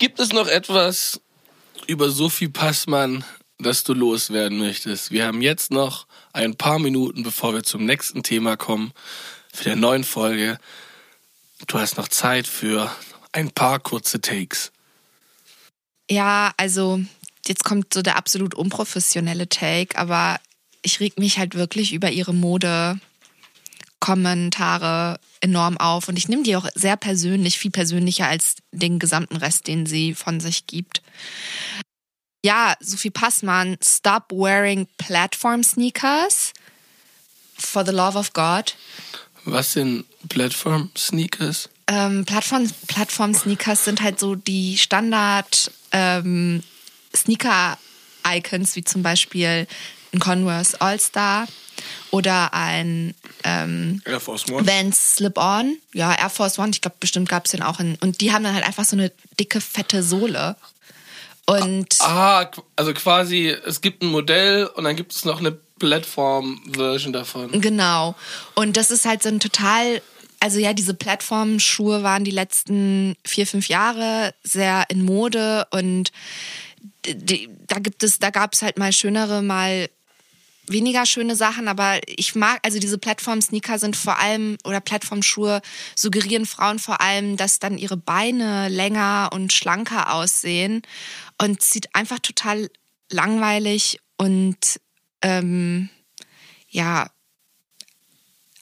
Gibt 0.00 0.18
es 0.18 0.32
noch 0.32 0.48
etwas 0.48 1.20
über 1.86 2.08
Sophie 2.08 2.48
Passmann, 2.48 3.22
das 3.58 3.84
du 3.84 3.92
loswerden 3.92 4.56
möchtest? 4.56 5.10
Wir 5.10 5.26
haben 5.26 5.42
jetzt 5.42 5.70
noch 5.70 6.06
ein 6.32 6.56
paar 6.56 6.78
Minuten, 6.78 7.22
bevor 7.22 7.52
wir 7.52 7.64
zum 7.64 7.84
nächsten 7.84 8.22
Thema 8.22 8.56
kommen, 8.56 8.94
für 9.52 9.64
der 9.64 9.76
neuen 9.76 10.04
Folge. 10.04 10.58
Du 11.66 11.78
hast 11.78 11.98
noch 11.98 12.08
Zeit 12.08 12.46
für 12.46 12.90
ein 13.32 13.50
paar 13.50 13.78
kurze 13.78 14.22
Takes. 14.22 14.72
Ja, 16.10 16.54
also 16.56 17.02
jetzt 17.46 17.64
kommt 17.64 17.92
so 17.92 18.00
der 18.00 18.16
absolut 18.16 18.54
unprofessionelle 18.54 19.50
Take, 19.50 19.98
aber 19.98 20.40
ich 20.80 21.00
reg 21.00 21.18
mich 21.18 21.38
halt 21.38 21.56
wirklich 21.56 21.92
über 21.92 22.10
ihre 22.10 22.32
Mode 22.32 22.98
Kommentare 24.00 25.20
enorm 25.40 25.76
auf 25.78 26.08
und 26.08 26.16
ich 26.16 26.28
nehme 26.28 26.42
die 26.42 26.56
auch 26.56 26.66
sehr 26.74 26.96
persönlich, 26.96 27.58
viel 27.58 27.70
persönlicher 27.70 28.26
als 28.26 28.56
den 28.72 28.98
gesamten 28.98 29.36
Rest, 29.36 29.66
den 29.66 29.86
sie 29.86 30.14
von 30.14 30.40
sich 30.40 30.66
gibt. 30.66 31.02
Ja, 32.42 32.74
Sophie 32.80 33.10
Passmann, 33.10 33.76
stop 33.82 34.32
wearing 34.32 34.86
platform 34.96 35.62
sneakers 35.62 36.52
for 37.58 37.84
the 37.84 37.92
love 37.92 38.18
of 38.18 38.32
God. 38.32 38.74
Was 39.44 39.72
sind 39.72 40.04
Platform 40.28 40.90
Sneakers? 40.96 41.68
Ähm, 41.86 42.24
Plattform, 42.24 42.70
Plattform 42.88 43.34
Sneakers 43.34 43.84
sind 43.84 44.02
halt 44.02 44.20
so 44.20 44.34
die 44.34 44.76
Standard 44.78 45.70
ähm, 45.92 46.62
Sneaker 47.14 47.78
Icons, 48.26 48.76
wie 48.76 48.84
zum 48.84 49.02
Beispiel 49.02 49.66
ein 50.12 50.20
Converse 50.20 50.80
All-Star 50.80 51.46
oder 52.10 52.52
ein 52.52 53.14
ähm, 53.44 54.02
Air 54.04 54.20
Force 54.20 54.48
One. 54.50 54.66
Vans 54.66 55.16
Slip-On. 55.16 55.76
Ja, 55.94 56.12
Air 56.14 56.30
Force 56.30 56.58
One, 56.58 56.70
ich 56.72 56.80
glaube, 56.80 56.96
bestimmt 57.00 57.28
gab 57.28 57.44
es 57.46 57.52
den 57.52 57.62
auch 57.62 57.80
in. 57.80 57.96
Und 58.00 58.20
die 58.20 58.32
haben 58.32 58.44
dann 58.44 58.54
halt 58.54 58.66
einfach 58.66 58.84
so 58.84 58.96
eine 58.96 59.12
dicke, 59.38 59.60
fette 59.60 60.02
Sohle. 60.02 60.56
Und 61.46 61.96
Ah, 62.00 62.50
also 62.76 62.92
quasi, 62.94 63.48
es 63.48 63.80
gibt 63.80 64.02
ein 64.02 64.10
Modell 64.10 64.66
und 64.66 64.84
dann 64.84 64.94
gibt 64.96 65.12
es 65.12 65.24
noch 65.24 65.40
eine 65.40 65.52
Plattform-Version 65.78 67.12
davon. 67.12 67.60
genau. 67.60 68.14
Und 68.54 68.76
das 68.76 68.90
ist 68.90 69.04
halt 69.06 69.22
so 69.22 69.28
ein 69.28 69.40
total. 69.40 70.02
Also 70.42 70.58
ja, 70.58 70.72
diese 70.72 70.94
Plattformschuhe 70.94 72.02
waren 72.02 72.24
die 72.24 72.30
letzten 72.30 73.14
vier, 73.26 73.46
fünf 73.46 73.68
Jahre 73.68 74.34
sehr 74.42 74.86
in 74.88 75.04
Mode 75.04 75.66
und 75.70 76.12
die, 77.06 77.50
da 77.66 77.78
gibt 77.78 78.02
es, 78.02 78.18
da 78.18 78.30
gab 78.30 78.54
es 78.54 78.62
halt 78.62 78.78
mal 78.78 78.92
schönere, 78.92 79.42
mal 79.42 79.90
weniger 80.70 81.06
schöne 81.06 81.36
Sachen, 81.36 81.68
aber 81.68 82.00
ich 82.06 82.34
mag, 82.34 82.60
also 82.62 82.78
diese 82.78 82.98
Plattform-Sneaker 82.98 83.78
sind 83.78 83.96
vor 83.96 84.18
allem, 84.18 84.56
oder 84.64 84.80
Plattformschuhe 84.80 85.60
suggerieren 85.94 86.46
Frauen 86.46 86.78
vor 86.78 87.00
allem, 87.00 87.36
dass 87.36 87.58
dann 87.58 87.78
ihre 87.78 87.96
Beine 87.96 88.68
länger 88.68 89.30
und 89.32 89.52
schlanker 89.52 90.12
aussehen 90.14 90.82
und 91.40 91.62
sieht 91.62 91.94
einfach 91.94 92.18
total 92.18 92.70
langweilig 93.10 94.00
und 94.16 94.80
ähm, 95.22 95.88
ja 96.68 97.10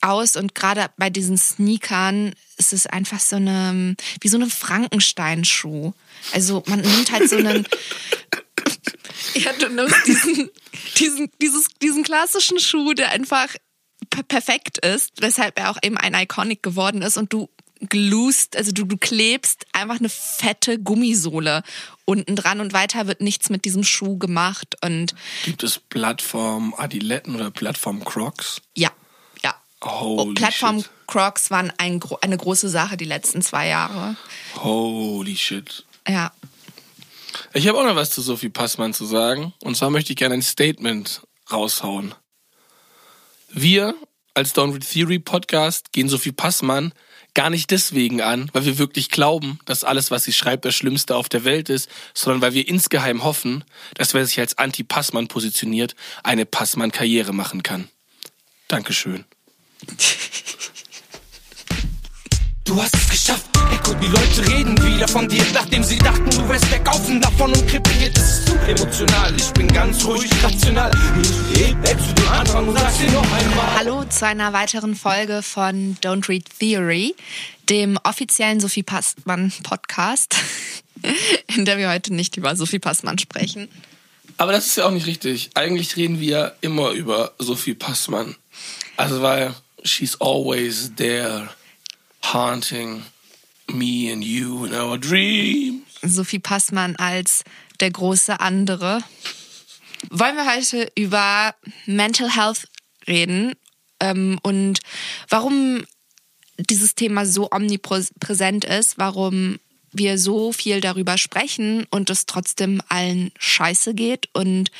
aus 0.01 0.35
und 0.35 0.55
gerade 0.55 0.89
bei 0.97 1.09
diesen 1.09 1.37
Sneakern 1.37 2.33
ist 2.57 2.73
es 2.73 2.87
einfach 2.87 3.19
so 3.19 3.35
eine 3.35 3.95
wie 4.21 4.27
so 4.29 4.37
eine 4.37 4.49
Frankenstein-Schuh. 4.49 5.93
Also 6.31 6.63
man 6.67 6.81
nimmt 6.81 7.11
halt 7.11 7.29
so 7.29 7.35
einen 7.35 7.67
ja, 9.35 9.51
du 9.53 9.69
nimmst 9.69 10.07
diesen, 10.07 10.49
diesen, 10.99 11.29
dieses, 11.41 11.65
diesen 11.81 12.03
klassischen 12.03 12.59
Schuh, 12.59 12.93
der 12.93 13.11
einfach 13.11 13.47
per 14.09 14.23
perfekt 14.23 14.77
ist, 14.85 15.11
weshalb 15.21 15.59
er 15.59 15.71
auch 15.71 15.77
eben 15.83 15.97
ein 15.97 16.13
Iconic 16.13 16.63
geworden 16.63 17.01
ist 17.01 17.17
und 17.17 17.31
du 17.33 17.49
gluest, 17.87 18.57
also 18.57 18.71
du, 18.71 18.83
du 18.83 18.97
klebst 18.97 19.65
einfach 19.71 19.99
eine 19.99 20.09
fette 20.09 20.79
Gummisohle 20.79 21.63
unten 22.05 22.35
dran 22.35 22.59
und 22.59 22.73
weiter 22.73 23.07
wird 23.07 23.21
nichts 23.21 23.49
mit 23.49 23.63
diesem 23.65 23.83
Schuh 23.83 24.17
gemacht 24.17 24.75
und 24.83 25.15
Gibt 25.45 25.63
es 25.63 25.79
Plattform 25.79 26.73
Adiletten 26.77 27.35
oder 27.35 27.51
Plattform 27.51 28.03
Crocs? 28.03 28.61
ja, 28.75 28.89
ja. 29.43 29.55
Holy 29.81 30.31
Oh, 30.31 30.33
Plattform 30.33 30.79
shit. 30.81 30.89
Crocs 31.07 31.51
waren 31.51 31.71
ein, 31.77 32.01
eine 32.21 32.35
große 32.37 32.67
Sache 32.67 32.97
die 32.97 33.05
letzten 33.05 33.41
zwei 33.41 33.67
Jahre. 33.69 34.17
Holy 34.57 35.37
shit. 35.37 35.85
Ja. 36.07 36.31
Ich 37.53 37.67
habe 37.67 37.79
auch 37.79 37.83
noch 37.83 37.95
was 37.95 38.11
zu 38.11 38.21
Sophie 38.21 38.49
Passmann 38.49 38.93
zu 38.93 39.05
sagen. 39.05 39.53
Und 39.63 39.75
zwar 39.75 39.89
möchte 39.89 40.13
ich 40.13 40.17
gerne 40.17 40.35
ein 40.35 40.41
Statement 40.41 41.21
raushauen. 41.51 42.13
Wir 43.49 43.95
als 44.35 44.53
Downward 44.53 44.87
Theory 44.87 45.17
Podcast 45.17 45.91
gehen 45.91 46.09
Sophie 46.09 46.31
Passmann 46.31 46.93
gar 47.33 47.49
nicht 47.49 47.71
deswegen 47.71 48.21
an, 48.21 48.49
weil 48.53 48.65
wir 48.65 48.77
wirklich 48.77 49.09
glauben, 49.09 49.59
dass 49.65 49.83
alles, 49.83 50.11
was 50.11 50.23
sie 50.23 50.33
schreibt, 50.33 50.65
das 50.65 50.75
Schlimmste 50.75 51.15
auf 51.15 51.27
der 51.27 51.43
Welt 51.43 51.69
ist, 51.69 51.89
sondern 52.13 52.41
weil 52.41 52.53
wir 52.53 52.67
insgeheim 52.67 53.23
hoffen, 53.23 53.63
dass 53.95 54.13
wer 54.13 54.25
sich 54.25 54.39
als 54.39 54.57
Anti-Passmann 54.57 55.27
positioniert, 55.27 55.95
eine 56.23 56.45
Passmann-Karriere 56.45 57.33
machen 57.33 57.63
kann. 57.63 57.89
Dankeschön. 58.67 59.25
Du 62.69 62.79
hast 62.79 62.95
es 62.95 63.09
geschafft, 63.09 63.49
Echo, 63.73 63.95
die 63.95 64.05
Leute 64.05 64.47
reden 64.47 64.77
wieder 64.83 65.07
von 65.07 65.27
dir, 65.27 65.43
nachdem 65.55 65.83
sie 65.83 65.97
dachten, 65.97 66.29
du 66.29 66.47
wärst 66.47 66.65
verkaufen 66.65 67.19
davon 67.19 67.51
und 67.51 67.67
krepiert. 67.67 68.15
Es 68.15 68.41
ist 68.41 68.45
zu 68.45 68.55
emotional, 68.59 69.35
ich 69.35 69.51
bin 69.53 69.67
ganz 69.69 70.05
ruhig, 70.05 70.29
rational. 70.43 70.91
Ich 71.51 71.61
heb 71.61 71.81
weg 71.81 71.97
zu 71.97 72.13
den 72.13 72.27
anderen 72.27 72.67
und 72.67 72.77
sag's 72.77 72.99
dir 72.99 73.11
noch 73.11 73.23
einmal. 73.23 73.75
Hallo 73.75 74.03
zu 74.03 74.23
einer 74.23 74.53
weiteren 74.53 74.95
Folge 74.95 75.41
von 75.41 75.97
Don't 76.03 76.29
Read 76.29 76.45
Theory, 76.59 77.15
dem 77.69 77.97
offiziellen 78.03 78.59
Sophie 78.59 78.83
Passmann 78.83 79.51
Podcast, 79.63 80.35
in 81.57 81.65
der 81.65 81.79
wir 81.79 81.89
heute 81.89 82.13
nicht 82.13 82.37
über 82.37 82.55
Sophie 82.55 82.77
Passmann 82.77 83.17
sprechen. 83.17 83.67
Aber 84.37 84.51
das 84.51 84.67
ist 84.67 84.77
ja 84.77 84.85
auch 84.85 84.91
nicht 84.91 85.07
richtig. 85.07 85.49
Eigentlich 85.55 85.95
reden 85.95 86.19
wir 86.19 86.55
immer 86.61 86.91
über 86.91 87.33
Sophie 87.39 87.73
Passmann. 87.73 88.35
Also 88.95 89.23
weil 89.23 89.55
she's 89.83 90.21
always 90.21 90.91
there, 90.97 91.49
haunting 92.21 93.03
me 93.67 94.11
and 94.11 94.23
you 94.23 94.65
in 94.65 94.73
our 94.73 94.97
dreams. 94.97 95.83
Sophie 96.01 96.39
Passmann 96.39 96.95
als 96.95 97.43
der 97.79 97.91
große 97.91 98.39
andere. 98.39 99.03
Wollen 100.09 100.35
wir 100.35 100.53
heute 100.53 100.91
über 100.95 101.53
Mental 101.85 102.33
Health 102.33 102.67
reden 103.07 103.53
ähm, 103.99 104.39
und 104.43 104.79
warum 105.29 105.83
dieses 106.57 106.95
Thema 106.95 107.25
so 107.25 107.49
omnipräsent 107.51 108.65
ist, 108.65 108.97
warum 108.97 109.59
wir 109.91 110.17
so 110.17 110.51
viel 110.51 110.81
darüber 110.81 111.17
sprechen 111.17 111.85
und 111.89 112.09
es 112.09 112.25
trotzdem 112.25 112.81
allen 112.89 113.31
scheiße 113.39 113.93
geht 113.93 114.29
und 114.33 114.71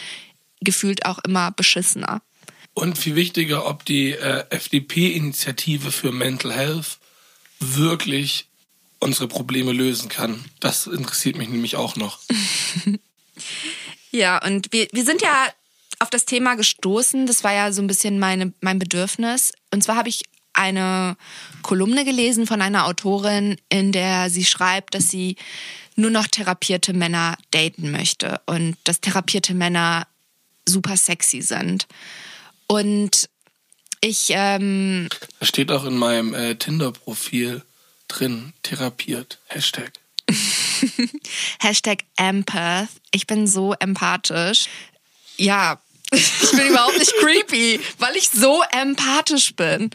gefühlt 0.61 1.05
auch 1.05 1.19
immer 1.19 1.51
beschissener. 1.51 2.21
Und 2.73 2.97
viel 2.97 3.15
wichtiger, 3.15 3.65
ob 3.65 3.85
die 3.85 4.11
äh, 4.11 4.45
FDP-Initiative 4.49 5.91
für 5.91 6.11
Mental 6.11 6.53
Health 6.53 6.99
wirklich 7.59 8.47
unsere 8.99 9.27
Probleme 9.27 9.71
lösen 9.71 10.09
kann. 10.09 10.43
Das 10.59 10.87
interessiert 10.87 11.37
mich 11.37 11.49
nämlich 11.49 11.75
auch 11.75 11.95
noch. 11.95 12.19
Ja, 14.11 14.43
und 14.43 14.71
wir, 14.71 14.87
wir 14.91 15.05
sind 15.05 15.21
ja 15.21 15.47
auf 15.99 16.09
das 16.09 16.25
Thema 16.25 16.55
gestoßen. 16.55 17.27
Das 17.27 17.43
war 17.43 17.53
ja 17.53 17.71
so 17.71 17.81
ein 17.81 17.87
bisschen 17.87 18.19
meine, 18.19 18.53
mein 18.61 18.79
Bedürfnis. 18.79 19.53
Und 19.71 19.83
zwar 19.83 19.95
habe 19.95 20.09
ich 20.09 20.23
eine 20.53 21.15
Kolumne 21.61 22.05
gelesen 22.05 22.47
von 22.47 22.61
einer 22.61 22.85
Autorin, 22.85 23.57
in 23.69 23.91
der 23.91 24.29
sie 24.29 24.45
schreibt, 24.45 24.95
dass 24.95 25.09
sie 25.09 25.35
nur 25.95 26.09
noch 26.09 26.27
therapierte 26.27 26.93
Männer 26.93 27.37
daten 27.51 27.91
möchte 27.91 28.41
und 28.45 28.77
dass 28.83 29.01
therapierte 29.01 29.53
Männer 29.53 30.07
super 30.67 30.97
sexy 30.97 31.41
sind. 31.41 31.87
Und 32.67 33.29
ich, 34.01 34.27
ähm, 34.29 35.09
Das 35.39 35.49
steht 35.49 35.71
auch 35.71 35.85
in 35.85 35.97
meinem 35.97 36.33
äh, 36.33 36.55
Tinder-Profil 36.55 37.61
drin, 38.07 38.53
therapiert. 38.63 39.39
Hashtag. 39.47 39.91
Hashtag 41.59 42.03
Empath. 42.17 42.87
Ich 43.11 43.27
bin 43.27 43.47
so 43.47 43.73
empathisch. 43.73 44.65
Ja, 45.37 45.79
ich 46.11 46.51
bin 46.51 46.67
überhaupt 46.67 46.97
nicht 46.97 47.13
creepy, 47.19 47.79
weil 47.97 48.15
ich 48.15 48.29
so 48.29 48.61
empathisch 48.71 49.55
bin. 49.55 49.89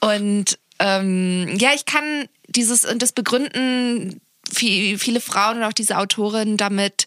Und 0.00 0.58
ähm, 0.78 1.56
ja, 1.58 1.70
ich 1.74 1.84
kann 1.84 2.28
dieses 2.48 2.84
und 2.84 3.00
das 3.02 3.12
begründen 3.12 4.20
vi- 4.50 4.98
viele 4.98 5.20
Frauen 5.20 5.58
und 5.58 5.64
auch 5.64 5.72
diese 5.72 5.98
Autorin 5.98 6.56
damit, 6.56 7.06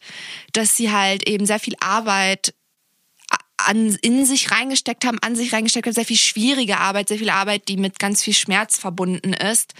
dass 0.53 0.75
sie 0.75 0.91
halt 0.91 1.27
eben 1.27 1.45
sehr 1.45 1.59
viel 1.59 1.75
Arbeit 1.79 2.53
an, 3.65 3.97
in 4.01 4.25
sich 4.25 4.51
reingesteckt 4.51 5.05
haben, 5.05 5.19
an 5.19 5.35
sich 5.35 5.53
reingesteckt 5.53 5.85
haben, 5.87 5.93
sehr 5.93 6.05
viel 6.05 6.17
schwierige 6.17 6.77
Arbeit, 6.77 7.09
sehr 7.09 7.17
viel 7.17 7.29
Arbeit, 7.29 7.67
die 7.67 7.77
mit 7.77 7.99
ganz 7.99 8.23
viel 8.23 8.33
Schmerz 8.33 8.77
verbunden 8.77 9.33
ist. 9.33 9.73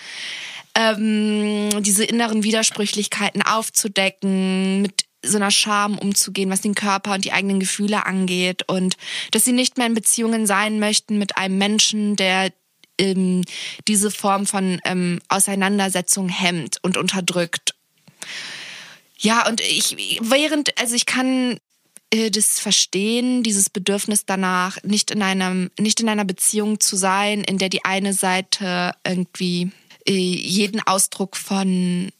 Ähm, 0.75 1.69
diese 1.81 2.03
inneren 2.03 2.43
Widersprüchlichkeiten 2.43 3.41
aufzudecken, 3.41 4.81
mit 4.83 5.05
so 5.23 5.37
einer 5.37 5.51
Scham 5.51 5.97
umzugehen, 5.97 6.49
was 6.49 6.61
den 6.61 6.75
Körper 6.75 7.13
und 7.13 7.25
die 7.25 7.33
eigenen 7.33 7.59
Gefühle 7.59 8.05
angeht 8.05 8.63
und 8.67 8.95
dass 9.31 9.43
sie 9.43 9.51
nicht 9.51 9.77
mehr 9.77 9.87
in 9.87 9.93
Beziehungen 9.93 10.45
sein 10.47 10.79
möchten 10.79 11.17
mit 11.17 11.37
einem 11.37 11.57
Menschen, 11.57 12.15
der 12.15 12.51
ähm, 12.97 13.43
diese 13.87 14.11
Form 14.11 14.45
von 14.45 14.79
ähm, 14.85 15.19
Auseinandersetzung 15.27 16.29
hemmt 16.29 16.77
und 16.83 16.97
unterdrückt. 16.97 17.75
Ja, 19.17 19.47
und 19.47 19.59
ich, 19.59 19.97
während, 20.21 20.79
also 20.79 20.95
ich 20.95 21.05
kann 21.05 21.59
das 22.11 22.59
verstehen, 22.59 23.43
dieses 23.43 23.69
Bedürfnis 23.69 24.25
danach, 24.25 24.81
nicht 24.83 25.11
in 25.11 25.21
einem, 25.21 25.69
nicht 25.79 25.99
in 25.99 26.09
einer 26.09 26.25
Beziehung 26.25 26.79
zu 26.79 26.95
sein, 26.95 27.41
in 27.43 27.57
der 27.57 27.69
die 27.69 27.85
eine 27.85 28.13
Seite 28.13 28.93
irgendwie 29.05 29.71
äh, 30.07 30.13
jeden 30.13 30.81
Ausdruck 30.81 31.37
von 31.37 32.11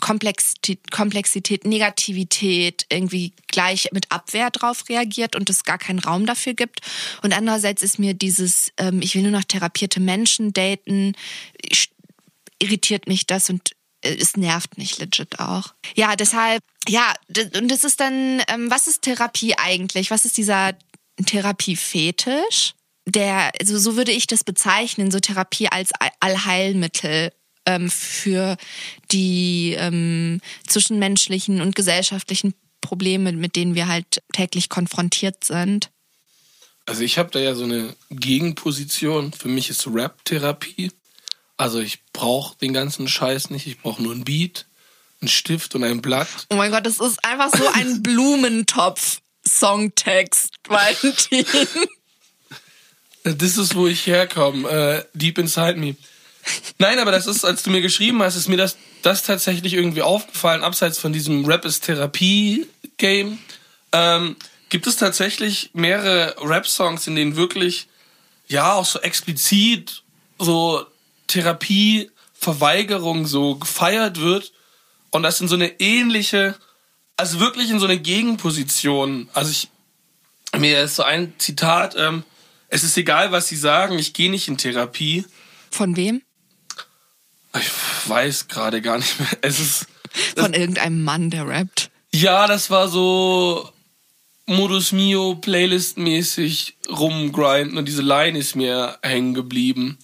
Komplexität, 0.00 0.90
Komplexität, 0.90 1.64
Negativität 1.64 2.86
irgendwie 2.90 3.32
gleich 3.46 3.90
mit 3.92 4.10
Abwehr 4.10 4.50
drauf 4.50 4.88
reagiert 4.88 5.36
und 5.36 5.48
es 5.50 5.64
gar 5.64 5.78
keinen 5.78 5.98
Raum 5.98 6.26
dafür 6.26 6.54
gibt. 6.54 6.80
Und 7.22 7.32
andererseits 7.32 7.82
ist 7.82 7.98
mir 7.98 8.14
dieses, 8.14 8.72
ähm, 8.78 9.02
ich 9.02 9.14
will 9.14 9.22
nur 9.22 9.30
noch 9.30 9.44
therapierte 9.44 10.00
Menschen 10.00 10.52
daten, 10.52 11.12
irritiert 12.58 13.06
mich 13.06 13.26
das 13.26 13.50
und 13.50 13.70
äh, 13.70 13.74
es 14.02 14.36
nervt 14.36 14.78
mich 14.78 14.98
legit 14.98 15.40
auch. 15.40 15.74
Ja, 15.94 16.16
deshalb, 16.16 16.62
ja, 16.88 17.14
und 17.56 17.70
das 17.70 17.84
ist 17.84 18.00
dann, 18.00 18.42
ähm, 18.48 18.70
was 18.70 18.86
ist 18.86 19.02
Therapie 19.02 19.54
eigentlich? 19.56 20.10
Was 20.10 20.24
ist 20.24 20.36
dieser 20.36 20.74
Therapiefetisch? 21.24 22.74
Der, 23.06 23.50
also 23.58 23.78
so 23.78 23.96
würde 23.96 24.12
ich 24.12 24.26
das 24.26 24.44
bezeichnen, 24.44 25.10
so 25.10 25.20
Therapie 25.20 25.68
als 25.68 25.90
Allheilmittel 26.20 27.32
ähm, 27.66 27.90
für 27.90 28.56
die 29.10 29.74
ähm, 29.76 30.40
zwischenmenschlichen 30.66 31.60
und 31.60 31.74
gesellschaftlichen 31.74 32.54
Probleme, 32.80 33.32
mit 33.32 33.56
denen 33.56 33.74
wir 33.74 33.88
halt 33.88 34.22
täglich 34.32 34.68
konfrontiert 34.68 35.44
sind. 35.44 35.90
Also 36.86 37.02
ich 37.02 37.18
habe 37.18 37.30
da 37.30 37.38
ja 37.38 37.54
so 37.54 37.64
eine 37.64 37.94
Gegenposition. 38.10 39.32
Für 39.32 39.48
mich 39.48 39.70
ist 39.70 39.86
Rap-Therapie. 39.86 40.90
Also 41.60 41.78
ich 41.78 42.00
brauche 42.14 42.56
den 42.56 42.72
ganzen 42.72 43.06
Scheiß 43.06 43.50
nicht. 43.50 43.66
Ich 43.66 43.80
brauche 43.80 44.02
nur 44.02 44.14
ein 44.14 44.24
Beat, 44.24 44.64
einen 45.20 45.28
Stift 45.28 45.74
und 45.74 45.84
ein 45.84 46.00
Blatt. 46.00 46.26
Oh 46.48 46.54
mein 46.54 46.70
Gott, 46.70 46.86
das 46.86 46.98
ist 46.98 47.22
einfach 47.22 47.50
so 47.54 47.68
ein 47.74 48.02
Blumentopf-Songtext, 48.02 50.54
Valentin. 50.66 51.44
Das 53.24 53.58
ist, 53.58 53.74
wo 53.74 53.86
ich 53.86 54.06
herkomme. 54.06 54.66
Äh, 54.70 55.04
deep 55.12 55.36
inside 55.36 55.74
me. 55.74 55.96
Nein, 56.78 56.98
aber 56.98 57.12
das 57.12 57.26
ist, 57.26 57.44
als 57.44 57.62
du 57.62 57.68
mir 57.68 57.82
geschrieben 57.82 58.22
hast, 58.22 58.36
ist 58.36 58.48
mir 58.48 58.56
das, 58.56 58.78
das 59.02 59.24
tatsächlich 59.24 59.74
irgendwie 59.74 60.00
aufgefallen, 60.00 60.62
abseits 60.62 60.96
von 60.96 61.12
diesem 61.12 61.44
Rap 61.44 61.66
ist 61.66 61.84
Therapie-Game. 61.84 63.38
Ähm, 63.92 64.36
gibt 64.70 64.86
es 64.86 64.96
tatsächlich 64.96 65.72
mehrere 65.74 66.36
Rap-Songs, 66.40 67.06
in 67.06 67.16
denen 67.16 67.36
wirklich, 67.36 67.88
ja, 68.48 68.72
auch 68.72 68.86
so 68.86 68.98
explizit 69.00 70.02
so 70.38 70.86
Therapieverweigerung 71.30 73.26
so 73.26 73.54
gefeiert 73.56 74.20
wird 74.20 74.52
und 75.10 75.22
das 75.22 75.40
in 75.40 75.48
so 75.48 75.54
eine 75.54 75.80
ähnliche, 75.80 76.56
also 77.16 77.40
wirklich 77.40 77.70
in 77.70 77.78
so 77.78 77.86
eine 77.86 77.98
Gegenposition. 77.98 79.28
Also 79.32 79.50
ich, 79.50 79.68
mir 80.58 80.82
ist 80.82 80.96
so 80.96 81.02
ein 81.02 81.32
Zitat, 81.38 81.94
ähm, 81.96 82.24
es 82.68 82.84
ist 82.84 82.96
egal, 82.96 83.32
was 83.32 83.48
sie 83.48 83.56
sagen, 83.56 83.98
ich 83.98 84.12
gehe 84.12 84.30
nicht 84.30 84.48
in 84.48 84.58
Therapie. 84.58 85.24
Von 85.70 85.96
wem? 85.96 86.22
Ich 87.54 87.70
weiß 88.08 88.48
gerade 88.48 88.80
gar 88.80 88.98
nicht 88.98 89.18
mehr. 89.18 89.28
Es 89.42 89.58
ist. 89.58 89.86
Von 90.36 90.54
irgendeinem 90.54 91.04
Mann, 91.04 91.30
der 91.30 91.46
rappt. 91.46 91.90
Ja, 92.12 92.48
das 92.48 92.70
war 92.70 92.88
so 92.88 93.72
Modus 94.46 94.90
Mio 94.90 95.36
Playlist-mäßig 95.36 96.74
rumgrinden 96.88 97.78
und 97.78 97.86
diese 97.86 98.02
Line 98.02 98.36
ist 98.36 98.56
mir 98.56 98.98
hängen 99.02 99.34
geblieben. 99.34 99.98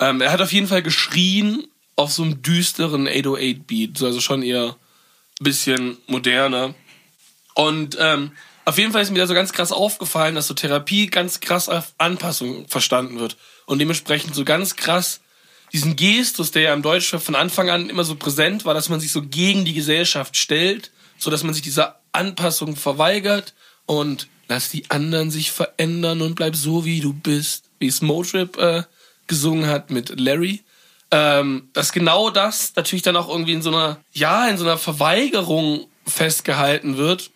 Ähm, 0.00 0.20
er 0.20 0.32
hat 0.32 0.40
auf 0.40 0.52
jeden 0.52 0.66
Fall 0.66 0.82
geschrien 0.82 1.68
auf 1.94 2.12
so 2.12 2.22
einem 2.22 2.42
düsteren 2.42 3.06
808-Beat, 3.06 4.02
also 4.02 4.20
schon 4.20 4.42
eher 4.42 4.76
ein 5.40 5.44
bisschen 5.44 5.98
moderner. 6.06 6.74
Und 7.54 7.96
ähm, 8.00 8.32
auf 8.64 8.78
jeden 8.78 8.92
Fall 8.92 9.02
ist 9.02 9.10
mir 9.10 9.18
da 9.18 9.26
so 9.26 9.34
ganz 9.34 9.52
krass 9.52 9.72
aufgefallen, 9.72 10.34
dass 10.34 10.46
so 10.46 10.54
Therapie 10.54 11.06
ganz 11.06 11.40
krass 11.40 11.68
auf 11.68 11.92
Anpassung 11.98 12.66
verstanden 12.68 13.18
wird. 13.18 13.36
Und 13.66 13.78
dementsprechend 13.78 14.34
so 14.34 14.44
ganz 14.44 14.76
krass 14.76 15.20
diesen 15.72 15.96
Gestus, 15.96 16.50
der 16.50 16.62
ja 16.62 16.74
im 16.74 16.82
Deutschen 16.82 17.20
von 17.20 17.34
Anfang 17.34 17.70
an 17.70 17.90
immer 17.90 18.04
so 18.04 18.16
präsent 18.16 18.64
war, 18.64 18.74
dass 18.74 18.88
man 18.88 19.00
sich 19.00 19.12
so 19.12 19.22
gegen 19.22 19.64
die 19.64 19.74
Gesellschaft 19.74 20.36
stellt, 20.36 20.90
so 21.18 21.30
dass 21.30 21.44
man 21.44 21.54
sich 21.54 21.62
dieser 21.62 22.00
Anpassung 22.12 22.76
verweigert 22.76 23.54
und 23.86 24.28
lass 24.48 24.70
die 24.70 24.90
anderen 24.90 25.30
sich 25.30 25.52
verändern 25.52 26.22
und 26.22 26.34
bleib 26.34 26.56
so 26.56 26.84
wie 26.84 27.00
du 27.00 27.12
bist, 27.12 27.64
wie 27.78 27.86
es 27.86 28.02
Motrip 28.02 28.56
äh, 28.56 28.82
gesungen 29.30 29.68
hat 29.68 29.90
mit 29.90 30.20
Larry. 30.20 30.62
Ähm, 31.12 31.70
dass 31.72 31.92
genau 31.92 32.30
das 32.30 32.74
natürlich 32.76 33.02
dann 33.02 33.16
auch 33.16 33.28
irgendwie 33.28 33.54
in 33.54 33.62
so 33.62 33.70
einer, 33.70 33.98
ja, 34.12 34.46
in 34.48 34.58
so 34.58 34.64
einer 34.64 34.78
Verweigerung 34.78 35.86
festgehalten 36.06 36.98
wird, 36.98 37.30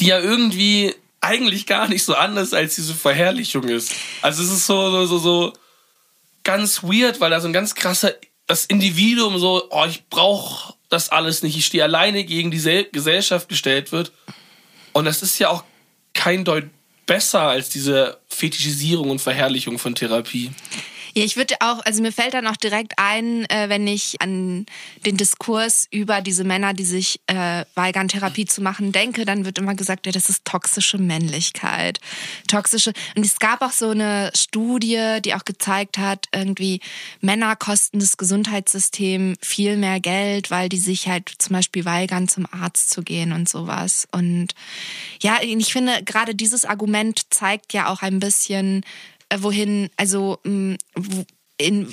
die 0.00 0.06
ja 0.06 0.20
irgendwie 0.20 0.94
eigentlich 1.20 1.66
gar 1.66 1.88
nicht 1.88 2.04
so 2.04 2.14
anders 2.14 2.54
als 2.54 2.76
diese 2.76 2.94
Verherrlichung 2.94 3.64
ist. 3.64 3.92
Also 4.22 4.42
es 4.42 4.50
ist 4.50 4.66
so, 4.66 4.90
so, 4.90 5.06
so, 5.06 5.18
so, 5.18 5.52
ganz 6.44 6.82
weird, 6.82 7.20
weil 7.20 7.30
da 7.30 7.40
so 7.40 7.48
ein 7.48 7.52
ganz 7.52 7.74
krasser, 7.74 8.14
das 8.46 8.66
Individuum 8.66 9.38
so, 9.38 9.66
oh, 9.70 9.84
ich 9.86 10.06
brauche 10.08 10.74
das 10.88 11.08
alles 11.08 11.42
nicht, 11.42 11.56
ich 11.56 11.66
stehe 11.66 11.82
alleine 11.82 12.24
gegen 12.24 12.50
die 12.50 12.86
Gesellschaft 12.92 13.48
gestellt 13.48 13.92
wird. 13.92 14.12
Und 14.92 15.04
das 15.04 15.22
ist 15.22 15.38
ja 15.38 15.48
auch 15.48 15.64
kein 16.14 16.44
Deut 16.44 16.64
besser 17.06 17.42
als 17.42 17.68
diese 17.68 18.18
Fetischisierung 18.28 19.10
und 19.10 19.20
Verherrlichung 19.20 19.78
von 19.78 19.94
Therapie. 19.94 20.50
Ja, 21.16 21.24
ich 21.24 21.38
würde 21.38 21.54
auch, 21.60 21.82
also 21.86 22.02
mir 22.02 22.12
fällt 22.12 22.34
dann 22.34 22.46
auch 22.46 22.58
direkt 22.58 22.92
ein, 22.98 23.48
äh, 23.48 23.70
wenn 23.70 23.86
ich 23.86 24.20
an 24.20 24.66
den 25.06 25.16
Diskurs 25.16 25.88
über 25.90 26.20
diese 26.20 26.44
Männer, 26.44 26.74
die 26.74 26.84
sich 26.84 27.22
äh, 27.26 27.64
weigern, 27.74 28.08
Therapie 28.08 28.44
zu 28.44 28.60
machen, 28.60 28.92
denke, 28.92 29.24
dann 29.24 29.46
wird 29.46 29.56
immer 29.56 29.74
gesagt, 29.74 30.04
ja, 30.04 30.12
das 30.12 30.28
ist 30.28 30.44
toxische 30.44 30.98
Männlichkeit. 30.98 32.00
Toxische. 32.48 32.92
Und 33.16 33.24
es 33.24 33.38
gab 33.38 33.62
auch 33.62 33.70
so 33.70 33.88
eine 33.88 34.30
Studie, 34.34 35.20
die 35.24 35.32
auch 35.32 35.46
gezeigt 35.46 35.96
hat, 35.96 36.26
irgendwie 36.34 36.80
Männer 37.22 37.56
kosten 37.56 37.98
das 37.98 38.18
Gesundheitssystem 38.18 39.36
viel 39.40 39.78
mehr 39.78 40.00
Geld, 40.00 40.50
weil 40.50 40.68
die 40.68 40.76
sich 40.76 41.08
halt 41.08 41.32
zum 41.38 41.54
Beispiel 41.54 41.86
weigern, 41.86 42.28
zum 42.28 42.46
Arzt 42.52 42.90
zu 42.90 43.02
gehen 43.02 43.32
und 43.32 43.48
sowas. 43.48 44.06
Und 44.12 44.48
ja, 45.22 45.38
ich 45.40 45.72
finde, 45.72 46.02
gerade 46.04 46.34
dieses 46.34 46.66
Argument 46.66 47.22
zeigt 47.30 47.72
ja 47.72 47.88
auch 47.88 48.02
ein 48.02 48.20
bisschen, 48.20 48.84
wohin, 49.34 49.90
also 49.96 50.38
mm, 50.44 50.74
in, 51.58 51.88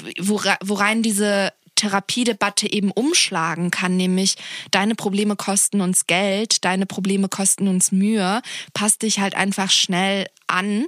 worein 0.62 1.04
diese 1.04 1.52
Therapiedebatte 1.76 2.72
eben 2.72 2.92
umschlagen 2.92 3.72
kann, 3.72 3.98
nämlich 3.98 4.36
deine 4.72 4.96
Probleme 4.96 5.36
kosten 5.36 5.82
uns 5.82 6.06
Geld, 6.08 6.64
deine 6.66 6.86
Probleme 6.86 7.30
kosten 7.30 7.68
uns 7.68 7.92
Mühe, 7.92 8.42
passt 8.74 9.02
dich 9.02 9.20
halt 9.20 9.36
einfach 9.36 9.72
schnell 9.72 10.28
an 10.48 10.86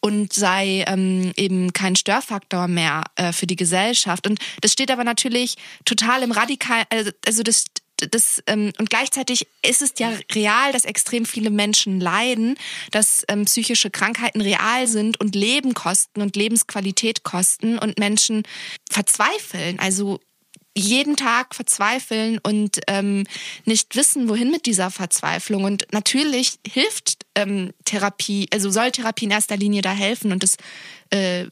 und 0.00 0.32
sei 0.32 0.84
ähm, 0.88 1.32
eben 1.36 1.72
kein 1.72 1.96
Störfaktor 1.96 2.66
mehr 2.66 3.04
äh, 3.14 3.32
für 3.32 3.46
die 3.46 3.56
Gesellschaft. 3.56 4.26
Und 4.26 4.40
das 4.60 4.72
steht 4.72 4.90
aber 4.90 5.04
natürlich 5.04 5.56
total 5.84 6.22
im 6.22 6.32
Radikal, 6.32 6.84
also, 6.90 7.12
also 7.24 7.42
das 7.42 7.66
das, 7.96 8.42
ähm, 8.46 8.72
und 8.78 8.90
gleichzeitig 8.90 9.46
ist 9.62 9.82
es 9.82 9.94
ja 9.98 10.12
real, 10.34 10.72
dass 10.72 10.84
extrem 10.84 11.24
viele 11.24 11.50
Menschen 11.50 12.00
leiden, 12.00 12.56
dass 12.90 13.24
ähm, 13.28 13.44
psychische 13.44 13.90
Krankheiten 13.90 14.40
real 14.40 14.86
sind 14.86 15.18
und 15.20 15.34
Leben 15.34 15.74
kosten 15.74 16.20
und 16.20 16.36
Lebensqualität 16.36 17.22
kosten 17.22 17.78
und 17.78 17.98
Menschen 17.98 18.42
verzweifeln. 18.90 19.78
Also 19.78 20.20
jeden 20.76 21.16
Tag 21.16 21.54
verzweifeln 21.54 22.38
und 22.38 22.80
ähm, 22.86 23.24
nicht 23.64 23.96
wissen, 23.96 24.28
wohin 24.28 24.50
mit 24.50 24.66
dieser 24.66 24.90
Verzweiflung. 24.90 25.64
Und 25.64 25.86
natürlich 25.92 26.58
hilft 26.66 27.24
ähm, 27.34 27.72
Therapie, 27.84 28.48
also 28.52 28.70
soll 28.70 28.90
Therapie 28.90 29.24
in 29.24 29.30
erster 29.30 29.56
Linie 29.56 29.80
da 29.80 29.92
helfen 29.92 30.32
und 30.32 30.42
das 30.42 30.56
äh, 31.10 31.46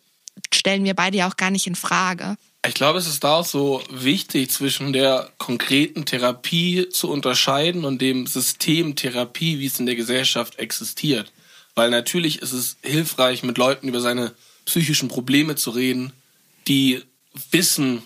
stellen 0.52 0.84
wir 0.84 0.94
beide 0.94 1.16
ja 1.16 1.28
auch 1.28 1.36
gar 1.36 1.50
nicht 1.50 1.66
in 1.66 1.74
Frage. 1.74 2.36
Ich 2.66 2.75
glaube, 2.75 2.99
es 2.99 3.06
ist 3.06 3.23
da 3.25 3.37
auch 3.37 3.44
so 3.44 3.83
wichtig, 3.90 4.50
zwischen 4.50 4.94
der 4.94 5.30
konkreten 5.37 6.06
Therapie 6.06 6.88
zu 6.88 7.11
unterscheiden 7.11 7.85
und 7.85 8.00
dem 8.00 8.26
System 8.26 8.97
Therapie, 8.97 9.59
wie 9.59 9.66
es 9.66 9.78
in 9.78 9.85
der 9.85 9.97
Gesellschaft 9.97 10.59
existiert. 10.59 11.30
Weil 11.75 11.90
natürlich 11.90 12.40
ist 12.40 12.52
es 12.52 12.76
hilfreich, 12.83 13.42
mit 13.42 13.59
Leuten 13.59 13.88
über 13.88 14.00
seine 14.00 14.33
psychischen 14.64 15.09
Probleme 15.09 15.56
zu 15.56 15.71
reden, 15.71 16.14
die 16.66 17.02
wissen, 17.50 18.02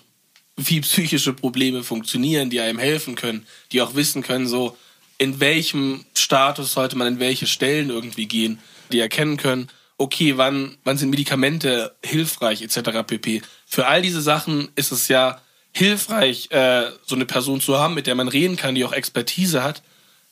wie 0.57 0.81
psychische 0.81 1.31
Probleme 1.31 1.83
funktionieren, 1.83 2.49
die 2.49 2.59
einem 2.59 2.79
helfen 2.79 3.15
können, 3.15 3.45
die 3.71 3.81
auch 3.81 3.95
wissen 3.95 4.23
können, 4.23 4.47
so 4.47 4.77
in 5.17 5.39
welchem 5.39 6.03
Status 6.13 6.73
sollte 6.73 6.97
man 6.97 7.07
in 7.07 7.19
welche 7.19 7.47
Stellen 7.47 7.89
irgendwie 7.89 8.25
gehen, 8.25 8.59
die 8.91 8.99
erkennen 8.99 9.37
können, 9.37 9.69
okay, 9.99 10.37
wann, 10.37 10.77
wann 10.83 10.97
sind 10.97 11.09
Medikamente 11.09 11.95
hilfreich 12.03 12.61
etc. 12.61 13.03
pp. 13.05 13.41
Für 13.65 13.87
all 13.87 14.01
diese 14.01 14.21
Sachen 14.21 14.69
ist 14.75 14.91
es 14.91 15.07
ja 15.09 15.41
hilfreich, 15.71 16.49
äh, 16.51 16.89
so 17.05 17.15
eine 17.15 17.25
Person 17.25 17.61
zu 17.61 17.77
haben, 17.77 17.93
mit 17.93 18.07
der 18.07 18.15
man 18.15 18.27
reden 18.27 18.55
kann, 18.55 18.75
die 18.75 18.83
auch 18.85 18.93
Expertise 18.93 19.61
hat. 19.61 19.83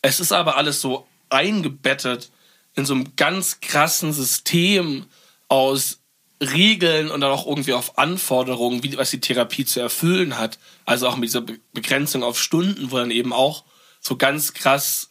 Es 0.01 0.19
ist 0.19 0.31
aber 0.31 0.57
alles 0.57 0.81
so 0.81 1.07
eingebettet 1.29 2.31
in 2.75 2.85
so 2.85 2.93
einem 2.93 3.15
ganz 3.15 3.59
krassen 3.59 4.13
System 4.13 5.05
aus 5.49 5.99
Regeln 6.39 7.09
und 7.09 7.21
dann 7.21 7.31
auch 7.31 7.47
irgendwie 7.47 7.73
auf 7.73 7.97
Anforderungen, 7.97 8.83
wie, 8.83 8.95
was 8.97 9.09
die 9.09 9.19
Therapie 9.19 9.65
zu 9.65 9.79
erfüllen 9.79 10.37
hat. 10.37 10.59
Also 10.85 11.07
auch 11.07 11.17
mit 11.17 11.29
dieser 11.29 11.41
Be 11.41 11.59
Begrenzung 11.73 12.23
auf 12.23 12.39
Stunden, 12.39 12.91
wo 12.91 12.97
dann 12.97 13.11
eben 13.11 13.33
auch 13.33 13.63
so 13.99 14.15
ganz 14.15 14.53
krass, 14.53 15.09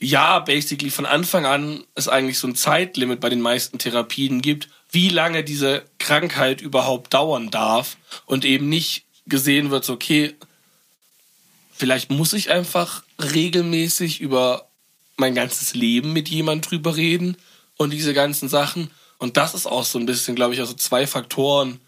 ja, 0.00 0.38
basically 0.38 0.90
von 0.90 1.06
Anfang 1.06 1.44
an 1.44 1.84
es 1.94 2.08
eigentlich 2.08 2.38
so 2.38 2.48
ein 2.48 2.56
Zeitlimit 2.56 3.20
bei 3.20 3.28
den 3.28 3.42
meisten 3.42 3.78
Therapien 3.78 4.40
gibt, 4.40 4.68
wie 4.90 5.10
lange 5.10 5.44
diese 5.44 5.84
Krankheit 5.98 6.62
überhaupt 6.62 7.12
dauern 7.14 7.50
darf 7.50 7.96
und 8.24 8.44
eben 8.44 8.68
nicht 8.68 9.04
gesehen 9.26 9.70
wird, 9.70 9.84
so, 9.84 9.92
okay, 9.92 10.34
vielleicht 11.72 12.10
muss 12.10 12.32
ich 12.32 12.50
einfach 12.50 13.04
regelmäßig 13.18 14.20
über 14.20 14.68
mein 15.16 15.34
ganzes 15.34 15.74
Leben 15.74 16.12
mit 16.12 16.28
jemand 16.28 16.70
drüber 16.70 16.96
reden 16.96 17.36
und 17.76 17.92
diese 17.92 18.14
ganzen 18.14 18.48
Sachen. 18.48 18.90
Und 19.18 19.36
das 19.36 19.54
ist 19.54 19.66
auch 19.66 19.84
so 19.84 19.98
ein 19.98 20.06
bisschen, 20.06 20.34
glaube 20.34 20.54
ich, 20.54 20.60
also 20.60 20.72
zwei 20.72 21.06
Faktoren, 21.06 21.78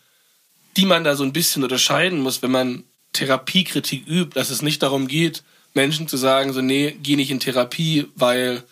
die 0.76 0.84
man 0.84 1.02
da 1.02 1.16
so 1.16 1.24
ein 1.24 1.32
bisschen 1.32 1.62
unterscheiden 1.62 2.20
muss, 2.20 2.42
wenn 2.42 2.50
man 2.50 2.84
Therapiekritik 3.14 4.06
übt, 4.06 4.38
dass 4.38 4.50
es 4.50 4.62
nicht 4.62 4.82
darum 4.82 5.08
geht, 5.08 5.42
Menschen 5.74 6.08
zu 6.08 6.16
sagen, 6.16 6.52
so, 6.52 6.60
nee, 6.60 6.96
geh 7.02 7.16
nicht 7.16 7.30
in 7.30 7.40
Therapie, 7.40 8.08
weil 8.14 8.62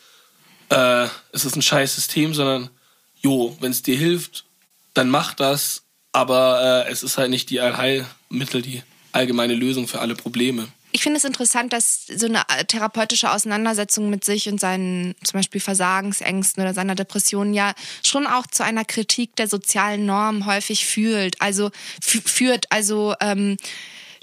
äh, 0.71 1.07
es 1.33 1.45
ist 1.45 1.57
ein 1.57 1.63
scheiß 1.63 1.95
System, 1.95 2.35
sondern, 2.35 2.71
jo, 3.21 3.57
wenn 3.61 3.71
es 3.71 3.83
dir 3.83 3.97
hilft, 3.97 4.45
dann 4.95 5.11
mach 5.11 5.35
das, 5.35 5.85
aber 6.13 6.87
äh, 6.87 6.91
es 6.91 7.03
ist 7.03 7.19
halt 7.19 7.31
nicht 7.31 7.51
die 7.51 7.61
Allheilmittel, 7.61 8.63
die 8.63 8.83
allgemeine 9.13 9.55
Lösung 9.55 9.89
für 9.89 10.01
alle 10.01 10.15
Probleme 10.15 10.69
ich 10.93 11.03
finde 11.03 11.19
es 11.19 11.25
interessant, 11.25 11.73
dass 11.73 12.07
so 12.07 12.27
eine 12.27 12.43
äh, 12.49 12.65
therapeutische 12.65 13.31
Auseinandersetzung 13.31 14.11
mit 14.11 14.25
sich 14.25 14.49
und 14.49 14.59
seinen 14.59 15.15
zum 15.23 15.39
Beispiel 15.39 15.61
Versagensängsten 15.61 16.63
oder 16.63 16.75
seiner 16.75 16.95
Depression 16.95 17.55
ja 17.55 17.75
schon 18.03 18.27
auch 18.27 18.47
zu 18.47 18.65
einer 18.65 18.85
Kritik 18.85 19.37
der 19.37 19.49
sozialen 19.49 20.07
Norm 20.07 20.47
häufig 20.47 20.87
fühlt. 20.87 21.41
Also 21.41 21.71
führt. 22.01 22.67
Also 22.71 23.15
ähm, 23.21 23.57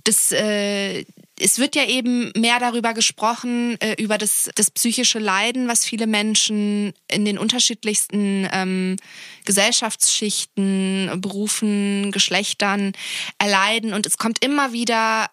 das 0.04 0.32
äh, 0.32 1.06
es 1.40 1.60
wird 1.60 1.76
ja 1.76 1.86
eben 1.86 2.32
mehr 2.36 2.60
darüber 2.60 2.94
gesprochen, 2.94 3.80
äh, 3.80 4.02
über 4.02 4.18
das, 4.18 4.50
das 4.56 4.72
psychische 4.72 5.20
Leiden, 5.20 5.68
was 5.68 5.86
viele 5.86 6.08
Menschen 6.08 6.94
in 7.08 7.26
den 7.26 7.38
unterschiedlichsten 7.38 8.48
ähm, 8.52 8.98
Gesellschaftsschichten, 9.46 11.12
Berufen, 11.18 12.12
Geschlechtern 12.12 12.94
erleiden. 13.38 13.94
Und 13.94 14.06
es 14.06 14.18
kommt 14.18 14.44
immer 14.44 14.74
wieder 14.74 15.30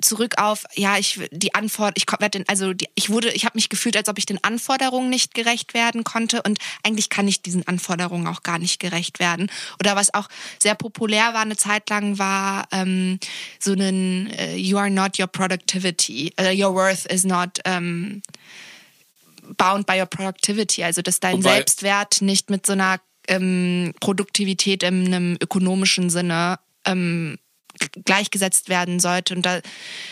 zurück 0.00 0.38
auf, 0.38 0.64
ja, 0.74 0.98
ich 0.98 1.20
die 1.30 1.54
Antwort, 1.54 1.94
ich 1.96 2.06
werde 2.18 2.44
also 2.46 2.72
die, 2.72 2.88
ich 2.94 3.10
wurde, 3.10 3.32
ich 3.32 3.44
habe 3.44 3.56
mich 3.56 3.68
gefühlt, 3.68 3.96
als 3.96 4.08
ob 4.08 4.18
ich 4.18 4.26
den 4.26 4.42
Anforderungen 4.42 5.10
nicht 5.10 5.34
gerecht 5.34 5.74
werden 5.74 6.04
konnte 6.04 6.42
und 6.42 6.58
eigentlich 6.82 7.08
kann 7.08 7.26
ich 7.26 7.42
diesen 7.42 7.66
Anforderungen 7.66 8.26
auch 8.26 8.42
gar 8.42 8.58
nicht 8.58 8.78
gerecht 8.78 9.18
werden. 9.18 9.50
Oder 9.80 9.96
was 9.96 10.14
auch 10.14 10.28
sehr 10.58 10.74
populär 10.74 11.34
war 11.34 11.42
eine 11.42 11.56
Zeit 11.56 11.90
lang 11.90 12.18
war 12.18 12.68
ähm, 12.72 13.18
so 13.58 13.72
ein 13.72 14.32
uh, 14.38 14.56
You 14.56 14.78
are 14.78 14.90
not 14.90 15.18
your 15.18 15.26
productivity, 15.26 16.32
uh, 16.40 16.52
your 16.52 16.74
worth 16.74 17.06
is 17.06 17.24
not 17.24 17.60
um, 17.66 18.22
bound 19.56 19.86
by 19.86 19.98
your 19.98 20.06
productivity, 20.06 20.84
also 20.84 21.02
dass 21.02 21.20
dein 21.20 21.38
Wobei, 21.38 21.56
Selbstwert 21.56 22.22
nicht 22.22 22.48
mit 22.48 22.64
so 22.64 22.72
einer 22.72 23.00
ähm, 23.28 23.92
Produktivität 24.00 24.82
in 24.82 25.06
einem 25.06 25.36
ökonomischen 25.40 26.10
Sinne 26.10 26.58
ähm, 26.84 27.38
gleichgesetzt 28.04 28.68
werden 28.68 29.00
sollte. 29.00 29.34
Und 29.34 29.46
da 29.46 29.60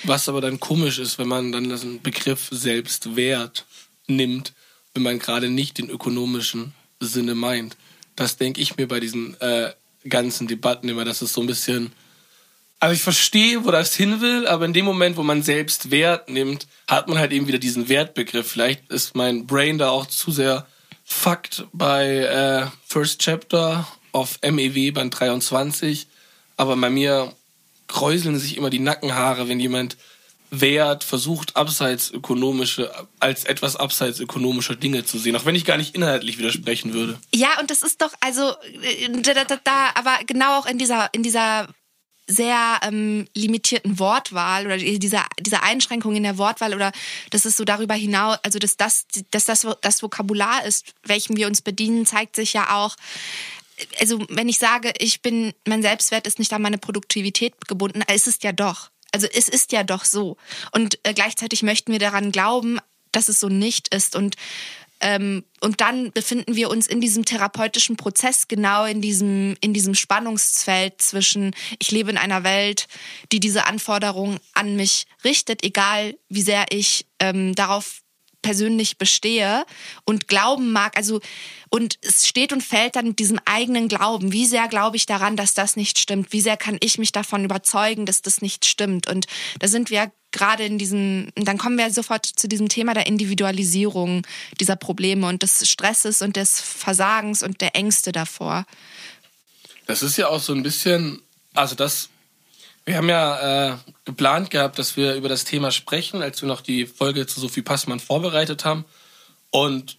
Was 0.04 0.28
aber 0.28 0.40
dann 0.40 0.61
komisch 0.61 0.99
ist, 0.99 1.19
wenn 1.19 1.28
man 1.28 1.52
dann 1.52 1.69
den 1.69 2.02
Begriff 2.02 2.49
Selbstwert 2.50 3.66
nimmt, 4.07 4.52
wenn 4.95 5.02
man 5.02 5.19
gerade 5.19 5.49
nicht 5.49 5.78
den 5.78 5.88
ökonomischen 5.88 6.75
Sinne 7.00 7.35
meint. 7.35 7.76
Das 8.16 8.37
denke 8.37 8.61
ich 8.61 8.76
mir 8.76 8.87
bei 8.87 9.00
diesen 9.00 9.40
äh, 9.40 9.73
ganzen 10.09 10.47
Debatten 10.47 10.88
immer, 10.88 11.04
dass 11.04 11.23
es 11.23 11.33
so 11.33 11.40
ein 11.40 11.47
bisschen. 11.47 11.92
Also 12.78 12.95
ich 12.95 13.02
verstehe, 13.02 13.64
wo 13.64 13.71
das 13.71 13.95
hin 13.95 14.21
will, 14.21 14.47
aber 14.47 14.64
in 14.64 14.73
dem 14.73 14.85
Moment, 14.85 15.16
wo 15.16 15.23
man 15.23 15.42
Selbstwert 15.42 16.28
nimmt, 16.28 16.66
hat 16.88 17.09
man 17.09 17.19
halt 17.19 17.33
eben 17.33 17.47
wieder 17.47 17.59
diesen 17.59 17.88
Wertbegriff. 17.88 18.50
Vielleicht 18.50 18.90
ist 18.90 19.14
mein 19.14 19.47
Brain 19.47 19.78
da 19.78 19.90
auch 19.90 20.07
zu 20.07 20.33
sehr 20.33 20.66
fucked 21.04 21.64
bei 21.73 22.16
äh, 22.19 22.66
First 22.85 23.21
Chapter 23.21 23.87
of 24.12 24.38
MEW 24.42 24.92
Band 24.92 25.19
23. 25.19 26.09
Aber 26.57 26.76
bei 26.76 26.90
mir 26.90 27.33
kräuseln 27.89 28.39
sich 28.39 28.57
immer 28.57 28.71
die 28.71 28.79
Nackenhaare, 28.79 29.49
wenn 29.49 29.61
jemand 29.61 29.97
Wert 30.51 31.03
versucht, 31.03 31.57
abseits 31.57 32.11
ökonomische, 32.11 32.93
als 33.21 33.45
etwas 33.45 33.75
abseits 33.75 34.21
ökonomischer 34.21 34.77
Dinge 34.77 35.03
zu 35.05 35.19
sehen, 35.19 35.35
auch 35.35 35.47
wenn 35.47 35.55
ich 35.55 35.65
gar 35.65 35.79
nicht 35.79 35.95
inhaltlich 35.95 36.39
widersprechen 36.39 36.93
würde. 36.93 37.19
Ja, 37.35 37.59
und 37.59 37.71
das 37.71 37.83
ist 37.83 38.03
doch, 38.03 38.12
also, 38.21 38.53
äh, 38.83 39.09
da, 39.23 39.45
da, 39.45 39.59
da 39.65 39.91
aber 39.95 40.19
genau 40.27 40.59
auch 40.59 40.67
in 40.67 40.77
dieser, 40.77 41.09
in 41.12 41.23
dieser 41.23 41.69
sehr 42.27 42.81
ähm, 42.83 43.27
limitierten 43.35 43.99
Wortwahl 43.99 44.67
oder 44.67 44.77
dieser, 44.77 45.25
dieser 45.41 45.62
Einschränkung 45.62 46.15
in 46.15 46.23
der 46.23 46.39
Wortwahl 46.39 46.75
oder 46.75 46.93
dass 47.31 47.47
es 47.47 47.57
so 47.57 47.65
darüber 47.65 47.95
hinaus, 47.95 48.39
also 48.43 48.59
dass 48.59 48.77
das, 48.77 49.07
dass 49.31 49.47
das 49.47 49.67
das 49.81 50.03
Vokabular 50.03 50.65
ist, 50.65 50.93
welchem 51.03 51.37
wir 51.37 51.47
uns 51.47 51.62
bedienen, 51.62 52.07
zeigt 52.07 52.37
sich 52.37 52.53
ja 52.53 52.77
auch 52.77 52.97
also 54.00 54.25
wenn 54.29 54.49
ich 54.49 54.59
sage, 54.59 54.93
ich 54.99 55.23
bin, 55.23 55.52
mein 55.67 55.83
Selbstwert 55.83 56.26
ist 56.26 56.38
nicht 56.38 56.52
an 56.52 56.62
meine 56.62 56.79
Produktivität 56.79 57.69
gebunden, 57.69 58.02
ist 58.12 58.29
es 58.29 58.38
ja 58.43 58.52
doch. 58.52 58.91
Also 59.12 59.26
es 59.33 59.49
ist 59.49 59.73
ja 59.73 59.85
doch 59.85 60.05
so. 60.05 60.37
Und 60.73 60.99
äh, 61.02 61.14
gleichzeitig 61.14 61.62
möchten 61.62 61.93
wir 61.93 61.99
daran 61.99 62.33
glauben, 62.33 62.79
dass 63.12 63.29
es 63.29 63.41
so 63.41 63.49
nicht 63.49 63.95
ist. 63.95 64.17
Und 64.17 64.37
ähm, 65.05 65.45
und 65.61 65.81
dann 65.81 66.12
befinden 66.12 66.55
wir 66.55 66.71
uns 66.71 66.87
in 66.87 67.00
diesem 67.00 67.25
therapeutischen 67.25 67.97
Prozess 67.97 68.47
genau 68.47 68.85
in 68.85 69.00
diesem, 69.00 69.57
in 69.61 69.75
diesem 69.75 69.97
Spannungsfeld 69.97 71.02
zwischen, 71.02 71.57
ich 71.81 71.91
lebe 71.91 72.12
in 72.12 72.17
einer 72.17 72.45
Welt, 72.45 72.87
die 73.33 73.41
diese 73.41 73.67
Anforderungen 73.67 74.38
an 74.55 74.76
mich 74.76 75.07
richtet, 75.25 75.64
egal 75.64 76.17
wie 76.29 76.43
sehr 76.43 76.67
ich 76.71 77.07
ähm, 77.19 77.57
darauf 77.57 78.01
persönlich 78.43 78.99
bestehe 78.99 79.65
und 80.05 80.29
glauben 80.29 80.73
mag, 80.73 80.97
also 80.97 81.21
und 81.71 81.99
es 82.03 82.27
steht 82.27 82.53
und 82.53 82.63
fällt 82.63 82.97
dann 82.97 83.09
mit 83.09 83.19
diesem 83.19 83.41
eigenen 83.47 83.89
Glauben. 83.89 84.33
Wie 84.33 84.45
sehr 84.45 84.69
glaube 84.69 84.97
ich 84.97 85.07
daran, 85.07 85.37
dass 85.37 85.55
das 85.55 85.77
nicht 85.77 85.99
stimmt? 85.99 86.33
Wie 86.33 86.43
sehr 86.43 86.59
kann 86.59 86.77
ich 86.81 86.99
mich 86.99 87.13
davon 87.13 87.45
überzeugen, 87.45 88.05
dass 88.05 88.21
das 88.21 88.43
nicht 88.43 88.67
stimmt? 88.67 89.09
Und 89.09 89.27
da 89.59 89.69
sind 89.69 89.89
wir 89.89 90.13
gerade 90.33 90.65
in 90.65 90.79
diesem, 90.79 91.29
dann 91.35 91.59
kommen 91.59 91.79
wir 91.79 91.91
sofort 91.91 92.27
zu 92.27 92.49
diesem 92.49 92.69
Thema 92.69 92.95
der 92.95 93.07
Individualisierung 93.07 94.27
dieser 94.59 94.77
Probleme 94.77 95.27
und 95.27 95.43
des 95.43 95.69
Stresses 95.69 96.21
und 96.21 96.37
des 96.37 96.61
Versagens 96.61 97.43
und 97.43 97.61
der 97.61 97.77
Ängste 97.77 98.13
davor. 98.13 98.67
Das 99.87 100.03
ist 100.03 100.17
ja 100.17 100.29
auch 100.29 100.41
so 100.41 100.53
ein 100.53 100.63
bisschen, 100.63 101.23
also 101.55 101.75
das 101.75 102.09
wir 102.85 102.97
haben 102.97 103.09
ja 103.09 103.73
äh, 103.73 103.77
geplant 104.05 104.51
gehabt, 104.51 104.79
dass 104.79 104.97
wir 104.97 105.15
über 105.15 105.29
das 105.29 105.45
Thema 105.45 105.71
sprechen, 105.71 106.23
als 106.23 106.43
wir 106.43 106.49
noch 106.49 106.61
die 106.61 106.87
Folge 106.87 107.27
zu 107.27 107.41
Sophie 107.41 107.62
Passmann 107.62 108.01
vorbereitet 108.01 108.65
haben. 108.65 108.85
Und 109.51 109.99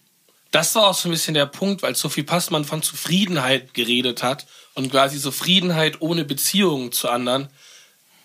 das 0.50 0.74
war 0.74 0.88
auch 0.88 0.94
so 0.94 1.08
ein 1.08 1.12
bisschen 1.12 1.34
der 1.34 1.46
Punkt, 1.46 1.82
weil 1.82 1.96
Sophie 1.96 2.22
Passmann 2.22 2.64
von 2.64 2.82
Zufriedenheit 2.82 3.74
geredet 3.74 4.22
hat 4.22 4.46
und 4.74 4.90
quasi 4.90 5.18
Zufriedenheit 5.18 6.00
ohne 6.00 6.24
Beziehung 6.24 6.92
zu 6.92 7.08
anderen. 7.08 7.48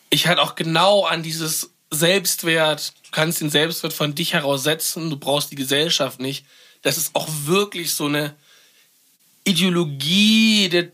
Ich 0.09 0.27
halt 0.27 0.39
auch 0.39 0.55
genau 0.55 1.05
an 1.05 1.23
dieses 1.23 1.71
Selbstwert, 1.89 2.93
du 3.05 3.11
kannst 3.11 3.41
den 3.41 3.49
Selbstwert 3.49 3.93
von 3.93 4.13
dich 4.13 4.33
heraus 4.33 4.63
setzen, 4.63 5.09
du 5.09 5.17
brauchst 5.17 5.51
die 5.51 5.55
Gesellschaft 5.55 6.19
nicht. 6.19 6.45
Das 6.81 6.97
ist 6.97 7.15
auch 7.15 7.27
wirklich 7.45 7.93
so 7.93 8.05
eine 8.05 8.35
Ideologie 9.43 10.69
der 10.69 10.91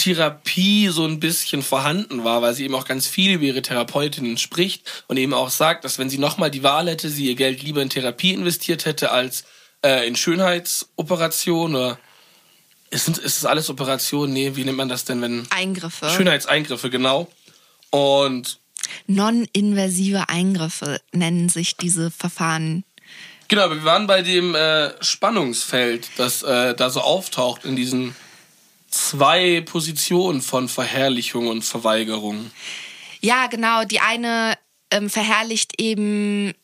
Therapie 0.00 0.88
so 0.88 1.04
ein 1.04 1.20
bisschen 1.20 1.62
vorhanden 1.62 2.24
war, 2.24 2.42
weil 2.42 2.54
sie 2.54 2.64
eben 2.64 2.74
auch 2.74 2.86
ganz 2.86 3.06
viel 3.06 3.32
über 3.32 3.44
ihre 3.44 3.62
Therapeutinnen 3.62 4.38
spricht 4.38 5.04
und 5.08 5.18
eben 5.18 5.34
auch 5.34 5.50
sagt, 5.50 5.84
dass 5.84 5.98
wenn 5.98 6.10
sie 6.10 6.18
nochmal 6.18 6.50
die 6.50 6.62
Wahl 6.62 6.88
hätte, 6.88 7.10
sie 7.10 7.26
ihr 7.26 7.34
Geld 7.34 7.62
lieber 7.62 7.82
in 7.82 7.90
Therapie 7.90 8.32
investiert 8.32 8.86
hätte 8.86 9.12
als 9.12 9.44
äh, 9.84 10.08
in 10.08 10.16
Schönheitsoperationen 10.16 11.76
oder 11.76 11.98
ist, 12.90 13.08
ist 13.08 13.38
es 13.38 13.44
alles 13.44 13.70
Operationen? 13.70 14.32
Nee, 14.32 14.56
wie 14.56 14.64
nennt 14.64 14.78
man 14.78 14.88
das 14.88 15.04
denn, 15.04 15.22
wenn? 15.22 15.46
Eingriffe. 15.50 16.10
Schönheitseingriffe, 16.10 16.90
genau. 16.90 17.30
Und 17.90 18.58
Non-invasive 19.06 20.28
Eingriffe 20.28 21.00
nennen 21.12 21.48
sich 21.48 21.76
diese 21.76 22.10
Verfahren. 22.10 22.84
Genau, 23.48 23.70
wir 23.70 23.84
waren 23.84 24.06
bei 24.06 24.22
dem 24.22 24.54
äh, 24.54 24.92
Spannungsfeld, 25.02 26.08
das 26.16 26.42
äh, 26.42 26.74
da 26.74 26.90
so 26.90 27.00
auftaucht 27.00 27.64
in 27.64 27.76
diesen 27.76 28.14
zwei 28.90 29.62
Positionen 29.62 30.42
von 30.42 30.68
Verherrlichung 30.68 31.48
und 31.48 31.62
Verweigerung. 31.62 32.50
Ja, 33.20 33.46
genau. 33.46 33.84
Die 33.84 34.00
eine 34.00 34.56
ähm, 34.90 35.08
verherrlicht 35.08 35.80
eben 35.80 36.54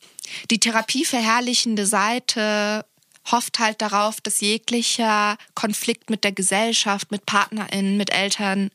die 0.51 0.59
therapieverherrlichende 0.59 1.87
Seite 1.87 2.85
hofft 3.31 3.59
halt 3.59 3.83
darauf, 3.83 4.21
dass 4.21 4.41
jeglicher 4.41 5.37
Konflikt 5.55 6.11
mit 6.11 6.25
der 6.25 6.33
Gesellschaft, 6.33 7.11
mit 7.11 7.27
PartnerInnen, 7.27 7.97
mit 7.97 8.13
Eltern, 8.13 8.71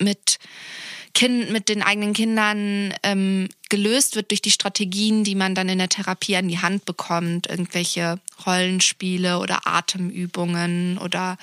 mit 0.00 0.38
kind, 1.14 1.50
mit 1.50 1.68
den 1.68 1.82
eigenen 1.82 2.12
Kindern 2.12 2.94
ähm, 3.02 3.48
gelöst 3.68 4.16
wird 4.16 4.30
durch 4.30 4.42
die 4.42 4.50
Strategien, 4.50 5.24
die 5.24 5.34
man 5.34 5.54
dann 5.54 5.68
in 5.68 5.78
der 5.78 5.88
Therapie 5.88 6.36
an 6.36 6.48
die 6.48 6.60
Hand 6.60 6.84
bekommt. 6.84 7.48
Irgendwelche 7.48 8.20
Rollenspiele 8.46 9.38
oder 9.38 9.66
Atemübungen 9.66 10.98
oder 10.98 11.36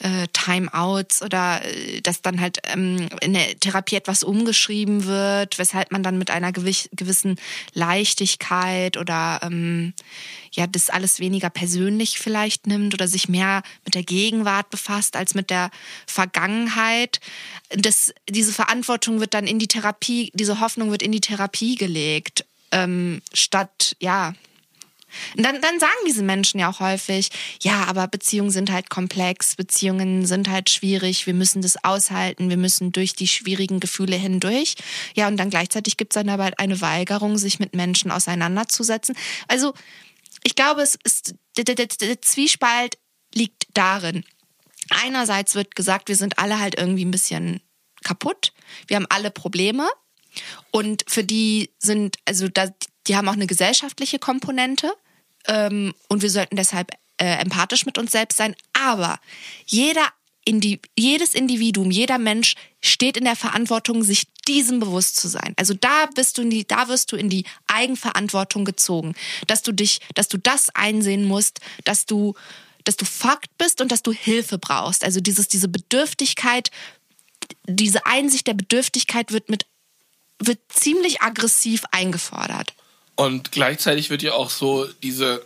äh, 0.00 0.26
Timeouts 0.32 1.22
oder 1.22 1.64
äh, 1.64 2.00
dass 2.00 2.22
dann 2.22 2.40
halt 2.40 2.58
ähm, 2.64 3.08
in 3.20 3.34
der 3.34 3.58
Therapie 3.58 3.96
etwas 3.96 4.22
umgeschrieben 4.22 5.04
wird, 5.04 5.58
weshalb 5.58 5.92
man 5.92 6.02
dann 6.02 6.18
mit 6.18 6.30
einer 6.30 6.52
gewissen 6.52 7.36
Leichtigkeit 7.72 8.96
oder 8.96 9.40
ähm, 9.42 9.94
ja 10.52 10.66
das 10.66 10.90
alles 10.90 11.20
weniger 11.20 11.50
persönlich 11.50 12.18
vielleicht 12.18 12.66
nimmt 12.66 12.94
oder 12.94 13.08
sich 13.08 13.28
mehr 13.28 13.62
mit 13.84 13.94
der 13.94 14.04
Gegenwart 14.04 14.70
befasst 14.70 15.16
als 15.16 15.34
mit 15.34 15.50
der 15.50 15.70
Vergangenheit. 16.06 17.20
Das, 17.70 18.12
diese 18.28 18.52
Verantwortung 18.52 19.20
wird 19.20 19.34
dann 19.34 19.46
in 19.46 19.58
die 19.58 19.68
Therapie, 19.68 20.30
diese 20.34 20.60
Hoffnung 20.60 20.90
wird 20.90 21.02
in 21.02 21.12
die 21.12 21.20
Therapie 21.20 21.74
gelegt, 21.74 22.44
ähm, 22.70 23.20
statt 23.32 23.96
ja 24.00 24.34
und 25.36 25.44
dann, 25.44 25.60
dann 25.60 25.78
sagen 25.80 25.92
diese 26.06 26.22
Menschen 26.22 26.60
ja 26.60 26.70
auch 26.70 26.80
häufig, 26.80 27.30
ja, 27.62 27.84
aber 27.84 28.08
Beziehungen 28.08 28.50
sind 28.50 28.70
halt 28.70 28.90
komplex, 28.90 29.56
Beziehungen 29.56 30.26
sind 30.26 30.48
halt 30.48 30.70
schwierig, 30.70 31.26
wir 31.26 31.34
müssen 31.34 31.62
das 31.62 31.82
aushalten, 31.84 32.50
wir 32.50 32.56
müssen 32.56 32.92
durch 32.92 33.14
die 33.14 33.28
schwierigen 33.28 33.80
Gefühle 33.80 34.16
hindurch. 34.16 34.74
Ja, 35.14 35.28
und 35.28 35.36
dann 35.36 35.50
gleichzeitig 35.50 35.96
gibt 35.96 36.14
es 36.14 36.20
dann 36.20 36.28
aber 36.28 36.44
halt 36.44 36.58
eine 36.58 36.80
Weigerung, 36.80 37.38
sich 37.38 37.58
mit 37.58 37.74
Menschen 37.74 38.10
auseinanderzusetzen. 38.10 39.16
Also 39.48 39.74
ich 40.42 40.54
glaube, 40.54 40.82
es 40.82 40.96
ist, 41.04 41.34
der, 41.56 41.64
der, 41.64 41.86
der 41.86 42.22
Zwiespalt 42.22 42.98
liegt 43.34 43.66
darin. 43.74 44.24
Einerseits 44.90 45.54
wird 45.54 45.74
gesagt, 45.74 46.08
wir 46.08 46.16
sind 46.16 46.38
alle 46.38 46.60
halt 46.60 46.76
irgendwie 46.76 47.04
ein 47.04 47.10
bisschen 47.10 47.60
kaputt, 48.02 48.52
wir 48.86 48.96
haben 48.96 49.06
alle 49.08 49.30
Probleme. 49.30 49.88
Und 50.70 51.04
für 51.08 51.24
die 51.24 51.70
sind, 51.78 52.16
also 52.24 52.48
da, 52.48 52.68
die 53.06 53.16
haben 53.16 53.28
auch 53.28 53.34
eine 53.34 53.46
gesellschaftliche 53.46 54.18
Komponente 54.18 54.92
ähm, 55.46 55.94
und 56.08 56.22
wir 56.22 56.30
sollten 56.30 56.56
deshalb 56.56 56.90
äh, 57.18 57.38
empathisch 57.40 57.86
mit 57.86 57.98
uns 57.98 58.12
selbst 58.12 58.36
sein. 58.36 58.54
Aber 58.72 59.18
jeder 59.66 60.08
Indi 60.44 60.80
jedes 60.96 61.34
Individuum, 61.34 61.90
jeder 61.90 62.18
Mensch 62.18 62.54
steht 62.82 63.16
in 63.16 63.24
der 63.24 63.36
Verantwortung, 63.36 64.02
sich 64.02 64.26
diesem 64.46 64.78
bewusst 64.78 65.16
zu 65.16 65.28
sein. 65.28 65.54
Also 65.56 65.74
da 65.74 66.06
bist 66.14 66.36
du 66.36 66.42
in 66.42 66.50
die, 66.50 66.66
da 66.66 66.88
wirst 66.88 67.12
du 67.12 67.16
in 67.16 67.30
die 67.30 67.44
Eigenverantwortung 67.66 68.64
gezogen, 68.64 69.14
dass 69.46 69.62
du 69.62 69.72
dich, 69.72 70.00
dass 70.14 70.28
du 70.28 70.36
das 70.36 70.68
einsehen 70.74 71.24
musst, 71.24 71.60
dass 71.84 72.04
du, 72.04 72.34
dass 72.84 72.96
du 72.96 73.06
Fakt 73.06 73.56
bist 73.56 73.80
und 73.80 73.90
dass 73.90 74.02
du 74.02 74.12
Hilfe 74.12 74.58
brauchst. 74.58 75.02
Also 75.02 75.20
dieses, 75.20 75.48
diese 75.48 75.68
Bedürftigkeit, 75.68 76.70
diese 77.66 78.04
Einsicht 78.04 78.46
der 78.46 78.54
Bedürftigkeit 78.54 79.32
wird 79.32 79.48
mit, 79.48 79.66
wird 80.38 80.60
ziemlich 80.68 81.22
aggressiv 81.22 81.84
eingefordert. 81.90 82.74
Und 83.16 83.52
gleichzeitig 83.52 84.10
wird 84.10 84.22
ja 84.22 84.32
auch 84.32 84.50
so 84.50 84.86
diese 85.02 85.44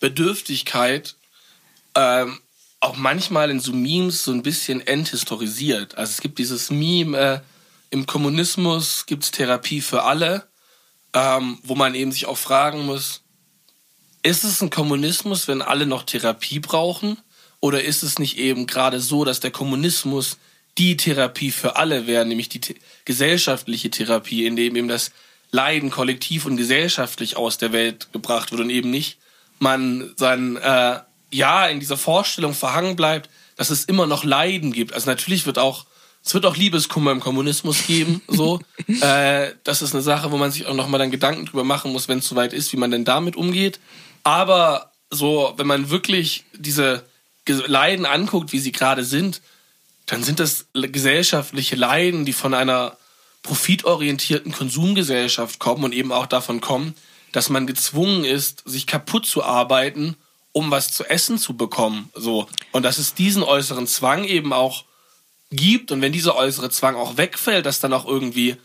Bedürftigkeit 0.00 1.14
ähm, 1.94 2.40
auch 2.80 2.96
manchmal 2.96 3.50
in 3.50 3.60
so 3.60 3.72
Memes 3.72 4.24
so 4.24 4.32
ein 4.32 4.42
bisschen 4.42 4.86
enthistorisiert. 4.86 5.96
Also 5.96 6.10
es 6.10 6.20
gibt 6.20 6.38
dieses 6.38 6.70
Meme, 6.70 7.18
äh, 7.18 7.40
im 7.90 8.06
Kommunismus 8.06 9.06
gibt 9.06 9.24
es 9.24 9.30
Therapie 9.30 9.80
für 9.80 10.02
alle, 10.02 10.46
ähm, 11.12 11.58
wo 11.62 11.74
man 11.76 11.94
eben 11.94 12.12
sich 12.12 12.26
auch 12.26 12.36
fragen 12.36 12.84
muss, 12.84 13.22
ist 14.24 14.42
es 14.42 14.60
ein 14.62 14.70
Kommunismus, 14.70 15.48
wenn 15.48 15.62
alle 15.62 15.86
noch 15.86 16.02
Therapie 16.02 16.58
brauchen? 16.58 17.18
Oder 17.60 17.84
ist 17.84 18.02
es 18.02 18.18
nicht 18.18 18.38
eben 18.38 18.66
gerade 18.66 19.00
so, 19.00 19.24
dass 19.24 19.40
der 19.40 19.50
Kommunismus 19.50 20.38
die 20.76 20.96
Therapie 20.96 21.50
für 21.50 21.76
alle 21.76 22.06
wäre, 22.06 22.26
nämlich 22.26 22.48
die 22.48 22.60
gesellschaftliche 23.04 23.90
Therapie, 23.90 24.46
in 24.46 24.56
dem 24.56 24.76
eben 24.76 24.88
das 24.88 25.12
Leiden 25.54 25.90
kollektiv 25.90 26.46
und 26.46 26.56
gesellschaftlich 26.56 27.36
aus 27.36 27.58
der 27.58 27.72
Welt 27.72 28.12
gebracht 28.12 28.50
wird 28.50 28.60
und 28.60 28.70
eben 28.70 28.90
nicht 28.90 29.18
man 29.60 30.12
sein 30.16 30.56
äh, 30.56 30.98
Ja 31.30 31.66
in 31.68 31.78
dieser 31.78 31.96
Vorstellung 31.96 32.54
verhangen 32.54 32.96
bleibt, 32.96 33.30
dass 33.54 33.70
es 33.70 33.84
immer 33.84 34.08
noch 34.08 34.24
Leiden 34.24 34.72
gibt. 34.72 34.92
Also 34.92 35.08
natürlich 35.08 35.46
wird 35.46 35.58
auch 35.58 35.86
es 36.26 36.34
wird 36.34 36.46
auch 36.46 36.56
Liebeskummer 36.56 37.12
im 37.12 37.20
Kommunismus 37.20 37.86
geben, 37.86 38.22
so. 38.28 38.58
äh, 38.88 39.52
das 39.62 39.82
ist 39.82 39.94
eine 39.94 40.02
Sache, 40.02 40.32
wo 40.32 40.38
man 40.38 40.50
sich 40.50 40.66
auch 40.66 40.74
nochmal 40.74 40.98
dann 40.98 41.10
Gedanken 41.10 41.46
drüber 41.46 41.64
machen 41.64 41.92
muss, 41.92 42.08
wenn 42.08 42.18
es 42.18 42.26
soweit 42.26 42.52
ist, 42.52 42.72
wie 42.72 42.78
man 42.78 42.90
denn 42.90 43.04
damit 43.04 43.36
umgeht. 43.36 43.78
Aber 44.24 44.90
so, 45.10 45.52
wenn 45.56 45.66
man 45.66 45.90
wirklich 45.90 46.44
diese 46.54 47.04
Leiden 47.46 48.06
anguckt, 48.06 48.52
wie 48.52 48.58
sie 48.58 48.72
gerade 48.72 49.04
sind, 49.04 49.42
dann 50.06 50.24
sind 50.24 50.40
das 50.40 50.66
gesellschaftliche 50.72 51.76
Leiden, 51.76 52.24
die 52.24 52.32
von 52.32 52.54
einer 52.54 52.96
profitorientierten 53.44 54.50
Konsumgesellschaft 54.50 55.60
kommen 55.60 55.84
und 55.84 55.92
eben 55.92 56.10
auch 56.10 56.26
davon 56.26 56.60
kommen, 56.60 56.96
dass 57.30 57.50
man 57.50 57.66
gezwungen 57.66 58.24
ist, 58.24 58.62
sich 58.64 58.86
kaputt 58.86 59.26
zu 59.26 59.44
arbeiten, 59.44 60.16
um 60.52 60.70
was 60.70 60.92
zu 60.92 61.04
essen 61.04 61.38
zu 61.38 61.56
bekommen. 61.56 62.10
So. 62.14 62.48
Und 62.72 62.82
dass 62.84 62.98
es 62.98 63.14
diesen 63.14 63.42
äußeren 63.42 63.86
Zwang 63.86 64.24
eben 64.24 64.52
auch 64.52 64.84
gibt 65.50 65.92
und 65.92 66.00
wenn 66.00 66.12
dieser 66.12 66.36
äußere 66.36 66.70
Zwang 66.70 66.96
auch 66.96 67.16
wegfällt, 67.16 67.66
dass 67.66 67.80
dann 67.80 67.92
auch 67.92 68.06
irgendwie 68.06 68.56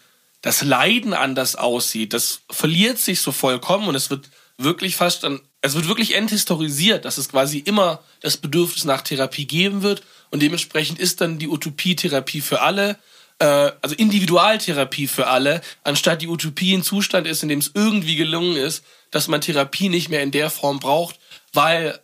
das 0.42 0.62
Leiden 0.62 1.14
anders 1.14 1.56
aussieht. 1.56 2.14
Das 2.14 2.42
verliert 2.50 2.98
sich 2.98 3.22
so 3.22 3.32
vollkommen 3.32 3.88
und 3.88 3.96
es 3.96 4.10
wird 4.10 4.30
wirklich 4.58 4.96
fast 4.96 5.24
dann, 5.24 5.42
es 5.62 5.76
wird 5.76 5.88
wirklich 5.88 6.16
enthistorisiert, 6.16 7.04
dass 7.04 7.18
es 7.18 7.30
quasi 7.30 7.60
immer 7.60 8.02
das 8.22 8.38
Bedürfnis 8.38 8.86
nach 8.86 9.02
Therapie 9.02 9.46
geben 9.46 9.82
wird 9.82 10.04
und 10.32 10.42
dementsprechend 10.42 11.00
ist 11.00 11.22
dann 11.22 11.40
die 11.40 11.50
Utopie 11.50 11.96
Therapie 11.96 12.42
für 12.42 12.62
alle 12.62 12.98
also 13.46 13.96
Individualtherapie 13.96 15.08
für 15.08 15.28
alle, 15.28 15.62
anstatt 15.84 16.22
die 16.22 16.28
Utopie 16.28 16.74
ein 16.74 16.84
Zustand 16.84 17.28
ist, 17.28 17.44
in 17.44 17.50
dem 17.50 17.60
es 17.60 17.72
irgendwie 17.74 18.16
gelungen 18.16 18.58
ist, 18.58 18.84
dass 19.12 19.28
man 19.28 19.42
Therapie 19.42 19.90
nicht 19.90 20.10
mehr 20.10 20.22
in 20.22 20.32
der 20.32 20.50
Form 20.50 20.80
braucht, 20.80 21.20
weil 21.54 22.00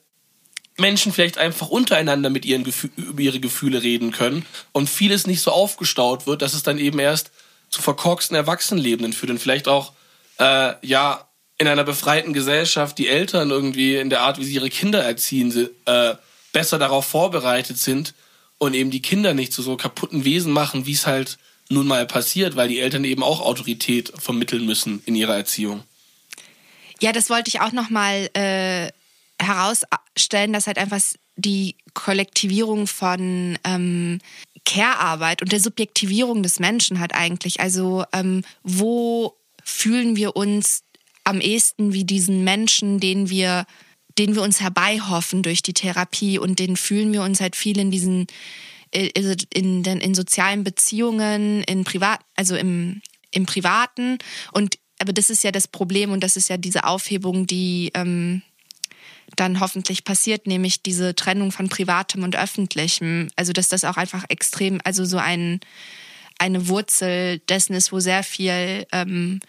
Menschen 0.77 1.13
vielleicht 1.13 1.37
einfach 1.37 1.69
untereinander 1.69 2.29
mit 2.29 2.45
ihren 2.45 2.63
Gefühl, 2.63 2.91
über 2.97 3.21
ihre 3.21 3.39
Gefühle 3.39 3.81
reden 3.81 4.11
können 4.11 4.45
und 4.71 4.89
vieles 4.89 5.27
nicht 5.27 5.41
so 5.41 5.51
aufgestaut 5.51 6.27
wird, 6.27 6.41
dass 6.41 6.53
es 6.53 6.63
dann 6.63 6.77
eben 6.77 6.99
erst 6.99 7.31
zu 7.69 7.81
verkorksten 7.81 8.35
Erwachsenenlebenden 8.35 9.13
führt 9.13 9.31
und 9.31 9.39
vielleicht 9.39 9.67
auch 9.67 9.93
äh, 10.39 10.73
ja 10.81 11.27
in 11.57 11.67
einer 11.67 11.85
befreiten 11.85 12.33
Gesellschaft 12.33 12.97
die 12.97 13.07
Eltern 13.07 13.49
irgendwie 13.51 13.95
in 13.95 14.09
der 14.09 14.21
Art, 14.21 14.39
wie 14.39 14.43
sie 14.43 14.55
ihre 14.55 14.69
Kinder 14.69 15.03
erziehen, 15.03 15.69
äh, 15.85 16.15
besser 16.51 16.77
darauf 16.77 17.05
vorbereitet 17.05 17.77
sind, 17.77 18.13
und 18.57 18.73
eben 18.73 18.91
die 18.91 19.01
Kinder 19.01 19.33
nicht 19.33 19.53
zu 19.53 19.61
so 19.61 19.77
kaputten 19.77 20.23
Wesen 20.25 20.51
machen, 20.51 20.85
wie 20.85 20.93
es 20.93 21.07
halt 21.07 21.37
nun 21.69 21.87
mal 21.87 22.05
passiert, 22.05 22.55
weil 22.55 22.69
die 22.69 22.79
Eltern 22.79 23.03
eben 23.03 23.23
auch 23.23 23.41
Autorität 23.41 24.13
vermitteln 24.17 24.65
müssen 24.65 25.01
in 25.05 25.15
ihrer 25.15 25.35
Erziehung. 25.35 25.83
Ja, 27.01 27.11
das 27.11 27.29
wollte 27.29 27.49
ich 27.49 27.61
auch 27.61 27.71
nochmal 27.71 28.29
äh, 28.33 28.91
herausstellen, 29.43 30.53
dass 30.53 30.67
halt 30.67 30.77
einfach 30.77 31.01
die 31.35 31.75
Kollektivierung 31.93 32.87
von 32.87 33.57
ähm, 33.63 34.19
Care-Arbeit 34.63 35.41
und 35.41 35.51
der 35.51 35.59
Subjektivierung 35.59 36.43
des 36.43 36.59
Menschen 36.59 36.99
halt 36.99 37.13
eigentlich. 37.13 37.59
Also 37.59 38.05
ähm, 38.13 38.43
wo 38.63 39.35
fühlen 39.63 40.15
wir 40.15 40.35
uns 40.35 40.83
am 41.23 41.41
ehesten 41.41 41.91
wie 41.93 42.05
diesen 42.05 42.43
Menschen, 42.43 42.99
den 42.99 43.29
wir 43.29 43.65
den 44.17 44.35
wir 44.35 44.41
uns 44.41 44.61
herbeihoffen 44.61 45.43
durch 45.43 45.61
die 45.61 45.73
Therapie 45.73 46.39
und 46.39 46.59
den 46.59 46.77
fühlen 46.77 47.11
wir 47.11 47.21
uns 47.21 47.41
halt 47.41 47.55
viel 47.55 47.77
in 47.77 47.91
diesen 47.91 48.27
äh, 48.91 49.11
also 49.15 49.33
in, 49.53 49.83
in, 49.83 50.01
in 50.01 50.15
sozialen 50.15 50.63
Beziehungen, 50.63 51.63
in 51.63 51.83
privat, 51.83 52.19
also 52.35 52.55
im, 52.55 53.01
im 53.31 53.45
Privaten. 53.45 54.17
Und 54.51 54.77
aber 54.99 55.11
das 55.11 55.29
ist 55.29 55.43
ja 55.43 55.51
das 55.51 55.67
Problem 55.67 56.11
und 56.11 56.23
das 56.23 56.37
ist 56.37 56.49
ja 56.49 56.57
diese 56.57 56.85
Aufhebung, 56.85 57.47
die 57.47 57.91
ähm, 57.93 58.41
dann 59.35 59.59
hoffentlich 59.59 60.05
passiert, 60.05 60.47
nämlich 60.47 60.83
diese 60.83 61.15
Trennung 61.15 61.51
von 61.51 61.67
Privatem 61.67 62.23
und 62.23 62.35
Öffentlichem. 62.35 63.27
Also 63.35 63.51
dass 63.51 63.67
das 63.67 63.83
auch 63.83 63.97
einfach 63.97 64.23
extrem, 64.29 64.79
also 64.83 65.03
so 65.03 65.17
ein 65.17 65.59
eine 66.37 66.67
Wurzel 66.67 67.39
dessen 67.47 67.75
ist, 67.75 67.93
wo 67.93 67.99
sehr 68.01 68.21
viel 68.21 68.85
ähm, 68.91 69.39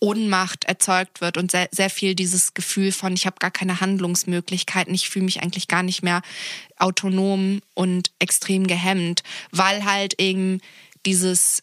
Ohnmacht 0.00 0.64
erzeugt 0.64 1.20
wird 1.20 1.36
und 1.36 1.50
sehr, 1.50 1.68
sehr 1.70 1.90
viel 1.90 2.14
dieses 2.14 2.54
Gefühl 2.54 2.90
von, 2.90 3.12
ich 3.12 3.26
habe 3.26 3.36
gar 3.38 3.50
keine 3.50 3.80
Handlungsmöglichkeiten, 3.80 4.94
ich 4.94 5.10
fühle 5.10 5.26
mich 5.26 5.42
eigentlich 5.42 5.68
gar 5.68 5.82
nicht 5.82 6.02
mehr 6.02 6.22
autonom 6.78 7.60
und 7.74 8.10
extrem 8.18 8.66
gehemmt, 8.66 9.22
weil 9.52 9.84
halt 9.84 10.20
eben 10.20 10.60
dieses 11.06 11.62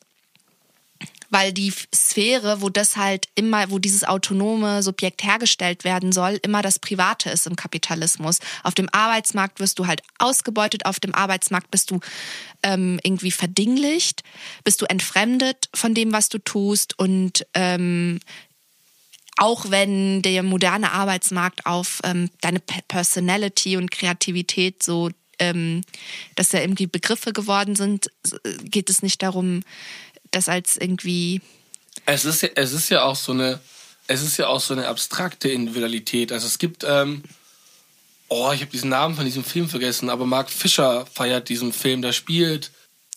weil 1.29 1.53
die 1.53 1.73
Sphäre, 1.93 2.61
wo 2.61 2.69
das 2.69 2.97
halt 2.97 3.27
immer, 3.35 3.69
wo 3.69 3.79
dieses 3.79 4.03
autonome 4.03 4.81
Subjekt 4.81 5.23
hergestellt 5.23 5.83
werden 5.83 6.11
soll, 6.11 6.39
immer 6.41 6.61
das 6.61 6.79
Private 6.79 7.29
ist 7.29 7.47
im 7.47 7.55
Kapitalismus. 7.55 8.39
Auf 8.63 8.73
dem 8.73 8.89
Arbeitsmarkt 8.91 9.59
wirst 9.59 9.79
du 9.79 9.87
halt 9.87 10.01
ausgebeutet, 10.19 10.85
auf 10.85 10.99
dem 10.99 11.13
Arbeitsmarkt 11.13 11.71
bist 11.71 11.91
du 11.91 11.99
ähm, 12.63 12.99
irgendwie 13.03 13.31
verdinglicht, 13.31 14.23
bist 14.63 14.81
du 14.81 14.85
entfremdet 14.85 15.69
von 15.73 15.93
dem, 15.93 16.13
was 16.13 16.29
du 16.29 16.39
tust 16.39 16.97
und 16.97 17.45
ähm, 17.53 18.19
auch 19.37 19.69
wenn 19.69 20.23
der 20.23 20.41
moderne 20.43 20.91
Arbeitsmarkt 20.91 21.65
auf 21.65 21.99
ähm, 22.03 22.29
deine 22.41 22.59
Personality 22.59 23.77
und 23.77 23.91
Kreativität 23.91 24.81
so, 24.81 25.11
ähm, 25.39 25.83
dass 26.35 26.49
da 26.49 26.59
irgendwie 26.59 26.87
Begriffe 26.87 27.33
geworden 27.33 27.75
sind, 27.75 28.09
geht 28.63 28.89
es 28.89 29.03
nicht 29.03 29.21
darum, 29.21 29.61
das 30.37 30.47
als 30.49 30.77
irgendwie. 30.77 31.41
Es 32.05 32.23
ist, 32.25 32.41
ja, 32.43 32.49
es 32.55 32.71
ist 32.73 32.89
ja 32.89 33.03
auch 33.03 33.15
so 33.15 33.31
eine, 33.33 33.59
es 34.07 34.21
ist 34.21 34.37
ja 34.37 34.47
auch 34.47 34.61
so 34.61 34.73
eine 34.73 34.87
abstrakte 34.87 35.49
Individualität. 35.49 36.31
Also 36.31 36.47
es 36.47 36.57
gibt, 36.59 36.85
ähm, 36.87 37.23
oh, 38.29 38.51
ich 38.53 38.61
habe 38.61 38.71
diesen 38.71 38.89
Namen 38.89 39.15
von 39.15 39.25
diesem 39.25 39.43
Film 39.43 39.67
vergessen, 39.67 40.09
aber 40.09 40.25
Mark 40.25 40.49
Fischer 40.49 41.05
feiert 41.13 41.49
diesen 41.49 41.73
Film, 41.73 42.01
der 42.01 42.13
spielt 42.13 42.71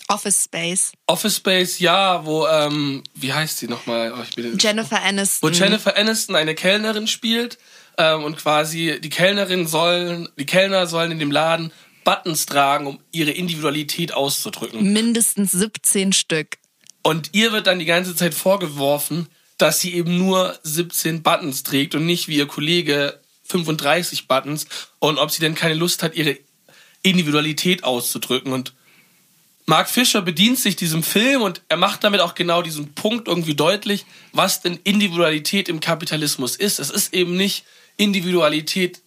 Office 0.08 0.44
Space. 0.44 0.92
Office 1.06 1.36
Space, 1.36 1.78
ja, 1.78 2.24
wo, 2.26 2.44
ähm, 2.48 3.04
wie 3.14 3.32
heißt 3.32 3.58
sie 3.58 3.68
nochmal? 3.68 4.12
Oh, 4.12 4.22
ich 4.28 4.34
bin- 4.34 4.58
Jennifer 4.58 5.00
Aniston. 5.00 5.48
wo 5.48 5.54
Jennifer 5.54 5.96
Aniston 5.96 6.34
eine 6.34 6.56
Kellnerin 6.56 7.06
spielt 7.06 7.58
ähm, 7.96 8.24
und 8.24 8.36
quasi 8.36 8.98
die 9.00 9.08
Kellnerin 9.10 9.68
sollen, 9.68 10.28
die 10.36 10.46
Kellner 10.46 10.88
sollen 10.88 11.12
in 11.12 11.20
dem 11.20 11.30
Laden 11.30 11.70
Buttons 12.02 12.46
tragen, 12.46 12.86
um 12.88 12.98
ihre 13.12 13.30
Individualität 13.30 14.12
auszudrücken. 14.12 14.92
Mindestens 14.92 15.52
17 15.52 16.12
Stück. 16.12 16.56
Und 17.02 17.30
ihr 17.32 17.52
wird 17.52 17.66
dann 17.66 17.78
die 17.78 17.86
ganze 17.86 18.14
Zeit 18.14 18.34
vorgeworfen, 18.34 19.28
dass 19.58 19.80
sie 19.80 19.94
eben 19.94 20.16
nur 20.18 20.58
17 20.62 21.22
Buttons 21.22 21.62
trägt 21.62 21.94
und 21.94 22.06
nicht 22.06 22.28
wie 22.28 22.36
ihr 22.36 22.46
Kollege 22.46 23.20
35 23.44 24.28
Buttons 24.28 24.66
und 24.98 25.18
ob 25.18 25.30
sie 25.30 25.40
denn 25.40 25.54
keine 25.54 25.74
Lust 25.74 26.02
hat, 26.02 26.14
ihre 26.14 26.38
Individualität 27.02 27.84
auszudrücken. 27.84 28.52
Und 28.52 28.72
Mark 29.66 29.88
Fischer 29.88 30.22
bedient 30.22 30.58
sich 30.58 30.76
diesem 30.76 31.02
Film 31.02 31.42
und 31.42 31.62
er 31.68 31.76
macht 31.76 32.04
damit 32.04 32.20
auch 32.20 32.34
genau 32.34 32.62
diesen 32.62 32.92
Punkt 32.94 33.28
irgendwie 33.28 33.54
deutlich, 33.54 34.04
was 34.32 34.62
denn 34.62 34.78
Individualität 34.84 35.68
im 35.68 35.80
Kapitalismus 35.80 36.56
ist. 36.56 36.78
Es 36.78 36.90
ist 36.90 37.14
eben 37.14 37.36
nicht 37.36 37.64
Individualität 37.96 39.00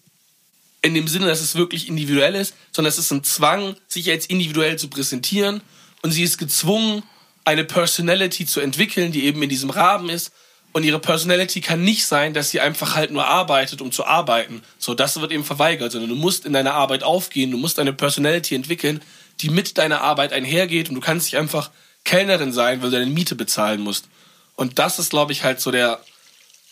in 0.82 0.94
dem 0.94 1.08
Sinne, 1.08 1.28
dass 1.28 1.42
es 1.42 1.56
wirklich 1.56 1.88
individuell 1.88 2.36
ist, 2.36 2.54
sondern 2.72 2.90
es 2.90 2.98
ist 2.98 3.12
ein 3.12 3.24
Zwang, 3.24 3.76
sich 3.88 4.10
als 4.12 4.26
individuell 4.26 4.78
zu 4.78 4.90
präsentieren 4.90 5.62
und 6.02 6.12
sie 6.12 6.24
ist 6.24 6.38
gezwungen, 6.38 7.04
eine 7.46 7.64
Personality 7.64 8.46
zu 8.46 8.60
entwickeln, 8.60 9.12
die 9.12 9.26
eben 9.26 9.42
in 9.44 9.50
diesem 9.50 9.70
Rahmen 9.70 10.10
ist. 10.10 10.32
Und 10.72 10.84
ihre 10.84 11.00
Personality 11.00 11.62
kann 11.62 11.84
nicht 11.84 12.06
sein, 12.06 12.34
dass 12.34 12.50
sie 12.50 12.60
einfach 12.60 12.96
halt 12.96 13.12
nur 13.12 13.28
arbeitet, 13.28 13.80
um 13.80 13.92
zu 13.92 14.06
arbeiten. 14.06 14.64
So, 14.80 14.96
das 14.96 15.22
wird 15.22 15.32
eben 15.32 15.44
verweigert, 15.44 15.92
sondern 15.92 16.10
du 16.10 16.16
musst 16.16 16.46
in 16.46 16.54
deiner 16.54 16.74
Arbeit 16.74 17.04
aufgehen, 17.04 17.52
du 17.52 17.58
musst 17.58 17.78
eine 17.78 17.94
Personality 17.94 18.56
entwickeln, 18.56 19.02
die 19.40 19.50
mit 19.50 19.78
deiner 19.78 20.02
Arbeit 20.02 20.34
einhergeht 20.34 20.90
und 20.90 20.96
du 20.96 21.02
kannst 21.02 21.28
nicht 21.28 21.38
einfach 21.38 21.70
Kellnerin 22.06 22.52
sein, 22.52 22.82
weil 22.82 22.90
du 22.90 22.98
deine 22.98 23.12
Miete 23.12 23.36
bezahlen 23.36 23.82
musst. 23.82 24.08
Und 24.56 24.80
das 24.80 24.98
ist, 24.98 25.12
glaube 25.12 25.32
ich, 25.32 25.44
halt 25.44 25.60
so 25.60 25.70
der 25.70 26.02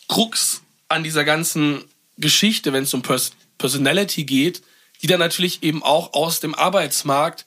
Krux 0.07 0.61
an 0.87 1.03
dieser 1.03 1.23
ganzen 1.23 1.83
Geschichte, 2.17 2.73
wenn 2.73 2.83
es 2.83 2.93
um 2.93 3.01
Pers 3.01 3.31
Personality 3.57 4.23
geht, 4.23 4.63
die 5.01 5.07
dann 5.07 5.19
natürlich 5.19 5.61
eben 5.61 5.83
auch 5.83 6.13
aus 6.13 6.39
dem 6.39 6.55
Arbeitsmarkt 6.55 7.45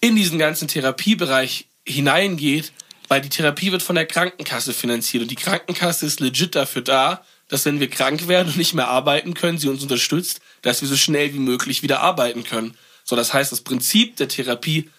in 0.00 0.16
diesen 0.16 0.38
ganzen 0.38 0.68
Therapiebereich 0.68 1.66
hineingeht, 1.86 2.72
weil 3.08 3.20
die 3.20 3.28
Therapie 3.28 3.72
wird 3.72 3.82
von 3.82 3.96
der 3.96 4.06
Krankenkasse 4.06 4.72
finanziert 4.72 5.22
und 5.22 5.30
die 5.30 5.36
Krankenkasse 5.36 6.06
ist 6.06 6.20
legit 6.20 6.54
dafür 6.54 6.82
da, 6.82 7.24
dass 7.48 7.64
wenn 7.66 7.80
wir 7.80 7.90
krank 7.90 8.26
werden 8.26 8.48
und 8.48 8.56
nicht 8.56 8.74
mehr 8.74 8.88
arbeiten 8.88 9.34
können, 9.34 9.58
sie 9.58 9.68
uns 9.68 9.82
unterstützt, 9.82 10.40
dass 10.62 10.80
wir 10.80 10.88
so 10.88 10.96
schnell 10.96 11.34
wie 11.34 11.38
möglich 11.38 11.82
wieder 11.82 12.00
arbeiten 12.00 12.44
können. 12.44 12.76
So, 13.04 13.16
das 13.16 13.34
heißt, 13.34 13.52
das 13.52 13.60
Prinzip 13.60 14.16
der 14.16 14.28
Therapie 14.28 14.90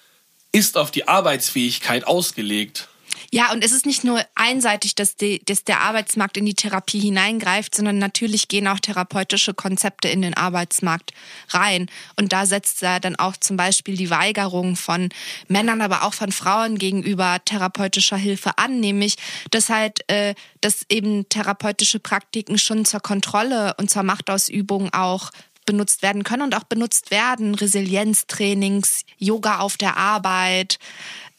ist 0.51 0.77
auf 0.77 0.91
die 0.91 1.07
Arbeitsfähigkeit 1.07 2.05
ausgelegt. 2.05 2.87
Ja, 3.31 3.51
und 3.51 3.63
es 3.63 3.71
ist 3.71 3.85
nicht 3.85 4.03
nur 4.03 4.21
einseitig, 4.35 4.95
dass, 4.95 5.15
die, 5.15 5.43
dass 5.45 5.63
der 5.63 5.81
Arbeitsmarkt 5.81 6.37
in 6.37 6.45
die 6.45 6.53
Therapie 6.53 6.99
hineingreift, 6.99 7.75
sondern 7.75 7.97
natürlich 7.97 8.47
gehen 8.47 8.67
auch 8.67 8.79
therapeutische 8.79 9.53
Konzepte 9.53 10.07
in 10.07 10.21
den 10.21 10.33
Arbeitsmarkt 10.33 11.11
rein. 11.49 11.89
Und 12.15 12.33
da 12.33 12.45
setzt 12.45 12.83
er 12.83 12.99
dann 12.99 13.15
auch 13.15 13.37
zum 13.37 13.57
Beispiel 13.57 13.97
die 13.97 14.09
Weigerung 14.09 14.75
von 14.75 15.09
Männern, 15.47 15.81
aber 15.81 16.03
auch 16.03 16.13
von 16.13 16.31
Frauen 16.31 16.77
gegenüber 16.77 17.39
therapeutischer 17.43 18.17
Hilfe 18.17 18.57
an, 18.57 18.79
nämlich 18.79 19.15
dass 19.51 19.69
halt, 19.69 20.09
äh, 20.09 20.35
dass 20.61 20.85
eben 20.89 21.27
therapeutische 21.29 21.99
Praktiken 21.99 22.57
schon 22.57 22.85
zur 22.85 22.99
Kontrolle 22.99 23.75
und 23.77 23.89
zur 23.89 24.03
Machtausübung 24.03 24.93
auch 24.93 25.31
benutzt 25.65 26.01
werden 26.01 26.23
können 26.23 26.43
und 26.43 26.55
auch 26.55 26.63
benutzt 26.63 27.11
werden. 27.11 27.55
Resilienztrainings, 27.55 29.03
Yoga 29.17 29.59
auf 29.59 29.77
der 29.77 29.97
Arbeit, 29.97 30.79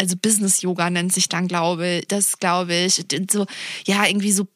also 0.01 0.17
Business 0.17 0.63
Yoga 0.63 0.91
nennt 0.91 1.13
sich 1.13 1.29
dann, 1.29 1.49
glaube 1.49 1.99
ich, 1.99 2.09
das 2.09 2.39
glaube 2.39 2.75
ich, 2.75 3.05
so, 3.31 3.47
ja, 3.87 4.07
irgendwie 4.07 4.33
so 4.33 4.47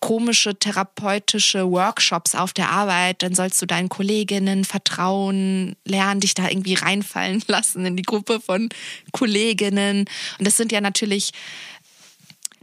komische 0.00 0.58
therapeutische 0.58 1.70
Workshops 1.70 2.34
auf 2.34 2.52
der 2.52 2.70
Arbeit, 2.70 3.22
dann 3.22 3.34
sollst 3.34 3.60
du 3.62 3.66
deinen 3.66 3.88
Kolleginnen 3.88 4.64
vertrauen, 4.64 5.76
lernen, 5.84 6.20
dich 6.20 6.34
da 6.34 6.48
irgendwie 6.48 6.74
reinfallen 6.74 7.42
lassen 7.48 7.86
in 7.86 7.96
die 7.96 8.02
Gruppe 8.02 8.40
von 8.40 8.68
Kolleginnen. 9.12 10.06
Und 10.38 10.46
das 10.46 10.56
sind 10.56 10.72
ja 10.72 10.80
natürlich, 10.80 11.32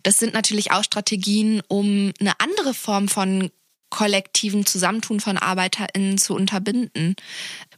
das 0.04 0.20
sind 0.20 0.34
natürlich 0.34 0.72
auch 0.72 0.84
Strategien, 0.84 1.62
um 1.68 2.12
eine 2.20 2.40
andere 2.40 2.74
Form 2.74 3.08
von 3.08 3.50
kollektiven 3.94 4.66
Zusammentun 4.66 5.20
von 5.20 5.38
ArbeiterInnen 5.38 6.18
zu 6.18 6.34
unterbinden. 6.34 7.16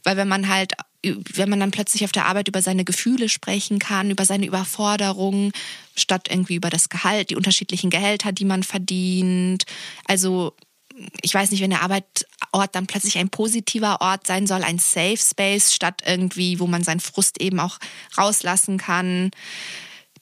Weil 0.02 0.16
wenn 0.16 0.28
man 0.28 0.48
halt, 0.48 0.72
wenn 1.02 1.50
man 1.50 1.60
dann 1.60 1.72
plötzlich 1.72 2.04
auf 2.04 2.12
der 2.12 2.24
Arbeit 2.24 2.48
über 2.48 2.62
seine 2.62 2.84
Gefühle 2.84 3.28
sprechen 3.28 3.78
kann, 3.78 4.10
über 4.10 4.24
seine 4.24 4.46
Überforderungen, 4.46 5.52
statt 5.94 6.28
irgendwie 6.30 6.54
über 6.54 6.70
das 6.70 6.88
Gehalt, 6.88 7.28
die 7.28 7.36
unterschiedlichen 7.36 7.90
Gehälter, 7.90 8.32
die 8.32 8.46
man 8.46 8.62
verdient. 8.62 9.66
Also 10.06 10.54
ich 11.20 11.34
weiß 11.34 11.50
nicht, 11.50 11.60
wenn 11.60 11.68
der 11.68 11.82
Arbeitsort 11.82 12.74
dann 12.74 12.86
plötzlich 12.86 13.18
ein 13.18 13.28
positiver 13.28 14.00
Ort 14.00 14.26
sein 14.26 14.46
soll, 14.46 14.62
ein 14.62 14.78
Safe 14.78 15.18
Space, 15.18 15.74
statt 15.74 16.02
irgendwie, 16.06 16.58
wo 16.58 16.66
man 16.66 16.82
seinen 16.82 17.00
Frust 17.00 17.42
eben 17.42 17.60
auch 17.60 17.76
rauslassen 18.16 18.78
kann. 18.78 19.32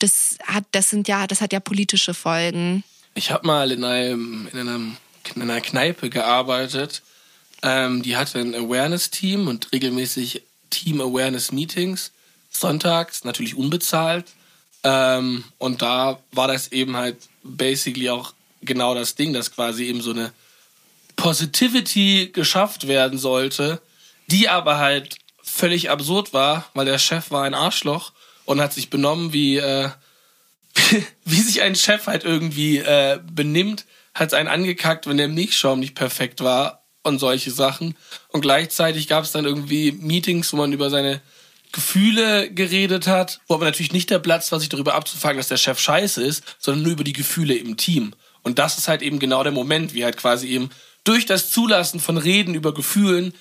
Das 0.01 0.39
hat, 0.45 0.65
das 0.73 0.91
sind 0.91 1.07
ja, 1.07 1.29
das 1.29 1.41
hat 1.41 1.53
ja 1.53 1.61
politische 1.61 2.15
Folgen. 2.15 2.83
Ich 3.15 3.31
habe 3.31 3.47
mal 3.47 3.71
in 3.71 3.85
einem, 3.85 4.49
in 4.53 4.59
einem 4.59 4.97
in 5.35 5.43
einer 5.43 5.61
Kneipe 5.61 6.11
gearbeitet. 6.11 7.03
Ähm, 7.63 8.03
die 8.03 8.17
hatte 8.17 8.39
ein 8.39 8.55
Awareness-Team 8.55 9.49
und 9.49 9.73
regelmäßig 9.73 10.43
Team-Awareness-Meetings. 10.71 12.13
Sonntags, 12.51 13.25
natürlich 13.25 13.57
unbezahlt. 13.57 14.27
Ähm, 14.83 15.45
und 15.59 15.83
da 15.83 16.21
war 16.33 16.49
das 16.49 16.69
eben 16.73 16.97
halt 16.97 17.17
basically 17.43 18.11
auch 18.11 18.35
genau 18.63 18.95
das 18.95 19.15
Ding, 19.15 19.33
dass 19.33 19.53
quasi 19.53 19.85
eben 19.85 20.01
so 20.01 20.11
eine 20.11 20.33
Positivity 21.17 22.31
geschafft 22.33 22.87
werden 22.89 23.19
sollte, 23.19 23.81
die 24.27 24.49
aber 24.49 24.79
halt 24.79 25.17
völlig 25.43 25.91
absurd 25.91 26.33
war, 26.33 26.69
weil 26.75 26.87
der 26.87 26.99
Chef 26.99 27.31
war 27.31 27.45
ein 27.45 27.55
Arschloch 27.55 28.13
und 28.45 28.61
hat 28.61 28.73
sich 28.73 28.91
benommen 28.91 29.33
wie, 29.33 29.57
äh, 29.57 29.91
wie 31.25 31.41
sich 31.41 31.63
ein 31.63 31.77
Chef 31.77 32.07
halt 32.07 32.25
irgendwie 32.25 32.79
äh, 32.79 33.21
benimmt, 33.23 33.85
hat 34.15 34.35
einen 34.35 34.49
angekackt, 34.49 35.07
wenn 35.07 35.17
der 35.17 35.29
Milchschaum 35.29 35.81
nicht 35.81 35.95
perfekt 35.95 36.43
war 36.43 36.85
und 37.03 37.19
solche 37.19 37.51
Sachen. 37.51 37.97
Und 38.29 38.41
gleichzeitig 38.41 39.09
gab 39.09 39.25
es 39.25 39.33
dann 39.33 39.45
irgendwie 39.45 39.93
Meetings, 39.93 40.53
wo 40.53 40.57
man 40.57 40.73
über 40.73 40.91
seine 40.91 41.21
Gefühle 41.73 42.51
geredet 42.53 43.09
hat, 43.09 43.41
wo 43.49 43.55
aber 43.55 43.65
natürlich 43.65 43.93
nicht 43.93 44.09
der 44.09 44.21
Platz 44.21 44.53
war, 44.53 44.61
sich 44.61 44.69
darüber 44.69 44.95
abzufangen, 44.95 45.39
dass 45.39 45.49
der 45.49 45.57
Chef 45.57 45.81
scheiße 45.81 46.23
ist, 46.23 46.45
sondern 46.59 46.85
nur 46.85 46.93
über 46.93 47.05
die 47.05 47.13
Gefühle 47.13 47.55
im 47.55 47.77
Team. 47.77 48.15
Und 48.43 48.59
das 48.61 48.79
ist 48.79 48.87
halt 48.87 49.03
eben 49.03 49.19
genau 49.19 49.43
der 49.43 49.53
Moment, 49.53 49.93
wie 49.93 50.05
halt 50.05 50.17
quasi 50.17 50.47
eben 50.49 50.71
durch 51.03 51.27
das 51.27 51.51
Zulassen 51.51 51.99
von 51.99 52.17
Reden 52.17 52.55
über 52.55 52.73
Gefühlen 52.73 53.35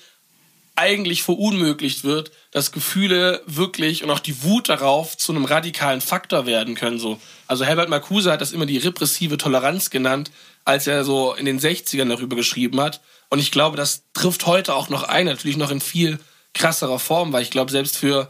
eigentlich 0.76 1.22
verunmöglicht 1.22 2.02
wird, 2.02 2.32
dass 2.50 2.72
Gefühle 2.72 3.42
wirklich 3.46 4.02
und 4.02 4.10
auch 4.10 4.18
die 4.18 4.42
Wut 4.42 4.68
darauf 4.68 5.16
zu 5.16 5.30
einem 5.30 5.44
radikalen 5.44 6.00
Faktor 6.00 6.46
werden 6.46 6.74
können. 6.74 6.98
So. 6.98 7.20
Also 7.46 7.64
Herbert 7.64 7.88
Marcuse 7.88 8.32
hat 8.32 8.40
das 8.40 8.52
immer 8.52 8.66
die 8.66 8.78
repressive 8.78 9.36
Toleranz 9.36 9.90
genannt, 9.90 10.32
als 10.64 10.86
er 10.86 11.04
so 11.04 11.34
in 11.34 11.44
den 11.44 11.60
60ern 11.60 12.08
darüber 12.08 12.36
geschrieben 12.36 12.80
hat. 12.80 13.00
Und 13.30 13.38
ich 13.38 13.50
glaube, 13.50 13.76
das 13.76 14.04
trifft 14.14 14.46
heute 14.46 14.74
auch 14.74 14.88
noch 14.88 15.02
ein, 15.02 15.26
natürlich 15.26 15.56
noch 15.56 15.70
in 15.70 15.80
viel 15.80 16.18
krasserer 16.54 16.98
Form, 16.98 17.32
weil 17.32 17.42
ich 17.42 17.50
glaube, 17.50 17.70
selbst 17.70 17.98
für 17.98 18.28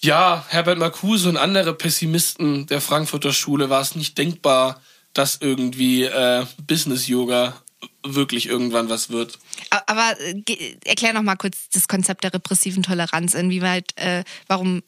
ja, 0.00 0.44
Herbert 0.48 0.78
Marcuse 0.78 1.28
und 1.28 1.36
andere 1.36 1.74
Pessimisten 1.74 2.66
der 2.66 2.80
Frankfurter 2.80 3.32
Schule 3.32 3.70
war 3.70 3.80
es 3.80 3.94
nicht 3.94 4.18
denkbar, 4.18 4.80
dass 5.12 5.38
irgendwie 5.40 6.04
äh, 6.04 6.44
Business 6.66 7.06
Yoga 7.06 7.54
wirklich 8.04 8.46
irgendwann 8.46 8.88
was 8.88 9.10
wird. 9.10 9.38
Aber 9.86 10.14
äh, 10.20 10.76
erklär 10.84 11.12
noch 11.12 11.22
mal 11.22 11.36
kurz 11.36 11.68
das 11.72 11.88
Konzept 11.88 12.24
der 12.24 12.34
repressiven 12.34 12.82
Toleranz. 12.82 13.34
Inwieweit, 13.34 13.96
äh, 13.96 14.24
warum 14.48 14.82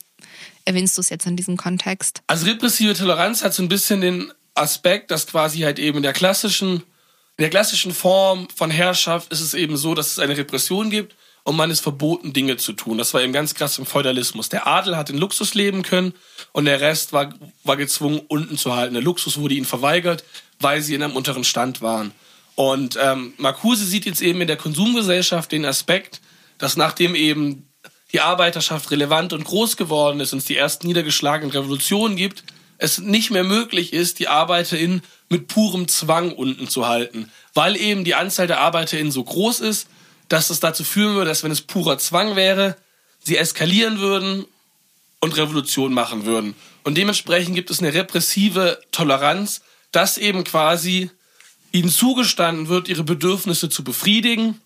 erwähnst 0.65 0.97
du 0.97 1.01
es 1.01 1.11
jetzt 1.11 1.27
in 1.27 1.37
diesem 1.37 1.57
Kontext? 1.57 2.23
Also 2.27 2.47
repressive 2.47 2.95
Toleranz 2.95 3.45
hat 3.45 3.55
so 3.55 3.63
ein 3.63 3.69
bisschen 3.69 4.01
den 4.01 4.33
Aspekt, 4.55 5.11
dass 5.11 5.27
quasi 5.27 5.61
halt 5.61 5.79
eben 5.79 5.99
in 5.99 6.03
der 6.03 6.13
klassischen, 6.13 6.77
in 6.77 7.43
der 7.43 7.51
klassischen 7.51 7.93
Form 7.93 8.49
von 8.55 8.71
Herrschaft 8.71 9.33
ist 9.33 9.41
es 9.41 9.55
eben 9.55 9.77
so, 9.77 9.95
dass 9.95 10.13
es 10.13 10.19
eine 10.19 10.37
Repression 10.37 10.91
gibt 10.91 11.15
und 11.43 11.57
man 11.57 11.71
ist 11.71 11.81
verboten, 11.81 12.33
Dinge 12.33 12.57
zu 12.57 12.73
tun. 12.73 12.99
Das 12.99 13.13
war 13.15 13.23
eben 13.23 13.33
ganz 13.33 13.55
krass 13.55 13.79
im 13.79 13.87
Feudalismus. 13.87 14.49
Der 14.49 14.67
Adel 14.67 14.97
hat 14.97 15.11
in 15.11 15.19
Luxus 15.19 15.55
leben 15.55 15.83
können 15.83 16.15
und 16.53 16.65
der 16.65 16.81
Rest 16.81 17.13
war, 17.13 17.35
war 17.65 17.77
gezwungen, 17.77 18.21
unten 18.29 18.57
zu 18.57 18.75
halten. 18.75 18.95
Der 18.95 19.03
Luxus 19.03 19.39
wurde 19.39 19.55
ihnen 19.55 19.67
verweigert, 19.67 20.25
weil 20.61 20.81
sie 20.81 20.95
in 20.95 21.03
einem 21.03 21.17
unteren 21.17 21.45
Stand 21.45 21.83
waren. 21.83 22.13
Und 22.55 22.97
ähm, 23.01 23.35
Marcuse 23.37 23.85
sieht 23.85 24.07
jetzt 24.07 24.23
eben 24.23 24.41
in 24.41 24.47
der 24.47 24.57
Konsumgesellschaft 24.57 25.53
den 25.53 25.67
Aspekt, 25.67 26.21
dass 26.59 26.77
nachdem 26.77 27.15
eben 27.15 27.69
die 28.13 28.21
Arbeiterschaft 28.21 28.91
relevant 28.93 29.33
und 29.33 29.45
groß 29.45 29.77
geworden 29.77 30.21
ist 30.21 30.33
und 30.33 30.39
es 30.39 30.45
die 30.45 30.57
ersten 30.57 30.87
niedergeschlagenen 30.87 31.51
Revolutionen 31.51 32.15
gibt, 32.15 32.45
es 32.85 32.99
nicht 32.99 33.31
mehr 33.31 33.45
möglich 33.45 33.93
ist, 33.93 34.19
die 34.19 34.29
ArbeiterInnen 34.29 35.03
mit 35.29 35.49
purem 35.49 35.89
Zwang 35.89 36.33
unten 36.33 36.69
zu 36.69 36.87
halten. 36.87 37.31
Weil 37.55 37.77
eben 37.77 38.05
die 38.05 38.15
Anzahl 38.15 38.47
der 38.47 38.61
ArbeiterInnen 38.61 39.11
so 39.11 39.25
groß 39.25 39.61
ist, 39.61 39.89
dass 40.29 40.51
es 40.51 40.61
dazu 40.61 40.85
führen 40.85 41.15
würde, 41.15 41.31
dass 41.31 41.43
wenn 41.43 41.51
es 41.51 41.63
purer 41.63 41.99
Zwang 41.99 42.37
wäre, 42.37 42.77
sie 43.21 43.37
eskalieren 43.37 43.99
würden 43.99 44.45
und 45.21 45.37
Revolution 45.37 45.95
machen 45.95 46.27
würden. 46.27 46.55
Und 46.85 46.97
dementsprechend 46.99 47.55
gibt 47.55 47.71
es 47.71 47.81
eine 47.81 47.95
repressive 47.95 48.79
Toleranz, 48.93 49.63
dass 49.91 50.19
eben 50.19 50.45
quasi 50.45 51.11
ihnen 51.73 51.91
zugestanden 51.91 52.69
wird, 52.69 52.89
ihre 52.89 53.05
Bedürfnisse 53.05 53.69
zu 53.69 53.83
befriedigen 53.83 54.61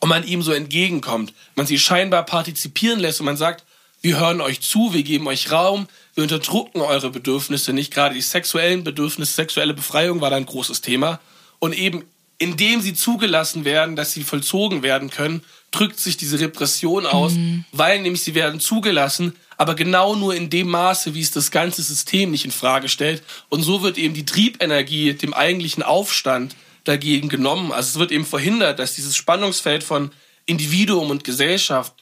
und 0.00 0.08
man 0.08 0.26
ihm 0.26 0.42
so 0.42 0.52
entgegenkommt. 0.52 1.34
Man 1.54 1.66
sie 1.66 1.78
scheinbar 1.78 2.24
partizipieren 2.24 2.98
lässt 2.98 3.20
und 3.20 3.26
man 3.26 3.36
sagt, 3.36 3.64
wir 4.02 4.18
hören 4.18 4.40
euch 4.40 4.60
zu, 4.60 4.92
wir 4.92 5.02
geben 5.02 5.26
euch 5.26 5.50
Raum, 5.50 5.86
wir 6.14 6.22
unterdrücken 6.22 6.80
eure 6.80 7.10
Bedürfnisse 7.10 7.72
nicht. 7.72 7.92
Gerade 7.92 8.14
die 8.14 8.22
sexuellen 8.22 8.84
Bedürfnisse, 8.84 9.32
sexuelle 9.32 9.74
Befreiung 9.74 10.20
war 10.20 10.30
da 10.30 10.36
ein 10.36 10.46
großes 10.46 10.80
Thema. 10.80 11.20
Und 11.58 11.74
eben 11.74 12.04
indem 12.40 12.80
sie 12.80 12.94
zugelassen 12.94 13.66
werden, 13.66 13.96
dass 13.96 14.12
sie 14.12 14.24
vollzogen 14.24 14.82
werden 14.82 15.10
können, 15.10 15.42
drückt 15.72 16.00
sich 16.00 16.16
diese 16.16 16.40
Repression 16.40 17.04
aus, 17.06 17.34
mhm. 17.34 17.66
weil 17.70 18.00
nämlich 18.00 18.22
sie 18.22 18.34
werden 18.34 18.60
zugelassen, 18.60 19.36
aber 19.58 19.74
genau 19.74 20.16
nur 20.16 20.34
in 20.34 20.48
dem 20.48 20.68
Maße, 20.68 21.14
wie 21.14 21.20
es 21.20 21.30
das 21.30 21.50
ganze 21.50 21.82
System 21.82 22.30
nicht 22.30 22.46
in 22.46 22.50
Frage 22.50 22.88
stellt. 22.88 23.22
Und 23.50 23.62
so 23.62 23.82
wird 23.82 23.98
eben 23.98 24.14
die 24.14 24.24
Triebenergie 24.24 25.12
dem 25.12 25.34
eigentlichen 25.34 25.82
Aufstand 25.82 26.56
dagegen 26.84 27.28
genommen. 27.28 27.72
Also 27.72 27.90
es 27.90 27.98
wird 27.98 28.10
eben 28.10 28.24
verhindert, 28.24 28.78
dass 28.78 28.94
dieses 28.94 29.16
Spannungsfeld 29.16 29.84
von 29.84 30.10
Individuum 30.46 31.10
und 31.10 31.24
Gesellschaft, 31.24 31.92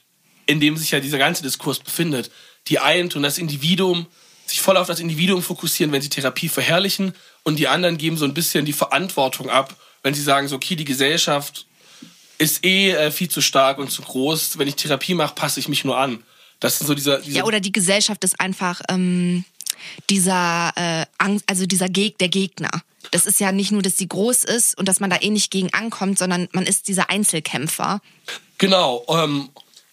in 0.49 0.59
dem 0.59 0.77
sich 0.77 0.91
ja 0.91 0.99
dieser 0.99 1.19
ganze 1.19 1.43
Diskurs 1.43 1.79
befindet, 1.79 2.31
die 2.67 2.79
eint 2.79 3.15
und 3.15 3.21
das 3.21 3.37
Individuum 3.37 4.07
sich 4.47 4.61
voll 4.61 4.77
auf 4.77 4.87
das 4.87 4.99
Individuum 4.99 5.43
fokussieren, 5.43 5.91
wenn 5.91 6.01
sie 6.01 6.09
Therapie 6.09 6.49
verherrlichen 6.49 7.13
und 7.43 7.59
die 7.59 7.67
anderen 7.67 7.99
geben 7.99 8.17
so 8.17 8.25
ein 8.25 8.33
bisschen 8.33 8.65
die 8.65 8.73
Verantwortung 8.73 9.51
ab, 9.51 9.75
wenn 10.01 10.15
sie 10.15 10.23
sagen, 10.23 10.47
so 10.47 10.55
okay, 10.55 10.75
die 10.75 10.85
Gesellschaft 10.85 11.67
ist 12.39 12.65
eh 12.65 12.91
äh, 12.91 13.11
viel 13.11 13.29
zu 13.29 13.41
stark 13.41 13.77
und 13.77 13.91
zu 13.91 14.01
groß. 14.01 14.57
Wenn 14.57 14.67
ich 14.67 14.75
Therapie 14.75 15.13
mache, 15.13 15.35
passe 15.35 15.59
ich 15.59 15.67
mich 15.67 15.85
nur 15.85 15.99
an. 15.99 16.23
Das 16.59 16.79
sind 16.79 16.87
so 16.87 16.95
dieser, 16.95 17.19
dieser 17.19 17.37
ja, 17.37 17.43
oder 17.43 17.59
die 17.59 17.71
Gesellschaft 17.71 18.23
ist 18.23 18.39
einfach 18.39 18.81
ähm, 18.89 19.45
dieser 20.09 20.71
äh, 20.75 21.05
Angst, 21.19 21.45
also 21.47 21.67
dieser 21.67 21.89
Geg 21.89 22.17
der 22.17 22.29
Gegner. 22.29 22.71
Das 23.11 23.27
ist 23.27 23.39
ja 23.39 23.51
nicht 23.51 23.71
nur, 23.71 23.83
dass 23.83 23.97
sie 23.97 24.07
groß 24.07 24.45
ist 24.45 24.75
und 24.79 24.87
dass 24.87 24.99
man 24.99 25.11
da 25.11 25.17
eh 25.21 25.29
nicht 25.29 25.51
gegen 25.51 25.71
ankommt, 25.75 26.17
sondern 26.17 26.47
man 26.53 26.65
ist 26.65 26.87
dieser 26.87 27.11
Einzelkämpfer. 27.11 28.01
Genau. 28.57 29.05
Ähm, 29.09 29.49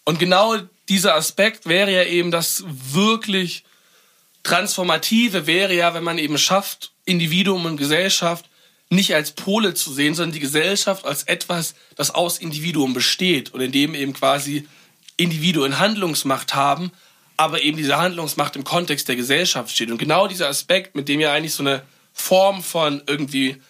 und 0.07 0.21
genau 0.21 0.57
dieser 0.89 1.17
Aspekt 1.17 1.67
wäre 1.67 1.93
ja 1.93 2.05
eben 2.05 2.31
das 2.31 2.65
wirklich 2.67 3.65
Transformative, 4.45 5.49
wäre 5.49 5.75
ja, 5.75 5.95
wenn 5.95 6.05
man 6.05 6.19
eben 6.19 6.39
schafft, 6.39 6.93
Individuum 7.05 7.67
und 7.67 7.77
Gesellschaft 7.77 8.49
nicht 8.89 9.17
als 9.17 9.33
Pole 9.33 9.75
zu 9.75 9.93
sehen, 9.93 10.15
sondern 10.15 10.33
die 10.33 10.41
Gesellschaft 10.41 11.05
als 11.05 11.25
etwas, 11.25 11.75
das 11.97 12.15
aus 12.15 12.39
Individuum 12.39 12.95
besteht 12.95 13.53
und 13.53 13.61
in 13.61 13.73
dem 13.73 13.97
eben 13.97 14.13
quasi 14.13 14.69
Individuen 15.17 15.81
Handlungsmacht 15.81 16.55
haben, 16.55 16.93
aber 17.37 17.63
eben 17.63 17.77
diese 17.77 17.97
Handlungsmacht 17.97 18.55
im 18.55 18.63
Kontext 18.63 19.09
der 19.09 19.17
Gesellschaft 19.17 19.75
steht. 19.75 19.91
Und 19.91 19.99
genau 19.99 20.29
dieser 20.29 20.49
Aspekt, 20.49 20.95
mit 20.95 21.09
dem 21.09 21.19
ja 21.19 21.33
eigentlich 21.33 21.55
so 21.55 21.65
eine 21.65 21.83
Form 22.13 22.63
von 22.63 23.03
irgendwie 23.09 23.61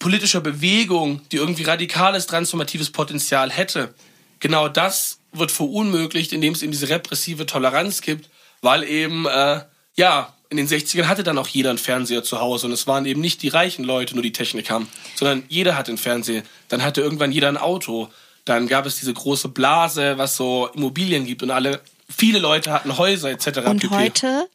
politischer 0.00 0.40
Bewegung, 0.40 1.20
die 1.30 1.36
irgendwie 1.36 1.62
radikales 1.62 2.26
transformatives 2.26 2.90
Potenzial 2.90 3.52
hätte, 3.52 3.94
genau 4.40 4.68
das 4.68 5.19
wird 5.32 5.50
verunmöglicht, 5.50 6.32
indem 6.32 6.54
es 6.54 6.62
eben 6.62 6.72
diese 6.72 6.88
repressive 6.88 7.46
Toleranz 7.46 8.00
gibt, 8.02 8.30
weil 8.62 8.84
eben, 8.84 9.26
äh, 9.26 9.60
ja, 9.96 10.34
in 10.50 10.56
den 10.56 10.68
60ern 10.68 11.06
hatte 11.06 11.22
dann 11.22 11.38
auch 11.38 11.46
jeder 11.46 11.70
einen 11.70 11.78
Fernseher 11.78 12.24
zu 12.24 12.40
Hause 12.40 12.66
und 12.66 12.72
es 12.72 12.86
waren 12.86 13.06
eben 13.06 13.20
nicht 13.20 13.42
die 13.42 13.48
reichen 13.48 13.84
Leute, 13.84 14.14
nur 14.14 14.22
die 14.22 14.32
Technik 14.32 14.68
haben, 14.70 14.88
sondern 15.14 15.44
jeder 15.48 15.76
hatte 15.76 15.92
einen 15.92 15.98
Fernseher. 15.98 16.42
Dann 16.68 16.82
hatte 16.82 17.00
irgendwann 17.00 17.30
jeder 17.30 17.48
ein 17.48 17.56
Auto. 17.56 18.08
Dann 18.44 18.66
gab 18.66 18.84
es 18.84 18.98
diese 18.98 19.14
große 19.14 19.48
Blase, 19.48 20.18
was 20.18 20.36
so 20.36 20.68
Immobilien 20.74 21.24
gibt 21.24 21.44
und 21.44 21.52
alle, 21.52 21.80
viele 22.08 22.40
Leute 22.40 22.72
hatten 22.72 22.98
Häuser 22.98 23.30
etc. 23.30 23.60
Und 23.66 23.90
heute, 23.90 24.48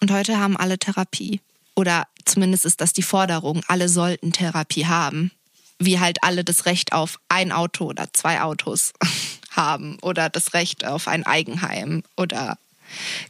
und 0.00 0.10
heute 0.12 0.38
haben 0.38 0.58
alle 0.58 0.78
Therapie. 0.78 1.40
Oder 1.74 2.06
zumindest 2.26 2.66
ist 2.66 2.82
das 2.82 2.92
die 2.92 3.02
Forderung, 3.02 3.62
alle 3.66 3.88
sollten 3.88 4.32
Therapie 4.32 4.86
haben. 4.86 5.30
Wie 5.78 5.98
halt 5.98 6.22
alle 6.22 6.44
das 6.44 6.66
Recht 6.66 6.92
auf 6.92 7.18
ein 7.30 7.52
Auto 7.52 7.86
oder 7.86 8.12
zwei 8.12 8.42
Autos 8.42 8.92
haben 9.50 9.98
oder 10.02 10.28
das 10.28 10.54
Recht 10.54 10.84
auf 10.84 11.08
ein 11.08 11.26
Eigenheim 11.26 12.02
oder 12.16 12.56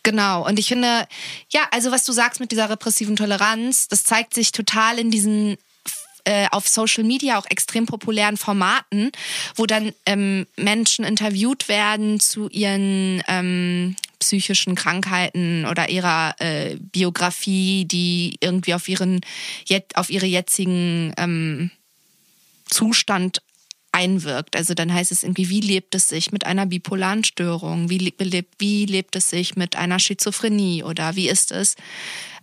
Genau. 0.03 0.47
Und 0.47 0.59
ich 0.59 0.69
finde, 0.69 1.07
ja, 1.51 1.69
also 1.71 1.91
was 1.91 2.05
du 2.05 2.13
sagst 2.13 2.41
mit 2.41 2.51
dieser 2.51 2.71
repressiven 2.71 3.15
Toleranz, 3.17 3.89
das 3.89 4.05
zeigt 4.05 4.33
sich 4.33 4.53
total 4.53 4.99
in 4.99 5.11
diesen 5.11 5.59
äh, 6.25 6.49
auf 6.51 6.69
Social 6.69 7.05
Media 7.05 7.39
auch 7.39 7.47
extrem 7.49 7.87
populären 7.87 8.37
Formaten, 8.37 9.11
wo 9.57 9.67
dann 9.67 9.93
ähm, 10.07 10.47
Menschen 10.57 11.05
interviewt 11.05 11.69
werden 11.69 12.21
zu 12.21 12.49
ihren 12.51 13.23
ähm, 13.27 13.97
psychischen 14.19 14.75
Krankheiten 14.75 15.65
oder 15.65 15.89
ihrer 15.89 16.35
äh, 16.39 16.77
Biografie, 16.77 17.87
die 17.87 18.37
irgendwie 18.41 18.75
auf 18.75 18.89
ihren 18.89 19.21
auf 19.95 20.11
ihre 20.11 20.27
jetzigen 20.27 21.15
ähm, 21.17 21.71
Zustand 22.67 23.41
einwirkt. 23.93 24.57
Also 24.57 24.75
dann 24.75 24.93
heißt 24.93 25.13
es 25.13 25.23
irgendwie, 25.23 25.49
wie 25.49 25.61
lebt 25.61 25.95
es 25.95 26.09
sich 26.09 26.33
mit 26.33 26.47
einer 26.47 26.67
bipolaren 26.67 27.25
Störung? 27.25 27.91
Wie, 27.91 27.99
lebt, 27.99 28.61
wie 28.61 28.87
lebt 28.87 29.17
es 29.17 29.31
sich 29.31 29.57
mit 29.57 29.77
einer 29.77 29.99
Schizophrenie? 29.99 30.83
Oder 30.85 31.17
wie 31.17 31.29
ist 31.29 31.53
es, 31.53 31.77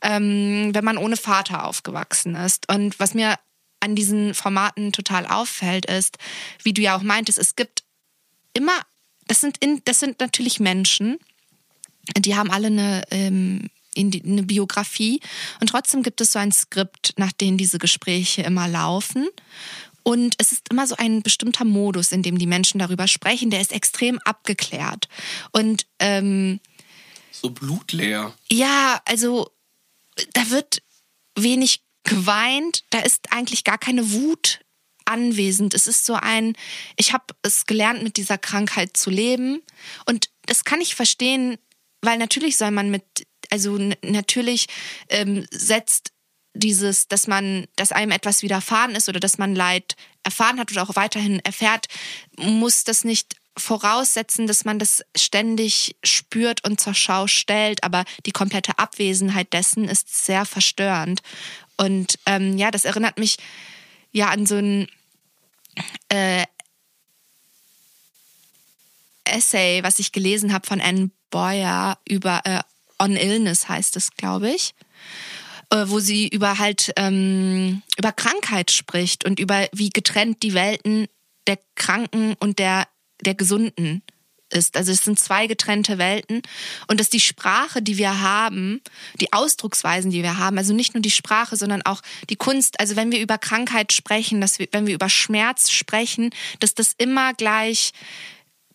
ähm, 0.02 0.72
wenn 0.74 0.86
man 0.86 0.98
ohne 0.98 1.18
Vater 1.18 1.66
aufgewachsen 1.66 2.36
ist? 2.36 2.70
Und 2.72 3.00
was 3.00 3.14
mir 3.14 3.36
an 3.80 3.96
diesen 3.96 4.34
Formaten 4.34 4.92
total 4.92 5.26
auffällt, 5.26 5.86
ist, 5.86 6.18
wie 6.64 6.74
du 6.74 6.82
ja 6.82 6.98
auch 6.98 7.04
meintest, 7.04 7.38
es 7.38 7.56
gibt 7.56 7.84
immer, 8.54 8.80
das 9.28 9.42
sind, 9.42 9.58
in, 9.60 9.82
das 9.86 10.00
sind 10.00 10.20
natürlich 10.20 10.60
Menschen, 10.60 11.20
die 12.18 12.36
haben 12.36 12.50
alle 12.50 12.68
eine, 12.68 13.04
ähm, 13.12 13.70
eine 13.98 14.44
Biografie 14.44 15.20
und 15.60 15.68
trotzdem 15.68 16.04
gibt 16.04 16.22
es 16.22 16.32
so 16.32 16.40
ein 16.40 16.52
Skript, 16.52 17.14
nach 17.18 17.32
dem 17.32 17.58
diese 17.58 17.80
Gespräche 17.80 18.44
immer 18.44 18.68
laufen. 18.68 19.28
Und 20.08 20.36
es 20.38 20.54
ist 20.54 20.70
immer 20.70 20.88
so 20.88 20.96
ein 20.96 21.22
bestimmter 21.22 21.66
Modus, 21.66 22.14
in 22.14 22.24
dem 22.24 22.38
die 22.38 22.48
Menschen 22.48 22.80
darüber 22.80 23.10
sprechen, 23.10 23.50
der 23.50 23.60
ist 23.60 23.74
extrem 23.74 24.20
abgeklärt. 24.20 25.10
Und 25.52 25.86
ähm, 26.00 26.62
so 27.30 27.50
blutleer. 27.50 28.34
Ja, 28.50 29.02
also 29.04 29.52
da 30.32 30.50
wird 30.50 30.82
wenig 31.36 31.82
geweint, 32.06 32.86
da 32.90 33.00
ist 33.00 33.34
eigentlich 33.34 33.66
gar 33.66 33.78
keine 33.78 34.14
Wut 34.14 34.62
anwesend. 35.04 35.74
Es 35.74 35.88
ist 35.88 36.06
so 36.06 36.14
ein, 36.14 36.56
ich 36.96 37.12
habe 37.12 37.26
es 37.42 37.66
gelernt, 37.66 38.02
mit 38.02 38.16
dieser 38.16 38.38
Krankheit 38.38 38.96
zu 38.96 39.10
leben. 39.10 39.62
Und 40.06 40.30
das 40.46 40.64
kann 40.64 40.80
ich 40.80 40.96
verstehen, 40.96 41.58
weil 42.02 42.18
natürlich 42.18 42.56
soll 42.56 42.72
man 42.72 42.90
mit, 42.90 43.04
also 43.50 43.78
natürlich 44.04 44.68
ähm, 45.10 45.46
setzt 45.52 46.14
dieses, 46.58 47.08
dass 47.08 47.28
man, 47.28 47.68
dass 47.76 47.92
einem 47.92 48.12
etwas 48.12 48.42
widerfahren 48.42 48.96
ist 48.96 49.10
oder 49.10 49.20
dass 49.20 49.38
man 49.38 49.56
Leid 49.56 49.96
erfahren 50.24 50.60
hat 50.60 50.72
oder 50.72 50.84
auch 50.84 50.96
weiterhin 50.96 51.40
erfährt, 51.40 51.88
muss 52.38 52.84
das 52.84 53.04
nicht 53.04 53.36
voraussetzen, 53.58 54.46
dass 54.48 54.66
man 54.66 54.80
das 54.80 55.04
ständig 55.16 55.96
spürt 56.04 56.64
und 56.64 56.80
zur 56.80 56.94
Schau 56.94 57.28
stellt, 57.28 57.84
aber 57.84 58.06
die 58.26 58.32
komplette 58.32 58.78
Abwesenheit 58.78 59.52
dessen 59.54 59.88
ist 59.88 60.26
sehr 60.26 60.46
verstörend. 60.46 61.22
Und 61.78 62.20
ähm, 62.26 62.58
ja, 62.58 62.72
das 62.72 62.86
erinnert 62.86 63.18
mich 63.18 63.38
ja 64.12 64.30
an 64.30 64.46
so 64.46 64.56
ein 64.56 64.88
äh, 66.10 66.44
Essay, 69.26 69.84
was 69.84 70.00
ich 70.00 70.12
gelesen 70.12 70.54
habe 70.54 70.68
von 70.68 70.82
Anne 70.82 71.10
Boyer 71.30 71.98
über 72.08 72.42
äh, 72.46 72.62
On 73.00 73.16
Illness 73.16 73.70
heißt 73.70 73.96
es, 73.96 74.12
glaube 74.12 74.50
ich. 74.50 74.74
Äh, 75.70 75.90
wo 75.90 76.00
sie 76.00 76.30
über 76.30 76.60
halt 76.60 76.94
ähm, 76.96 77.82
über 77.98 78.14
Krankheit 78.14 78.72
spricht 78.72 79.26
und 79.26 79.38
über 79.38 79.68
wie 79.74 79.90
getrennt 79.90 80.42
die 80.42 80.54
Welten 80.54 81.08
der 81.46 81.60
Kranken 81.76 82.36
und 82.40 82.58
der 82.58 82.88
der 83.26 83.36
Gesunden 83.36 84.02
ist. 84.50 84.78
Also 84.78 84.94
es 84.94 85.04
sind 85.04 85.20
zwei 85.20 85.48
getrennte 85.48 85.98
Welten 85.98 86.42
und 86.88 87.02
dass 87.02 87.10
die 87.10 87.20
Sprache, 87.20 87.82
die 87.82 87.98
wir 87.98 88.22
haben, 88.22 88.82
die 89.20 89.34
Ausdrucksweisen, 89.34 90.10
die 90.10 90.24
wir 90.24 90.38
haben, 90.38 90.58
also 90.58 90.74
nicht 90.74 90.94
nur 90.94 91.02
die 91.02 91.12
Sprache, 91.12 91.58
sondern 91.58 91.82
auch 91.82 92.02
die 92.30 92.38
Kunst. 92.38 92.80
Also 92.80 92.96
wenn 92.96 93.12
wir 93.12 93.20
über 93.20 93.38
Krankheit 93.38 93.92
sprechen, 93.92 94.40
dass 94.40 94.60
wir, 94.60 94.70
wenn 94.72 94.88
wir 94.88 94.96
über 94.96 95.10
Schmerz 95.10 95.70
sprechen, 95.70 96.30
dass 96.62 96.76
das 96.76 96.94
immer 96.98 97.34
gleich 97.34 97.92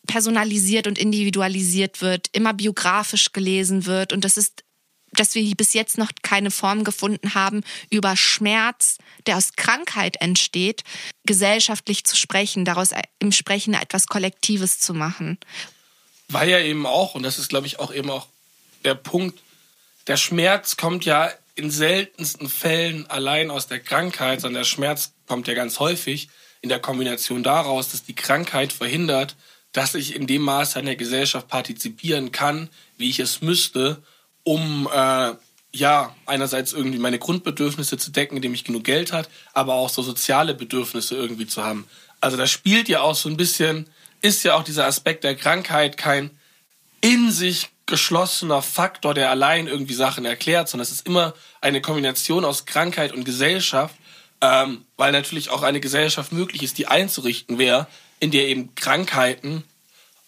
personalisiert 0.07 0.87
und 0.87 0.99
individualisiert 0.99 2.03
wird, 2.03 2.29
immer 2.33 2.53
biografisch 2.53 3.33
gelesen 3.33 3.87
wird 3.87 4.13
und 4.13 4.27
das 4.27 4.37
ist 4.37 4.63
dass 5.13 5.35
wir 5.35 5.55
bis 5.55 5.75
jetzt 5.75 5.99
noch 5.99 6.11
keine 6.23 6.51
Form 6.51 6.85
gefunden 6.85 7.35
haben, 7.35 7.63
über 7.91 8.17
Schmerz, 8.17 8.99
der 9.27 9.37
aus 9.37 9.53
Krankheit 9.57 10.17
entsteht, 10.21 10.83
gesellschaftlich 11.25 12.05
zu 12.05 12.17
sprechen, 12.17 12.65
daraus 12.65 12.91
im 13.19 13.33
Sprechen 13.33 13.75
etwas 13.75 14.07
Kollektives 14.07 14.81
zu 14.81 14.95
machen. 14.95 15.39
Weil 16.29 16.49
ja 16.49 16.59
eben 16.59 16.87
auch, 16.87 17.15
und 17.15 17.23
das 17.23 17.39
ist, 17.39 17.49
glaube 17.49 17.67
ich, 17.67 17.79
auch 17.79 17.93
eben 17.93 18.11
auch 18.11 18.27
der 18.85 18.95
Punkt, 18.95 19.39
der 20.07 20.17
Schmerz 20.17 20.77
kommt 20.77 21.05
ja 21.05 21.31
in 21.55 21.71
seltensten 21.71 22.49
Fällen 22.49 23.07
allein 23.09 23.51
aus 23.51 23.67
der 23.67 23.81
Krankheit, 23.81 24.41
sondern 24.41 24.63
der 24.63 24.69
Schmerz 24.69 25.13
kommt 25.27 25.47
ja 25.47 25.55
ganz 25.55 25.79
häufig, 25.79 26.29
in 26.63 26.69
der 26.69 26.79
Kombination 26.79 27.43
daraus, 27.43 27.91
dass 27.91 28.05
die 28.05 28.15
Krankheit 28.15 28.73
verhindert, 28.73 29.37
dass 29.73 29.95
ich 29.95 30.15
in 30.15 30.27
dem 30.27 30.43
Maße 30.43 30.79
an 30.79 30.87
der 30.87 30.97
Gesellschaft 30.97 31.49
partizipieren 31.49 32.31
kann, 32.33 32.69
wie 32.97 33.11
ich 33.11 33.19
es 33.19 33.43
müsste, 33.43 34.03
um 34.45 34.89
äh, 34.93 35.33
ja 35.75 36.15
einerseits 36.27 36.73
irgendwie 36.73 36.99
meine 36.99 37.19
Grundbedürfnisse 37.19 37.97
zu 37.97 38.11
decken, 38.11 38.37
indem 38.37 38.55
ich 38.55 38.65
genug 38.65 38.85
Geld 38.85 39.13
hat, 39.13 39.29
aber 39.53 39.75
auch 39.75 39.89
so 39.89 40.03
soziale 40.03 40.55
Bedürfnisse 40.55 41.17
irgendwie 41.17 41.47
zu 41.47 41.65
haben. 41.65 41.87
Also 42.21 42.37
das 42.37 42.51
spielt 42.51 42.89
ja 42.89 43.01
auch 43.01 43.15
so 43.15 43.29
ein 43.29 43.37
bisschen, 43.37 43.89
ist 44.21 44.45
ja 44.45 44.55
auch 44.55 44.65
dieser 44.65 44.87
Aspekt 44.87 45.25
der 45.25 45.35
Krankheit 45.35 45.97
kein 45.97 46.31
in 47.01 47.33
sich 47.33 47.71
geschlossener 47.87 48.63
Faktor, 48.63 49.13
der 49.13 49.31
allein 49.31 49.67
irgendwie 49.67 49.95
Sachen 49.95 50.25
erklärt, 50.25 50.69
sondern 50.69 50.85
es 50.85 50.93
ist 50.93 51.07
immer 51.07 51.35
eine 51.61 51.81
Kombination 51.81 52.45
aus 52.45 52.65
Krankheit 52.65 53.13
und 53.13 53.25
Gesellschaft, 53.25 53.95
ähm, 54.41 54.85
weil 54.97 55.13
natürlich 55.13 55.51
auch 55.51 55.63
eine 55.63 55.81
Gesellschaft 55.81 56.33
möglich 56.33 56.63
ist, 56.63 56.79
die 56.79 56.87
einzurichten 56.87 57.59
wäre, 57.59 57.89
in 58.21 58.31
der 58.31 58.47
eben 58.47 58.75
Krankheiten 58.77 59.65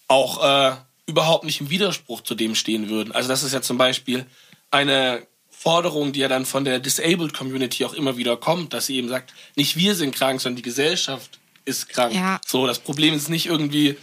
auch 0.09 0.43
äh, 0.43 0.77
überhaupt 1.07 1.45
nicht 1.45 1.61
im 1.61 1.71
Widerspruch 1.71 2.23
zu 2.23 2.35
dem 2.35 2.55
stehen 2.55 2.89
würden. 2.89 3.13
Also 3.13 3.29
das 3.29 3.43
ist 3.43 3.53
ja 3.53 3.63
zum 3.63 3.79
Beispiel 3.79 4.27
eine 4.71 5.27
Forderung, 5.51 6.13
die 6.13 6.21
ja 6.21 6.29
dann 6.29 6.47
von 6.47 6.65
der 6.65 6.79
Disabled 6.79 7.33
Community 7.33 7.85
auch 7.85 7.95
immer 7.95 8.17
wieder 8.17 8.37
kommt, 8.37 8.73
dass 8.73 8.87
sie 8.87 8.97
eben 8.97 9.09
sagt, 9.09 9.33
nicht 9.57 9.77
wir 9.77 9.95
sind 9.95 10.15
krank, 10.15 10.41
sondern 10.41 10.57
die 10.57 10.63
Gesellschaft 10.63 11.39
ist 11.65 11.89
krank. 11.89 12.15
Ja. 12.15 12.41
So, 12.47 12.67
das 12.67 12.79
Problem 12.79 13.15
ist 13.15 13.29
nicht 13.29 13.47
irgendwie, 13.47 13.97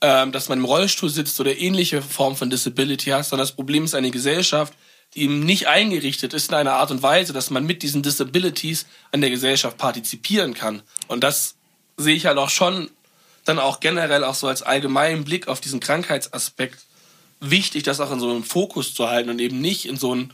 ähm, 0.00 0.32
dass 0.32 0.48
man 0.48 0.58
im 0.58 0.64
Rollstuhl 0.64 1.08
sitzt 1.08 1.40
oder 1.40 1.56
ähnliche 1.56 2.02
Form 2.02 2.36
von 2.36 2.50
Disability 2.50 3.10
hat, 3.10 3.24
sondern 3.24 3.46
das 3.46 3.54
Problem 3.54 3.84
ist 3.84 3.94
eine 3.94 4.10
Gesellschaft, 4.10 4.74
die 5.14 5.22
eben 5.22 5.40
nicht 5.40 5.68
eingerichtet 5.68 6.34
ist 6.34 6.48
in 6.48 6.54
einer 6.54 6.74
Art 6.74 6.90
und 6.90 7.02
Weise, 7.02 7.32
dass 7.32 7.50
man 7.50 7.64
mit 7.64 7.82
diesen 7.82 8.02
Disabilities 8.02 8.86
an 9.12 9.20
der 9.20 9.30
Gesellschaft 9.30 9.78
partizipieren 9.78 10.52
kann. 10.52 10.82
Und 11.08 11.24
das 11.24 11.54
sehe 11.96 12.14
ich 12.14 12.26
halt 12.26 12.38
auch 12.38 12.50
schon 12.50 12.90
dann 13.48 13.58
auch 13.58 13.80
generell 13.80 14.24
auch 14.24 14.34
so 14.34 14.48
als 14.48 14.62
allgemeinen 14.62 15.24
Blick 15.24 15.48
auf 15.48 15.60
diesen 15.60 15.80
Krankheitsaspekt 15.80 16.78
wichtig, 17.40 17.82
das 17.82 18.00
auch 18.00 18.12
in 18.12 18.20
so 18.20 18.30
einem 18.30 18.44
Fokus 18.44 18.94
zu 18.94 19.08
halten 19.08 19.30
und 19.30 19.40
eben 19.40 19.60
nicht 19.60 19.86
in 19.86 19.96
so 19.96 20.12
einem 20.12 20.30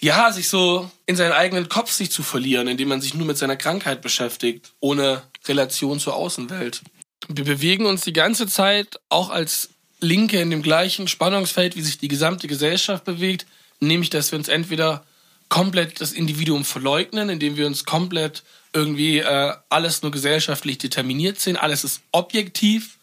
ja, 0.00 0.30
sich 0.30 0.48
so 0.48 0.90
in 1.06 1.16
seinen 1.16 1.32
eigenen 1.32 1.68
Kopf 1.68 1.90
sich 1.90 2.10
zu 2.10 2.22
verlieren, 2.22 2.68
indem 2.68 2.88
man 2.88 3.00
sich 3.00 3.14
nur 3.14 3.26
mit 3.26 3.38
seiner 3.38 3.56
Krankheit 3.56 4.02
beschäftigt, 4.02 4.72
ohne 4.80 5.22
Relation 5.46 5.98
zur 5.98 6.14
Außenwelt. 6.14 6.82
Wir 7.28 7.44
bewegen 7.44 7.86
uns 7.86 8.02
die 8.02 8.12
ganze 8.12 8.46
Zeit 8.46 9.00
auch 9.08 9.30
als 9.30 9.70
Linke 10.00 10.40
in 10.40 10.50
dem 10.50 10.62
gleichen 10.62 11.08
Spannungsfeld, 11.08 11.76
wie 11.76 11.82
sich 11.82 11.98
die 11.98 12.08
gesamte 12.08 12.46
Gesellschaft 12.46 13.04
bewegt, 13.04 13.46
nämlich 13.80 14.10
dass 14.10 14.30
wir 14.32 14.38
uns 14.38 14.48
entweder 14.48 15.04
komplett 15.48 16.00
das 16.00 16.12
Individuum 16.12 16.64
verleugnen, 16.64 17.28
indem 17.30 17.56
wir 17.56 17.66
uns 17.66 17.84
komplett 17.84 18.42
irgendwie 18.76 19.18
äh, 19.18 19.54
alles 19.70 20.02
nur 20.02 20.12
gesellschaftlich 20.12 20.78
determiniert 20.78 21.40
sehen, 21.40 21.56
alles 21.56 21.82
ist 21.82 22.02
objektiv, 22.12 22.98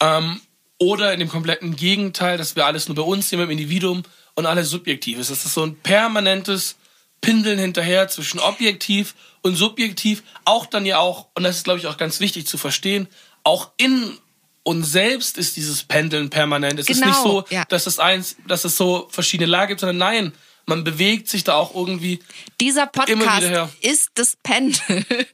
ähm, 0.00 0.40
oder 0.78 1.12
in 1.12 1.20
dem 1.20 1.28
kompletten 1.28 1.76
Gegenteil, 1.76 2.38
dass 2.38 2.56
wir 2.56 2.64
alles 2.64 2.88
nur 2.88 2.94
bei 2.94 3.02
uns 3.02 3.28
sehen, 3.28 3.38
beim 3.38 3.50
Individuum 3.50 4.04
und 4.34 4.46
alles 4.46 4.70
subjektiv 4.70 5.18
ist. 5.18 5.30
Das 5.30 5.44
ist 5.44 5.54
so 5.54 5.64
ein 5.64 5.76
permanentes 5.76 6.76
Pindeln 7.20 7.58
hinterher 7.58 8.08
zwischen 8.08 8.38
objektiv 8.38 9.14
und 9.42 9.56
subjektiv, 9.56 10.22
auch 10.44 10.66
dann 10.66 10.86
ja 10.86 10.98
auch, 10.98 11.26
und 11.34 11.42
das 11.42 11.56
ist 11.56 11.64
glaube 11.64 11.80
ich 11.80 11.88
auch 11.88 11.96
ganz 11.96 12.20
wichtig 12.20 12.46
zu 12.46 12.58
verstehen, 12.58 13.08
auch 13.42 13.72
in 13.76 14.16
uns 14.62 14.92
selbst 14.92 15.36
ist 15.36 15.56
dieses 15.56 15.82
Pendeln 15.82 16.30
permanent. 16.30 16.78
Es 16.78 16.86
Genau, 16.86 17.00
ist 17.00 17.06
nicht 17.06 17.22
so, 17.22 17.44
ja. 17.50 17.64
dass 17.68 17.86
es 17.86 17.98
eins, 17.98 18.36
dass 18.46 18.64
es 18.64 18.76
so 18.76 19.08
verschiedene 19.10 19.50
Lager 19.50 19.68
gibt, 19.68 19.80
sondern 19.80 19.96
nein, 19.98 20.32
man 20.68 20.84
bewegt 20.84 21.28
sich 21.28 21.44
da 21.44 21.54
auch 21.54 21.74
irgendwie. 21.74 22.20
Dieser 22.60 22.86
Podcast 22.86 23.74
ist 23.80 24.10
das 24.14 24.36
Pendel. 24.42 25.04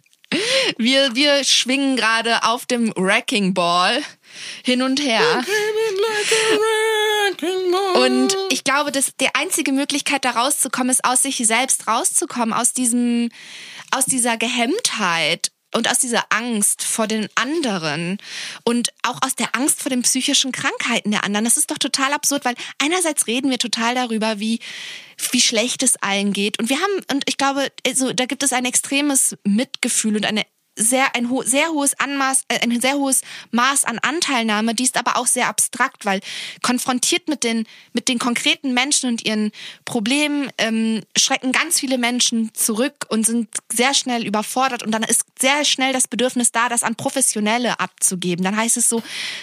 Wir, 0.78 1.14
wir 1.14 1.44
schwingen 1.44 1.94
gerade 1.94 2.42
auf 2.42 2.66
dem 2.66 2.92
Wrecking 2.96 3.54
Ball 3.54 4.02
hin 4.64 4.82
und 4.82 5.00
her. 5.00 5.44
Und 7.94 8.36
ich 8.50 8.64
glaube, 8.64 8.90
dass 8.90 9.14
die 9.20 9.32
einzige 9.32 9.70
Möglichkeit, 9.70 10.24
da 10.24 10.30
rauszukommen, 10.30 10.90
ist, 10.90 11.04
aus 11.04 11.22
sich 11.22 11.36
selbst 11.36 11.86
rauszukommen, 11.86 12.52
aus 12.52 12.72
diesem, 12.72 13.30
aus 13.92 14.06
dieser 14.06 14.36
Gehemmtheit 14.36 15.52
und 15.74 15.90
aus 15.90 15.98
dieser 15.98 16.24
Angst 16.30 16.82
vor 16.82 17.06
den 17.06 17.28
anderen 17.34 18.18
und 18.64 18.90
auch 19.02 19.20
aus 19.22 19.34
der 19.34 19.54
Angst 19.54 19.82
vor 19.82 19.90
den 19.90 20.02
psychischen 20.02 20.52
Krankheiten 20.52 21.10
der 21.10 21.24
anderen. 21.24 21.44
Das 21.44 21.56
ist 21.56 21.70
doch 21.70 21.78
total 21.78 22.12
absurd, 22.12 22.44
weil 22.44 22.54
einerseits 22.78 23.26
reden 23.26 23.50
wir 23.50 23.58
total 23.58 23.94
darüber, 23.94 24.38
wie 24.40 24.60
wie 25.30 25.40
schlecht 25.40 25.82
es 25.82 25.96
allen 25.96 26.32
geht 26.32 26.58
und 26.58 26.68
wir 26.68 26.76
haben 26.80 27.04
und 27.12 27.24
ich 27.28 27.36
glaube, 27.36 27.68
also, 27.86 28.12
da 28.12 28.26
gibt 28.26 28.42
es 28.42 28.52
ein 28.52 28.64
extremes 28.64 29.36
Mitgefühl 29.44 30.16
und 30.16 30.26
eine 30.26 30.44
sehr 30.76 31.14
ein 31.14 31.30
ho 31.30 31.42
sehr 31.42 31.68
hohes 31.68 31.98
Anmaß, 31.98 32.44
äh, 32.48 32.60
ein 32.60 32.80
sehr 32.80 32.94
hohes 32.94 33.22
Maß 33.50 33.84
an 33.84 33.98
Anteilnahme, 33.98 34.74
die 34.74 34.84
ist 34.84 34.96
aber 34.96 35.16
auch 35.16 35.26
sehr 35.26 35.48
abstrakt, 35.48 36.04
weil 36.04 36.20
konfrontiert 36.62 37.28
mit 37.28 37.44
den 37.44 37.66
mit 37.92 38.08
den 38.08 38.18
konkreten 38.18 38.74
Menschen 38.74 39.10
und 39.10 39.24
ihren 39.24 39.52
Problemen 39.84 40.50
ähm, 40.58 41.02
schrecken 41.16 41.52
ganz 41.52 41.78
viele 41.78 41.98
Menschen 41.98 42.52
zurück 42.54 43.06
und 43.08 43.26
sind 43.26 43.48
sehr 43.72 43.94
schnell 43.94 44.26
überfordert 44.26 44.82
und 44.82 44.92
dann 44.92 45.02
ist 45.02 45.24
sehr 45.38 45.64
schnell 45.64 45.92
das 45.92 46.08
Bedürfnis 46.08 46.52
da, 46.52 46.68
das 46.68 46.82
an 46.82 46.96
Professionelle 46.96 47.78
abzugeben. 47.80 48.44
Dann 48.44 48.56
heißt 48.56 48.76
es 48.76 48.88
so, 48.88 48.98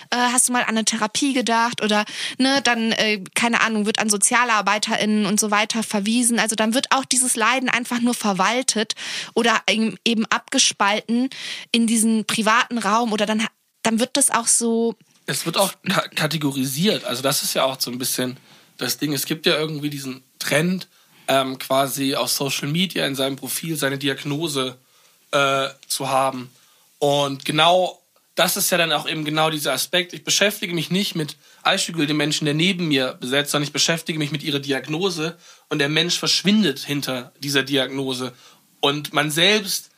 äh, 0.10 0.18
hast 0.18 0.50
du 0.50 0.54
mal 0.54 0.64
an 0.64 0.70
eine 0.70 0.86
Therapie 0.86 1.34
gedacht 1.34 1.82
oder 1.82 2.06
ne, 2.38 2.62
dann 2.64 2.92
äh, 2.92 3.24
keine 3.36 3.62
Ahnung 3.62 3.86
wird 3.86 4.00
an 4.00 4.10
SozialarbeiterInnen 4.10 5.26
und 5.26 5.40
so 5.40 5.52
weiter 5.52 5.84
verwiesen. 5.84 6.40
Also 6.40 6.56
dann 6.56 6.74
wird 6.74 6.88
auch 6.92 7.06
dieses 7.06 7.36
Leiden 7.36 7.70
einfach 7.70 8.02
nur 8.02 8.14
verwaltet 8.14 8.96
oder 9.34 9.62
eben 9.70 9.98
eben 10.06 10.26
in 11.72 11.88
diesen 11.88 12.26
privaten 12.26 12.78
Raum 12.78 13.14
oder 13.14 13.26
dann, 13.26 13.46
dann 13.84 14.00
wird 14.00 14.18
das 14.18 14.32
auch 14.32 14.48
so. 14.48 14.96
Es 15.26 15.46
wird 15.46 15.58
auch 15.58 15.74
ka 15.88 16.08
kategorisiert. 16.10 17.04
Also 17.06 17.22
das 17.22 17.44
ist 17.44 17.54
ja 17.54 17.64
auch 17.64 17.80
so 17.80 17.92
ein 17.92 17.98
bisschen 17.98 18.38
das 18.78 18.98
Ding. 18.98 19.14
Es 19.14 19.26
gibt 19.26 19.46
ja 19.46 19.58
irgendwie 19.58 19.90
diesen 19.90 20.24
Trend, 20.40 20.88
ähm, 21.28 21.60
quasi 21.60 22.16
auf 22.16 22.30
Social 22.32 22.68
Media 22.68 23.06
in 23.06 23.16
seinem 23.16 23.36
Profil 23.36 23.76
seine 23.78 23.98
Diagnose 23.98 24.78
äh, 25.32 25.70
zu 25.88 26.10
haben. 26.10 26.52
Und 27.00 27.46
genau 27.46 28.02
das 28.36 28.58
ist 28.58 28.72
ja 28.72 28.78
dann 28.78 28.92
auch 28.92 29.08
eben 29.08 29.24
genau 29.24 29.50
dieser 29.50 29.74
Aspekt. 29.74 30.14
Ich 30.14 30.24
beschäftige 30.24 30.74
mich 30.74 30.90
nicht 30.90 31.16
mit 31.16 31.36
Eichhügel, 31.64 32.08
dem 32.08 32.18
Menschen, 32.18 32.46
der 32.46 32.54
neben 32.54 32.88
mir 32.88 33.14
besetzt, 33.20 33.52
sondern 33.52 33.68
ich 33.68 33.74
beschäftige 33.74 34.18
mich 34.18 34.32
mit 34.32 34.42
ihrer 34.42 34.60
Diagnose 34.60 35.38
und 35.70 35.80
der 35.80 35.90
Mensch 35.90 36.18
verschwindet 36.18 36.80
hinter 36.80 37.34
dieser 37.40 37.64
Diagnose. 37.64 38.34
Und 38.80 39.14
man 39.14 39.30
selbst 39.30 39.91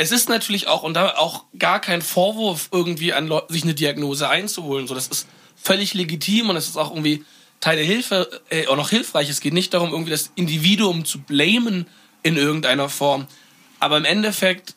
es 0.00 0.12
ist 0.12 0.30
natürlich 0.30 0.66
auch, 0.66 0.82
und 0.82 0.94
da 0.94 1.10
auch 1.18 1.44
gar 1.58 1.78
kein 1.78 2.00
Vorwurf 2.00 2.70
irgendwie 2.72 3.12
an 3.12 3.26
Leu 3.26 3.42
sich 3.48 3.64
eine 3.64 3.74
Diagnose 3.74 4.30
einzuholen. 4.30 4.86
So, 4.86 4.94
das 4.94 5.08
ist 5.08 5.28
völlig 5.56 5.92
legitim 5.92 6.48
und 6.48 6.56
es 6.56 6.68
ist 6.68 6.78
auch 6.78 6.90
irgendwie 6.90 7.22
Teil 7.60 7.76
der 7.76 7.84
Hilfe, 7.84 8.40
äh, 8.48 8.66
auch 8.68 8.76
noch 8.76 8.88
hilfreich. 8.88 9.28
Es 9.28 9.40
geht 9.40 9.52
nicht 9.52 9.74
darum, 9.74 9.90
irgendwie 9.90 10.10
das 10.10 10.32
Individuum 10.36 11.04
zu 11.04 11.20
blamen 11.20 11.86
in 12.22 12.38
irgendeiner 12.38 12.88
Form. 12.88 13.26
Aber 13.78 13.98
im 13.98 14.06
Endeffekt 14.06 14.74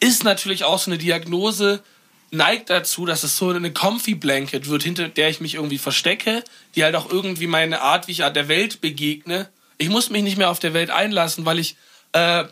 ist 0.00 0.24
natürlich 0.24 0.64
auch 0.64 0.78
so 0.78 0.90
eine 0.90 0.96
Diagnose 0.96 1.82
neigt 2.30 2.70
dazu, 2.70 3.04
dass 3.04 3.24
es 3.24 3.36
so 3.36 3.50
eine 3.50 3.74
comfy 3.74 4.14
Blanket 4.14 4.66
wird, 4.66 4.82
hinter 4.82 5.10
der 5.10 5.28
ich 5.28 5.42
mich 5.42 5.56
irgendwie 5.56 5.76
verstecke, 5.76 6.42
die 6.74 6.84
halt 6.84 6.94
auch 6.94 7.10
irgendwie 7.10 7.48
meine 7.48 7.82
Art, 7.82 8.08
wie 8.08 8.12
ich 8.12 8.18
der 8.18 8.48
Welt 8.48 8.80
begegne. 8.80 9.50
Ich 9.76 9.90
muss 9.90 10.08
mich 10.08 10.22
nicht 10.22 10.38
mehr 10.38 10.48
auf 10.48 10.58
der 10.58 10.72
Welt 10.72 10.88
einlassen, 10.88 11.44
weil 11.44 11.58
ich 11.58 11.76
äh, 12.12 12.44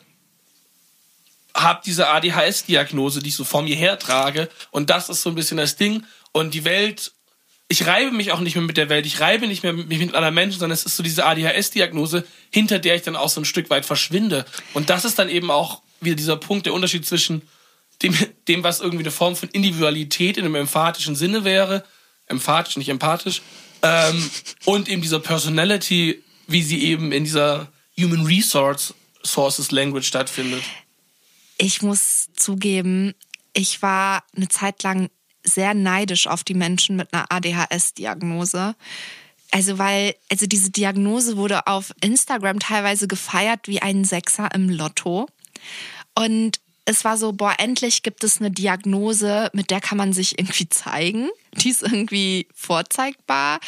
habe 1.54 1.80
diese 1.84 2.08
ADHS-Diagnose, 2.08 3.20
die 3.20 3.28
ich 3.28 3.36
so 3.36 3.44
vor 3.44 3.62
mir 3.62 3.76
hertrage. 3.76 4.48
Und 4.70 4.90
das 4.90 5.08
ist 5.08 5.22
so 5.22 5.30
ein 5.30 5.34
bisschen 5.34 5.56
das 5.56 5.76
Ding. 5.76 6.04
Und 6.32 6.54
die 6.54 6.64
Welt, 6.64 7.12
ich 7.68 7.86
reibe 7.86 8.12
mich 8.12 8.32
auch 8.32 8.40
nicht 8.40 8.56
mehr 8.56 8.64
mit 8.64 8.76
der 8.76 8.88
Welt, 8.88 9.06
ich 9.06 9.20
reibe 9.20 9.46
nicht 9.46 9.62
mehr 9.62 9.72
mich 9.72 9.98
mit 9.98 10.14
anderen 10.14 10.34
Menschen, 10.34 10.60
sondern 10.60 10.74
es 10.74 10.84
ist 10.84 10.96
so 10.96 11.02
diese 11.02 11.24
ADHS-Diagnose, 11.24 12.24
hinter 12.50 12.78
der 12.78 12.96
ich 12.96 13.02
dann 13.02 13.16
auch 13.16 13.28
so 13.28 13.40
ein 13.40 13.44
Stück 13.44 13.70
weit 13.70 13.86
verschwinde. 13.86 14.44
Und 14.74 14.90
das 14.90 15.04
ist 15.04 15.18
dann 15.18 15.28
eben 15.28 15.50
auch 15.50 15.82
wieder 16.00 16.16
dieser 16.16 16.36
Punkt, 16.36 16.66
der 16.66 16.74
Unterschied 16.74 17.06
zwischen 17.06 17.42
dem, 18.02 18.16
dem 18.48 18.62
was 18.64 18.80
irgendwie 18.80 19.04
eine 19.04 19.10
Form 19.10 19.36
von 19.36 19.48
Individualität 19.50 20.36
in 20.36 20.44
einem 20.44 20.54
emphatischen 20.54 21.16
Sinne 21.16 21.44
wäre, 21.44 21.84
emphatisch, 22.26 22.76
nicht 22.76 22.88
empathisch, 22.88 23.42
ähm, 23.82 24.30
und 24.64 24.88
eben 24.88 25.02
dieser 25.02 25.20
Personality, 25.20 26.22
wie 26.46 26.62
sie 26.62 26.84
eben 26.84 27.12
in 27.12 27.24
dieser 27.24 27.68
Human 27.98 28.26
Resource 28.26 28.94
Sources 29.22 29.70
Language 29.70 30.06
stattfindet. 30.06 30.62
Ich 31.62 31.82
muss 31.82 32.30
zugeben, 32.34 33.14
ich 33.52 33.82
war 33.82 34.24
eine 34.34 34.48
Zeit 34.48 34.82
lang 34.82 35.10
sehr 35.44 35.74
neidisch 35.74 36.26
auf 36.26 36.42
die 36.42 36.54
Menschen 36.54 36.96
mit 36.96 37.12
einer 37.12 37.30
ADHS-Diagnose. 37.30 38.74
Also 39.50 39.76
weil, 39.76 40.14
also 40.30 40.46
diese 40.46 40.70
Diagnose 40.70 41.36
wurde 41.36 41.66
auf 41.66 41.92
Instagram 42.00 42.60
teilweise 42.60 43.08
gefeiert 43.08 43.68
wie 43.68 43.82
ein 43.82 44.04
Sechser 44.04 44.48
im 44.54 44.70
Lotto. 44.70 45.28
Und 46.14 46.60
es 46.86 47.04
war 47.04 47.18
so, 47.18 47.32
boah, 47.32 47.54
endlich 47.58 48.02
gibt 48.02 48.24
es 48.24 48.40
eine 48.40 48.50
Diagnose, 48.50 49.50
mit 49.52 49.70
der 49.70 49.82
kann 49.82 49.98
man 49.98 50.14
sich 50.14 50.38
irgendwie 50.38 50.70
zeigen. 50.70 51.28
Die 51.56 51.68
ist 51.68 51.82
irgendwie 51.82 52.48
vorzeigbar. 52.54 53.60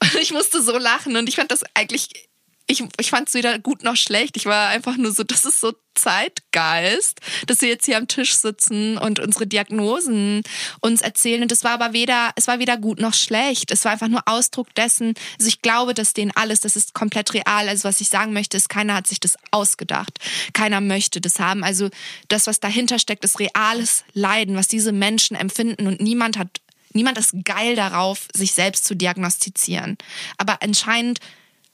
Und 0.00 0.14
ich 0.22 0.32
musste 0.32 0.62
so 0.62 0.78
lachen 0.78 1.16
und 1.16 1.28
ich 1.28 1.36
fand 1.36 1.50
das 1.50 1.64
eigentlich 1.74 2.28
ich, 2.66 2.82
ich 2.98 3.10
fand 3.10 3.28
es 3.28 3.34
weder 3.34 3.58
gut 3.58 3.82
noch 3.84 3.96
schlecht. 3.96 4.36
Ich 4.36 4.46
war 4.46 4.68
einfach 4.68 4.96
nur 4.96 5.12
so, 5.12 5.22
das 5.22 5.44
ist 5.44 5.60
so 5.60 5.74
Zeitgeist, 5.94 7.20
dass 7.46 7.60
wir 7.60 7.68
jetzt 7.68 7.84
hier 7.84 7.98
am 7.98 8.08
Tisch 8.08 8.34
sitzen 8.34 8.96
und 8.96 9.20
unsere 9.20 9.46
Diagnosen 9.46 10.42
uns 10.80 11.02
erzählen. 11.02 11.42
Und 11.42 11.52
es 11.52 11.62
war 11.62 11.72
aber 11.72 11.92
weder, 11.92 12.30
es 12.36 12.48
war 12.48 12.58
weder 12.58 12.78
gut 12.78 13.00
noch 13.00 13.12
schlecht. 13.12 13.70
Es 13.70 13.84
war 13.84 13.92
einfach 13.92 14.08
nur 14.08 14.22
Ausdruck 14.26 14.74
dessen. 14.74 15.14
Also 15.38 15.48
ich 15.48 15.60
glaube, 15.60 15.92
dass 15.92 16.14
denen 16.14 16.32
alles, 16.34 16.60
das 16.60 16.74
ist 16.74 16.94
komplett 16.94 17.34
real. 17.34 17.68
Also 17.68 17.86
was 17.86 18.00
ich 18.00 18.08
sagen 18.08 18.32
möchte, 18.32 18.56
ist, 18.56 18.70
keiner 18.70 18.94
hat 18.94 19.06
sich 19.06 19.20
das 19.20 19.36
ausgedacht. 19.50 20.18
Keiner 20.54 20.80
möchte 20.80 21.20
das 21.20 21.38
haben. 21.38 21.64
Also 21.64 21.90
das, 22.28 22.46
was 22.46 22.60
dahinter 22.60 22.98
steckt, 22.98 23.24
ist 23.24 23.40
reales 23.40 24.04
Leiden, 24.14 24.56
was 24.56 24.68
diese 24.68 24.92
Menschen 24.92 25.36
empfinden. 25.36 25.86
Und 25.86 26.00
niemand 26.00 26.38
hat, 26.38 26.62
niemand 26.94 27.18
ist 27.18 27.34
geil 27.44 27.76
darauf, 27.76 28.26
sich 28.32 28.54
selbst 28.54 28.86
zu 28.86 28.96
diagnostizieren. 28.96 29.98
Aber 30.38 30.62
anscheinend 30.62 31.20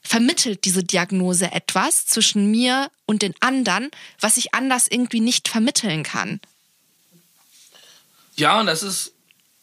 vermittelt 0.03 0.65
diese 0.65 0.83
Diagnose 0.83 1.53
etwas 1.53 2.07
zwischen 2.07 2.51
mir 2.51 2.91
und 3.07 3.23
den 3.23 3.35
anderen, 3.41 3.91
was 4.21 4.37
ich 4.37 4.55
anders 4.55 4.87
irgendwie 4.89 5.21
nicht 5.21 5.49
vermitteln 5.49 6.03
kann. 6.03 6.41
Ja, 8.37 8.61
und 8.61 8.67
das 8.67 8.83
ist, 8.83 9.13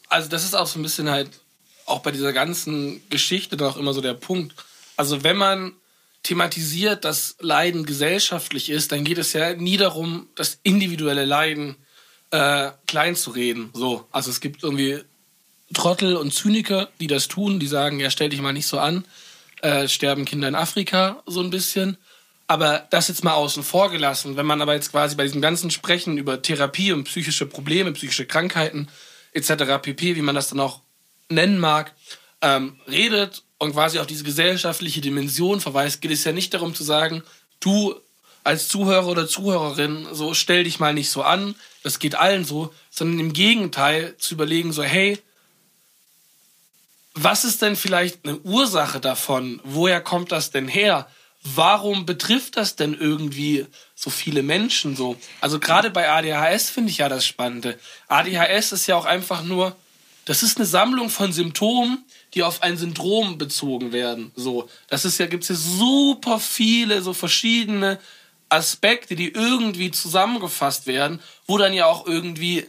also 0.08 0.28
das 0.28 0.44
ist 0.44 0.54
auch 0.54 0.66
so 0.66 0.78
ein 0.78 0.82
bisschen 0.82 1.10
halt 1.10 1.30
auch 1.86 2.00
bei 2.00 2.12
dieser 2.12 2.32
ganzen 2.32 3.02
Geschichte 3.08 3.56
dann 3.56 3.68
auch 3.68 3.76
immer 3.76 3.94
so 3.94 4.00
der 4.00 4.14
Punkt. 4.14 4.54
Also 4.96 5.24
wenn 5.24 5.36
man 5.36 5.72
thematisiert, 6.22 7.04
dass 7.04 7.36
Leiden 7.40 7.86
gesellschaftlich 7.86 8.70
ist, 8.70 8.92
dann 8.92 9.04
geht 9.04 9.18
es 9.18 9.32
ja 9.32 9.54
nie 9.54 9.76
darum, 9.76 10.28
das 10.34 10.58
individuelle 10.62 11.24
Leiden 11.24 11.76
äh, 12.30 12.70
klein 12.86 13.16
zu 13.16 13.30
reden. 13.30 13.70
So, 13.72 14.06
also 14.12 14.30
es 14.30 14.40
gibt 14.40 14.62
irgendwie 14.62 15.02
Trottel 15.72 16.16
und 16.16 16.32
Zyniker, 16.32 16.88
die 17.00 17.06
das 17.06 17.28
tun, 17.28 17.58
die 17.58 17.66
sagen, 17.66 18.00
ja, 18.00 18.10
stell 18.10 18.28
dich 18.28 18.40
mal 18.40 18.52
nicht 18.52 18.66
so 18.66 18.78
an 18.78 19.04
äh, 19.62 19.88
sterben 19.88 20.24
Kinder 20.24 20.48
in 20.48 20.54
Afrika 20.54 21.22
so 21.26 21.40
ein 21.40 21.50
bisschen. 21.50 21.96
Aber 22.46 22.86
das 22.90 23.08
jetzt 23.08 23.24
mal 23.24 23.34
außen 23.34 23.62
vor 23.62 23.90
gelassen, 23.90 24.36
wenn 24.36 24.46
man 24.46 24.62
aber 24.62 24.74
jetzt 24.74 24.90
quasi 24.90 25.16
bei 25.16 25.24
diesem 25.24 25.42
ganzen 25.42 25.70
Sprechen 25.70 26.16
über 26.16 26.40
Therapie 26.40 26.92
und 26.92 27.04
psychische 27.04 27.44
Probleme, 27.44 27.92
psychische 27.92 28.24
Krankheiten 28.24 28.88
etc. 29.32 29.82
pp, 29.82 30.16
wie 30.16 30.22
man 30.22 30.34
das 30.34 30.48
dann 30.48 30.60
auch 30.60 30.80
nennen 31.28 31.58
mag, 31.58 31.92
ähm, 32.40 32.80
redet 32.88 33.42
und 33.58 33.72
quasi 33.72 33.98
auf 33.98 34.06
diese 34.06 34.24
gesellschaftliche 34.24 35.02
Dimension 35.02 35.60
verweist, 35.60 36.00
geht 36.00 36.10
es 36.10 36.24
ja 36.24 36.32
nicht 36.32 36.54
darum 36.54 36.74
zu 36.74 36.84
sagen, 36.84 37.22
du 37.60 37.94
als 38.44 38.68
Zuhörer 38.68 39.08
oder 39.08 39.28
Zuhörerin, 39.28 40.06
so 40.12 40.32
stell 40.32 40.64
dich 40.64 40.80
mal 40.80 40.94
nicht 40.94 41.10
so 41.10 41.22
an, 41.22 41.54
das 41.82 41.98
geht 41.98 42.14
allen 42.14 42.46
so, 42.46 42.72
sondern 42.90 43.20
im 43.20 43.32
Gegenteil 43.34 44.16
zu 44.16 44.34
überlegen, 44.34 44.72
so 44.72 44.82
hey, 44.82 45.18
was 47.22 47.44
ist 47.44 47.62
denn 47.62 47.76
vielleicht 47.76 48.24
eine 48.24 48.38
Ursache 48.38 49.00
davon? 49.00 49.60
Woher 49.64 50.00
kommt 50.00 50.32
das 50.32 50.50
denn 50.50 50.68
her? 50.68 51.08
Warum 51.42 52.04
betrifft 52.04 52.56
das 52.56 52.76
denn 52.76 52.94
irgendwie 52.94 53.66
so 53.94 54.10
viele 54.10 54.42
Menschen 54.42 54.96
so? 54.96 55.16
Also 55.40 55.58
gerade 55.58 55.90
bei 55.90 56.08
ADHS 56.10 56.70
finde 56.70 56.90
ich 56.90 56.98
ja 56.98 57.08
das 57.08 57.26
Spannende. 57.26 57.78
ADHS 58.08 58.72
ist 58.72 58.86
ja 58.86 58.96
auch 58.96 59.04
einfach 59.04 59.42
nur, 59.42 59.76
das 60.24 60.42
ist 60.42 60.58
eine 60.58 60.66
Sammlung 60.66 61.10
von 61.10 61.32
Symptomen, 61.32 62.04
die 62.34 62.42
auf 62.42 62.62
ein 62.62 62.76
Syndrom 62.76 63.38
bezogen 63.38 63.92
werden. 63.92 64.30
So, 64.36 64.68
das 64.88 65.04
ist 65.04 65.18
ja 65.18 65.26
gibt's 65.26 65.48
ja 65.48 65.54
super 65.54 66.38
viele 66.38 67.02
so 67.02 67.14
verschiedene 67.14 67.98
Aspekte, 68.48 69.16
die 69.16 69.32
irgendwie 69.32 69.90
zusammengefasst 69.90 70.86
werden, 70.86 71.20
wo 71.46 71.58
dann 71.58 71.72
ja 71.72 71.86
auch 71.86 72.06
irgendwie 72.06 72.66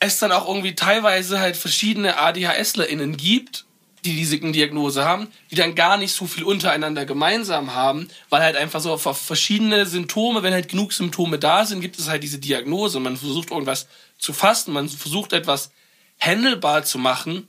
es 0.00 0.18
dann 0.18 0.32
auch 0.32 0.48
irgendwie 0.48 0.74
teilweise 0.74 1.38
halt 1.38 1.56
verschiedene 1.56 2.18
ADHSlerInnen 2.18 3.16
gibt, 3.16 3.66
die 4.04 4.16
diese 4.16 4.38
Diagnose 4.38 5.04
haben, 5.04 5.28
die 5.50 5.56
dann 5.56 5.74
gar 5.74 5.98
nicht 5.98 6.14
so 6.14 6.26
viel 6.26 6.42
untereinander 6.42 7.04
gemeinsam 7.04 7.74
haben, 7.74 8.08
weil 8.30 8.42
halt 8.42 8.56
einfach 8.56 8.80
so 8.80 8.92
auf 8.94 9.02
verschiedene 9.02 9.84
Symptome, 9.84 10.42
wenn 10.42 10.54
halt 10.54 10.70
genug 10.70 10.94
Symptome 10.94 11.38
da 11.38 11.66
sind, 11.66 11.82
gibt 11.82 11.98
es 11.98 12.08
halt 12.08 12.22
diese 12.22 12.38
Diagnose. 12.38 12.98
Man 12.98 13.18
versucht 13.18 13.50
irgendwas 13.50 13.88
zu 14.18 14.32
fassen, 14.32 14.72
man 14.72 14.88
versucht 14.88 15.34
etwas 15.34 15.70
handelbar 16.18 16.82
zu 16.84 16.98
machen 16.98 17.48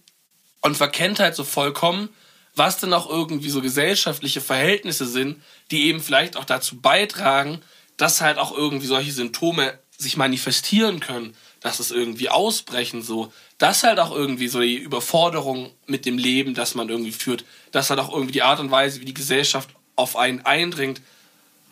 und 0.62 0.76
verkennt 0.76 1.22
halt 1.22 1.36
so 1.36 1.45
vollkommen, 1.45 2.10
was 2.54 2.80
dann 2.80 2.93
auch 2.93 3.10
irgendwie 3.10 3.49
so 3.49 3.62
gesellschaftliche 3.62 4.41
Verhältnisse 4.41 5.06
sind, 5.06 5.41
die 5.72 5.86
eben 5.86 6.02
vielleicht 6.02 6.36
auch 6.36 6.45
dazu 6.45 6.82
beitragen, 6.82 7.62
dass 7.95 8.20
halt 8.20 8.38
auch 8.38 8.52
irgendwie 8.52 8.88
solche 8.88 9.14
Symptome 9.14 9.80
sich 9.97 10.18
manifestieren 10.18 10.99
können 10.99 11.34
dass 11.62 11.80
es 11.80 11.91
irgendwie 11.91 12.30
ausbrechen, 12.30 13.01
so. 13.03 13.32
Das 13.57 13.84
halt 13.84 13.99
auch 13.99 14.12
irgendwie 14.12 14.47
so 14.47 14.59
die 14.59 14.78
Überforderung 14.78 15.72
mit 15.86 16.05
dem 16.05 16.18
Leben, 16.18 16.53
das 16.53 16.76
man 16.76 16.89
irgendwie 16.89 17.12
führt. 17.12 17.45
Das 17.72 17.89
halt 17.89 17.99
auch 17.99 18.12
irgendwie 18.12 18.34
die 18.34 18.41
Art 18.41 18.59
und 18.59 18.72
Weise, 18.72 18.99
wie 18.99 19.05
die 19.05 19.14
Gesellschaft 19.14 19.70
auf 19.95 20.18
einen 20.18 20.41
eindringt, 20.41 21.01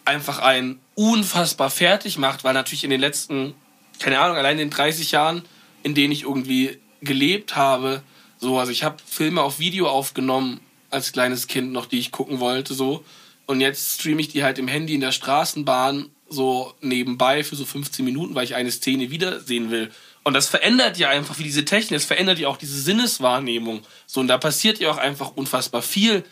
einfach 0.05 0.39
einen 0.39 0.79
unfassbar 0.95 1.69
fertig 1.69 2.17
macht, 2.17 2.43
weil 2.43 2.53
natürlich 2.53 2.83
in 2.83 2.91
den 2.91 3.01
letzten, 3.01 3.55
keine 3.99 4.19
Ahnung, 4.19 4.37
allein 4.37 4.53
in 4.53 4.69
den 4.69 4.69
30 4.69 5.11
Jahren, 5.11 5.43
in 5.81 5.95
denen 5.95 6.13
ich 6.13 6.23
irgendwie 6.23 6.77
gelebt 7.01 7.55
habe, 7.55 8.03
so, 8.39 8.59
also 8.59 8.71
ich 8.71 8.83
habe 8.83 8.97
Filme 9.05 9.41
auf 9.41 9.59
Video 9.59 9.89
aufgenommen 9.89 10.59
als 10.91 11.11
kleines 11.11 11.47
Kind 11.47 11.71
noch, 11.71 11.87
die 11.87 11.99
ich 11.99 12.11
gucken 12.11 12.39
wollte, 12.39 12.73
so. 12.73 13.03
Und 13.47 13.61
jetzt 13.61 13.99
streame 13.99 14.21
ich 14.21 14.29
die 14.29 14.43
halt 14.43 14.59
im 14.59 14.67
Handy 14.67 14.93
in 14.93 15.01
der 15.01 15.11
Straßenbahn 15.11 16.09
so 16.30 16.73
nebenbei 16.82 17.43
für 17.43 17.55
so 17.55 17.65
15 17.65 18.05
Minuten, 18.05 18.36
weil 18.36 18.43
ich 18.43 18.55
eine 18.55 18.71
Szene 18.71 19.11
wiedersehen 19.11 19.71
will. 19.71 19.91
Und 20.23 20.34
das 20.34 20.47
verändert 20.47 20.97
ja 20.97 21.09
einfach 21.09 21.39
wie 21.39 21.43
diese 21.43 21.65
Technik, 21.65 21.97
es 21.97 22.05
verändert 22.05 22.39
ja 22.39 22.47
auch 22.47 22.57
diese 22.57 22.80
Sinneswahrnehmung. 22.80 23.82
So, 24.05 24.19
und 24.19 24.27
da 24.27 24.38
passiert 24.38 24.80
ja 24.80 24.91
auch 24.91 24.97
einfach 24.97 25.32
unfassbar 25.36 25.82
viel, 25.82 26.23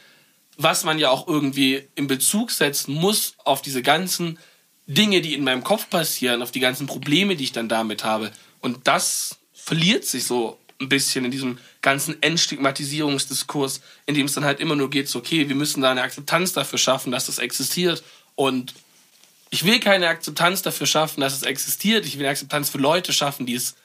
was 0.58 0.84
man 0.84 1.00
ja 1.00 1.10
auch 1.10 1.28
irgendwie 1.28 1.88
in 1.96 2.08
Bezug 2.08 2.52
setzen 2.52 2.94
muss 2.94 3.36
auf 3.44 3.62
diese 3.62 3.82
ganzen 3.82 4.40
Dinge, 4.88 5.22
die 5.22 5.34
in 5.34 5.44
meinem 5.44 5.64
Kopf 5.64 5.90
passieren, 5.90 6.42
auf 6.42 6.52
die 6.52 6.60
ganzen 6.60 6.88
Probleme, 6.88 7.36
die 7.36 7.46
ich 7.46 7.52
dann 7.52 7.70
damit 7.70 8.04
habe. 8.04 8.32
Und 8.60 8.88
das 8.88 9.38
verliert 9.54 10.06
sich 10.06 10.26
so 10.26 10.60
ein 10.80 10.90
bisschen 10.90 11.26
in 11.26 11.32
diesem 11.32 11.58
ganzen 11.82 12.22
Entstigmatisierungsdiskurs, 12.22 13.82
in 14.06 14.16
dem 14.16 14.28
es 14.28 14.34
dann 14.34 14.46
halt 14.46 14.60
immer 14.60 14.76
nur 14.76 14.90
geht, 14.90 15.10
so, 15.10 15.20
okay, 15.20 15.48
wir 15.50 15.56
müssen 15.56 15.82
da 15.82 15.92
eine 15.92 16.04
Akzeptanz 16.04 16.54
dafür 16.54 16.80
schaffen, 16.80 17.12
dass 17.12 17.26
das 17.26 17.40
existiert. 17.40 18.04
Und 18.36 18.74
ich 19.50 19.66
will 19.66 19.80
keine 19.80 20.08
Akzeptanz 20.08 20.62
dafür 20.62 20.88
schaffen, 20.88 21.22
dass 21.22 21.34
es 21.34 21.44
existiert. 21.44 22.06
Ich 22.06 22.16
will 22.18 22.26
eine 22.26 22.32
Akzeptanz 22.32 22.70
für 22.70 22.78
Leute 22.78 23.14
schaffen, 23.14 23.46
die 23.46 23.56
es 23.56 23.76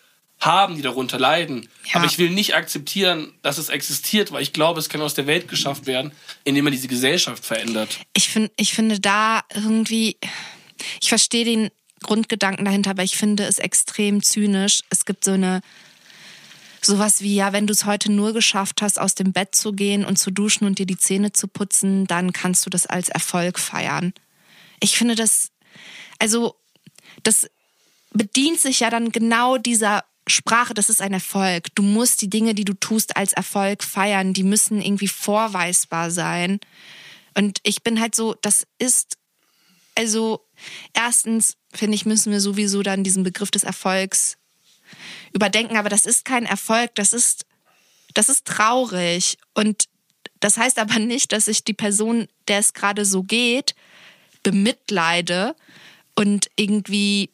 haben, 0.41 0.75
die 0.75 0.83
darunter 0.83 1.19
leiden. 1.19 1.69
Ja. 1.87 1.97
Aber 1.97 2.07
ich 2.07 2.19
will 2.19 2.31
nicht 2.31 2.55
akzeptieren, 2.55 3.33
dass 3.43 3.59
es 3.59 3.69
existiert, 3.69 4.33
weil 4.33 4.43
ich 4.43 4.53
glaube, 4.53 4.81
es 4.81 4.89
kann 4.89 5.01
aus 5.01 5.15
der 5.15 5.27
Welt 5.27 5.49
geschafft 5.49 5.87
werden, 5.87 6.13
indem 6.45 6.65
man 6.65 6.73
diese 6.73 6.89
Gesellschaft 6.89 7.45
verändert. 7.45 8.01
Ich, 8.13 8.29
find, 8.29 8.51
ich 8.57 8.75
finde 8.75 8.99
da 8.99 9.43
irgendwie, 9.55 10.17
ich 11.01 11.09
verstehe 11.09 11.45
den 11.45 11.71
Grundgedanken 12.03 12.65
dahinter, 12.65 12.91
aber 12.91 13.05
ich 13.05 13.17
finde 13.17 13.45
es 13.45 13.59
extrem 13.59 14.23
zynisch. 14.23 14.81
Es 14.91 15.05
gibt 15.05 15.25
so 15.25 15.33
eine, 15.33 15.61
sowas 16.81 17.21
wie, 17.21 17.37
ja, 17.37 17.53
wenn 17.53 17.69
du 17.69 17.73
es 17.73 17.85
heute 17.85 18.11
nur 18.11 18.33
geschafft 18.33 18.83
hast, 18.83 18.99
aus 18.99 19.15
dem 19.15 19.33
Bett 19.33 19.55
zu 19.55 19.73
gehen 19.73 20.05
und 20.05 20.19
zu 20.19 20.33
duschen 20.33 20.67
und 20.67 20.81
dir 20.81 20.87
die 20.87 20.99
Zähne 20.99 21.33
zu 21.33 21.47
putzen, 21.47 22.09
dann 22.09 22.33
kannst 22.33 22.67
du 22.67 22.71
das 22.71 22.87
als 22.87 23.09
Erfolg 23.09 23.61
feiern. 23.61 24.13
Ich 24.81 24.99
finde 24.99 25.15
das 25.15 25.52
also 26.23 26.55
das 27.25 27.51
bedient 28.13 28.61
sich 28.61 28.79
ja 28.79 28.91
dann 28.91 29.11
genau 29.11 29.59
dieser 29.59 30.05
Sprache, 30.29 30.73
das 30.73 30.89
ist 30.89 31.03
ein 31.03 31.13
Erfolg. 31.13 31.75
Du 31.75 31.83
musst 31.83 32.23
die 32.23 32.31
Dinge, 32.31 32.55
die 32.55 32.65
du 32.65 32.75
tust, 32.75 33.17
als 33.17 33.33
Erfolg 33.33 33.83
feiern. 33.83 34.33
Die 34.33 34.45
müssen 34.45 34.81
irgendwie 34.81 35.09
vorweisbar 35.09 36.13
sein. 36.13 36.61
Und 37.37 37.59
ich 37.65 37.83
bin 37.83 38.01
halt 38.01 38.15
so, 38.15 38.37
das 38.41 38.69
ist, 38.79 39.19
also 39.97 40.47
erstens, 40.93 41.57
finde 41.75 41.97
ich, 41.97 42.07
müssen 42.07 42.31
wir 42.31 42.41
sowieso 42.41 42.85
dann 42.85 43.03
diesen 43.03 43.25
Begriff 43.25 43.51
des 43.51 43.65
Erfolgs 43.65 44.39
überdenken. 45.33 45.77
Aber 45.77 45.89
das 45.89 46.07
ist 46.07 46.25
kein 46.25 46.47
Erfolg, 46.47 46.95
das 46.95 47.13
ist, 47.13 47.47
das 48.15 48.29
ist 48.29 48.47
traurig. 48.47 49.39
Und 49.55 49.89
das 50.39 50.57
heißt 50.57 50.79
aber 50.79 51.01
nicht, 51.01 51.33
dass 51.33 51.49
ich 51.49 51.65
die 51.65 51.75
Person, 51.75 52.29
der 52.47 52.61
es 52.61 52.75
gerade 52.75 53.05
so 53.05 53.25
geht, 53.25 53.75
bemitleide 54.45 55.57
und 56.15 56.51
irgendwie 56.57 57.31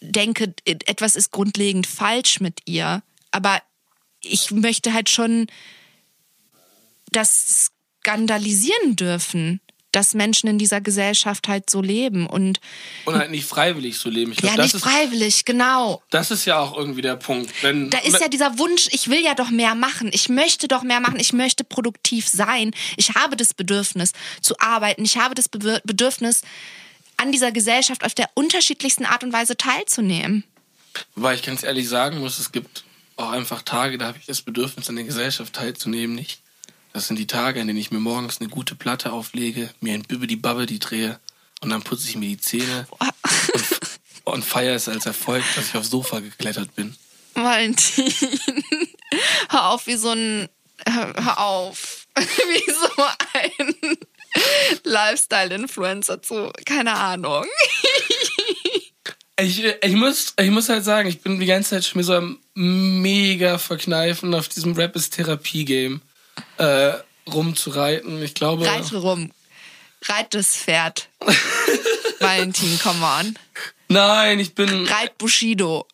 denke, 0.00 0.54
etwas 0.64 1.16
ist 1.16 1.30
grundlegend 1.30 1.86
falsch 1.86 2.40
mit 2.40 2.60
ihr. 2.66 3.02
Aber 3.30 3.60
ich 4.20 4.50
möchte 4.50 4.92
halt 4.92 5.10
schon 5.10 5.46
das 7.10 7.70
skandalisieren 8.02 8.96
dürfen, 8.96 9.60
dass 9.92 10.14
Menschen 10.14 10.48
in 10.48 10.58
dieser 10.58 10.80
Gesellschaft 10.80 11.46
halt 11.46 11.70
so 11.70 11.80
leben 11.80 12.26
und 12.26 12.58
und 13.04 13.14
halt 13.14 13.30
nicht 13.30 13.46
freiwillig 13.46 13.96
so 13.96 14.10
leben. 14.10 14.32
Ich 14.32 14.38
glaub, 14.38 14.56
ja, 14.56 14.62
nicht 14.62 14.74
ist, 14.74 14.82
freiwillig, 14.82 15.44
genau. 15.44 16.02
Das 16.10 16.32
ist 16.32 16.44
ja 16.46 16.58
auch 16.58 16.76
irgendwie 16.76 17.02
der 17.02 17.16
Punkt. 17.16 17.52
Wenn, 17.62 17.90
da 17.90 17.98
ist 17.98 18.20
ja 18.20 18.28
dieser 18.28 18.58
Wunsch, 18.58 18.88
ich 18.90 19.08
will 19.08 19.22
ja 19.22 19.34
doch 19.34 19.50
mehr 19.50 19.76
machen, 19.76 20.10
ich 20.12 20.28
möchte 20.28 20.66
doch 20.66 20.82
mehr 20.82 21.00
machen, 21.00 21.20
ich 21.20 21.32
möchte 21.32 21.62
produktiv 21.62 22.28
sein, 22.28 22.72
ich 22.96 23.14
habe 23.14 23.36
das 23.36 23.54
Bedürfnis 23.54 24.12
zu 24.40 24.58
arbeiten, 24.58 25.04
ich 25.04 25.16
habe 25.16 25.36
das 25.36 25.48
Bedürfnis 25.48 26.42
an 27.16 27.32
dieser 27.32 27.52
Gesellschaft 27.52 28.04
auf 28.04 28.14
der 28.14 28.30
unterschiedlichsten 28.34 29.04
Art 29.04 29.24
und 29.24 29.32
Weise 29.32 29.56
teilzunehmen. 29.56 30.44
Wobei 31.14 31.34
ich 31.34 31.42
ganz 31.42 31.62
ehrlich 31.62 31.88
sagen 31.88 32.18
muss, 32.18 32.38
es 32.38 32.52
gibt 32.52 32.84
auch 33.16 33.30
einfach 33.30 33.62
Tage, 33.62 33.98
da 33.98 34.06
habe 34.06 34.18
ich 34.18 34.26
das 34.26 34.42
Bedürfnis, 34.42 34.88
an 34.88 34.96
der 34.96 35.04
Gesellschaft 35.04 35.52
teilzunehmen, 35.52 36.14
nicht. 36.14 36.40
Das 36.92 37.08
sind 37.08 37.18
die 37.18 37.26
Tage, 37.26 37.60
in 37.60 37.66
denen 37.66 37.78
ich 37.78 37.90
mir 37.90 37.98
morgens 37.98 38.40
eine 38.40 38.48
gute 38.48 38.76
Platte 38.76 39.12
auflege, 39.12 39.70
mir 39.80 39.94
ein 39.94 40.02
Bibbidi 40.02 40.36
Babbidi 40.36 40.78
drehe 40.78 41.18
und 41.60 41.70
dann 41.70 41.82
putze 41.82 42.08
ich 42.08 42.16
mir 42.16 42.28
die 42.28 42.38
Zähne 42.38 42.86
und, 42.90 43.12
und 44.24 44.44
feiere 44.44 44.76
es 44.76 44.88
als 44.88 45.06
Erfolg, 45.06 45.42
dass 45.56 45.68
ich 45.68 45.74
aufs 45.74 45.90
Sofa 45.90 46.20
geklettert 46.20 46.74
bin. 46.74 46.96
Valentin, 47.34 48.12
hör 49.48 49.70
auf 49.70 49.86
wie 49.86 49.96
so 49.96 50.10
ein, 50.10 50.48
hör 50.86 51.38
auf, 51.38 52.06
wie 52.16 52.72
so 52.72 53.04
ein 53.32 53.98
Lifestyle-Influencer 54.84 56.22
zu, 56.22 56.50
keine 56.64 56.94
Ahnung. 56.94 57.44
Ich, 59.36 59.64
ich, 59.64 59.94
muss, 59.94 60.32
ich 60.38 60.50
muss 60.50 60.68
halt 60.68 60.84
sagen, 60.84 61.08
ich 61.08 61.20
bin 61.20 61.40
die 61.40 61.46
ganze 61.46 61.70
Zeit 61.70 61.84
schon 61.84 61.98
mir 61.98 62.04
so 62.04 62.14
am 62.14 62.38
mega 62.54 63.58
verkneifen 63.58 64.32
auf 64.32 64.48
diesem 64.48 64.74
Rap 64.74 64.94
ist 64.94 65.14
Therapie-Game 65.14 66.02
äh, 66.58 66.92
rumzureiten. 67.26 68.22
Ich 68.22 68.34
glaube. 68.34 68.64
Reite 68.64 68.98
rum. 68.98 69.32
Reit 70.02 70.34
das 70.34 70.56
Pferd. 70.56 71.08
Valentin, 72.20 72.78
come 72.78 73.04
on. 73.04 73.38
Nein, 73.88 74.38
ich 74.38 74.54
bin. 74.54 74.86
Reit 74.86 75.18
Bushido. 75.18 75.88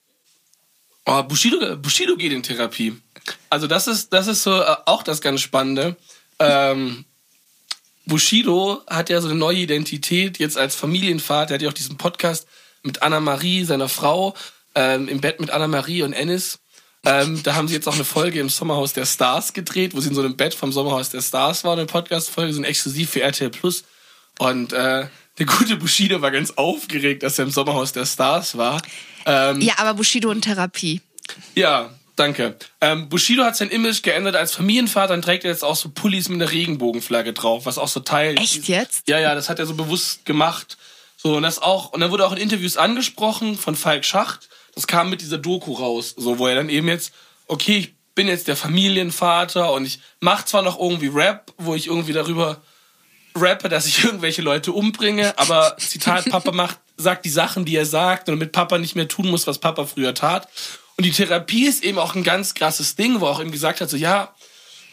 Oh, 1.07 1.23
Bushido, 1.23 1.77
Bushido 1.77 2.17
geht 2.17 2.33
in 2.33 2.43
Therapie. 2.43 3.01
Also 3.49 3.67
das 3.67 3.87
ist, 3.87 4.13
das 4.13 4.27
ist 4.27 4.43
so 4.43 4.61
äh, 4.61 4.77
auch 4.85 5.03
das 5.03 5.21
ganz 5.23 5.41
Spannende. 5.41 5.97
Ähm, 6.39 7.05
Bushido 8.11 8.83
hat 8.87 9.09
ja 9.09 9.21
so 9.21 9.29
eine 9.29 9.39
neue 9.39 9.59
Identität 9.59 10.39
jetzt 10.39 10.59
als 10.59 10.75
Familienvater. 10.75 11.53
Er 11.53 11.55
hat 11.55 11.63
ja 11.63 11.69
auch 11.71 11.75
diesen 11.75 11.97
Podcast 11.97 12.47
mit 12.83 13.03
Anna-Marie, 13.03 13.65
seiner 13.65 13.89
Frau, 13.89 14.35
ähm, 14.75 15.09
im 15.09 15.21
Bett 15.21 15.41
mit 15.41 15.51
Anna-Marie 15.51 16.03
und 16.03 16.13
Ennis. 16.13 16.59
Ähm, 17.05 17.43
da 17.43 17.55
haben 17.55 17.69
sie 17.69 17.75
jetzt 17.75 17.89
auch 17.89 17.95
eine 17.95 18.05
Folge 18.05 18.41
im 18.41 18.51
Sommerhaus 18.51 18.93
der 18.93 19.07
Stars 19.07 19.55
gedreht, 19.55 19.95
wo 19.95 20.01
sie 20.01 20.09
in 20.11 20.15
so 20.15 20.21
einem 20.21 20.37
Bett 20.37 20.53
vom 20.53 20.71
Sommerhaus 20.71 21.09
der 21.09 21.23
Stars 21.23 21.65
waren. 21.65 21.79
Eine 21.79 21.87
Podcast-Folge, 21.87 22.53
sind 22.53 22.65
exklusiv 22.65 23.11
für 23.11 23.23
RTL 23.23 23.49
Plus. 23.49 23.85
Und 24.39 24.73
äh, 24.75 25.07
der 25.39 25.47
gute 25.47 25.77
Bushido 25.77 26.21
war 26.21 26.31
ganz 26.31 26.51
aufgeregt, 26.51 27.23
dass 27.23 27.39
er 27.39 27.47
im 27.47 27.51
Sommerhaus 27.51 27.93
der 27.93 28.05
Stars 28.05 28.59
war. 28.59 28.83
Ähm, 29.25 29.61
Ja, 29.61 29.75
aber 29.79 29.95
Bushido 29.95 30.31
und 30.31 30.43
Therapie. 30.43 31.01
ja, 31.55 31.91
danke. 32.21 32.57
Ähm, 32.81 33.09
Bushido 33.09 33.45
hat 33.45 33.57
sein 33.57 33.71
Image 33.71 34.03
geändert 34.03 34.37
als 34.37 34.53
Familienvater 34.53 35.15
und 35.15 35.23
trägt 35.23 35.45
jetzt 35.45 35.65
auch 35.65 35.77
so 35.77 35.89
Pullis 35.89 36.29
mit 36.29 36.41
einer 36.41 36.51
Regenbogenflagge 36.51 37.33
drauf, 37.33 37.67
was 37.67 37.79
auch 37.79 37.89
so 37.89 38.01
Teil. 38.01 38.39
Echt 38.39 38.69
jetzt? 38.69 39.09
Ja, 39.09 39.19
ja, 39.19 39.35
das 39.35 39.49
hat 39.49 39.59
er 39.59 39.67
so 39.67 39.75
bewusst 39.75 40.25
gemacht. 40.27 40.77
So, 41.17 41.37
und 41.37 41.43
das 41.43 41.61
auch, 41.61 41.93
und 41.93 42.01
dann 42.01 42.11
wurde 42.11 42.27
auch 42.27 42.33
in 42.33 42.39
Interviews 42.39 42.77
angesprochen 42.77 43.59
von 43.59 43.75
Falk 43.75 44.05
Schacht. 44.05 44.49
Das 44.75 44.87
kam 44.87 45.11
mit 45.11 45.21
dieser 45.21 45.39
Doku 45.39 45.73
raus, 45.73 46.15
so, 46.17 46.39
wo 46.39 46.47
er 46.47 46.55
dann 46.55 46.69
eben 46.69 46.89
jetzt, 46.89 47.13
okay, 47.47 47.79
ich 47.79 47.95
bin 48.15 48.29
jetzt 48.29 48.49
der 48.49 48.57
Familienvater 48.57 49.73
und 49.73 49.85
ich 49.87 50.01
mach 50.21 50.45
zwar 50.45 50.63
noch 50.63 50.79
irgendwie 50.79 51.09
Rap, 51.09 51.53
wo 51.59 51.75
ich 51.75 51.89
irgendwie 51.89 52.13
darüber 52.13 52.63
rappe, 53.35 53.69
dass 53.69 53.87
ich 53.87 54.05
irgendwelche 54.05 54.43
Leute 54.43 54.73
umbringe, 54.73 55.39
aber 55.39 55.77
Zitat, 55.79 56.29
Papa 56.31 56.53
macht, 56.53 56.79
sagt 56.97 57.25
die 57.25 57.31
Sachen, 57.31 57.65
die 57.65 57.77
er 57.77 57.87
sagt 57.87 58.29
und 58.29 58.37
damit 58.37 58.53
Papa 58.53 58.79
nicht 58.79 58.97
mehr 58.97 59.09
tun 59.09 59.29
muss, 59.31 59.47
was 59.47 59.59
Papa 59.59 59.87
früher 59.87 60.15
tat. 60.15 60.49
Und 61.01 61.05
die 61.05 61.13
Therapie 61.13 61.67
ist 61.67 61.83
eben 61.83 61.99
auch 61.99 62.15
ein 62.15 62.25
ganz 62.25 62.53
krasses 62.53 62.95
Ding, 62.95 63.23
wo 63.23 63.25
er 63.25 63.31
auch 63.31 63.41
eben 63.41 63.53
gesagt 63.53 63.81
hat, 63.81 63.89
so 63.89 63.97
ja, 63.97 64.35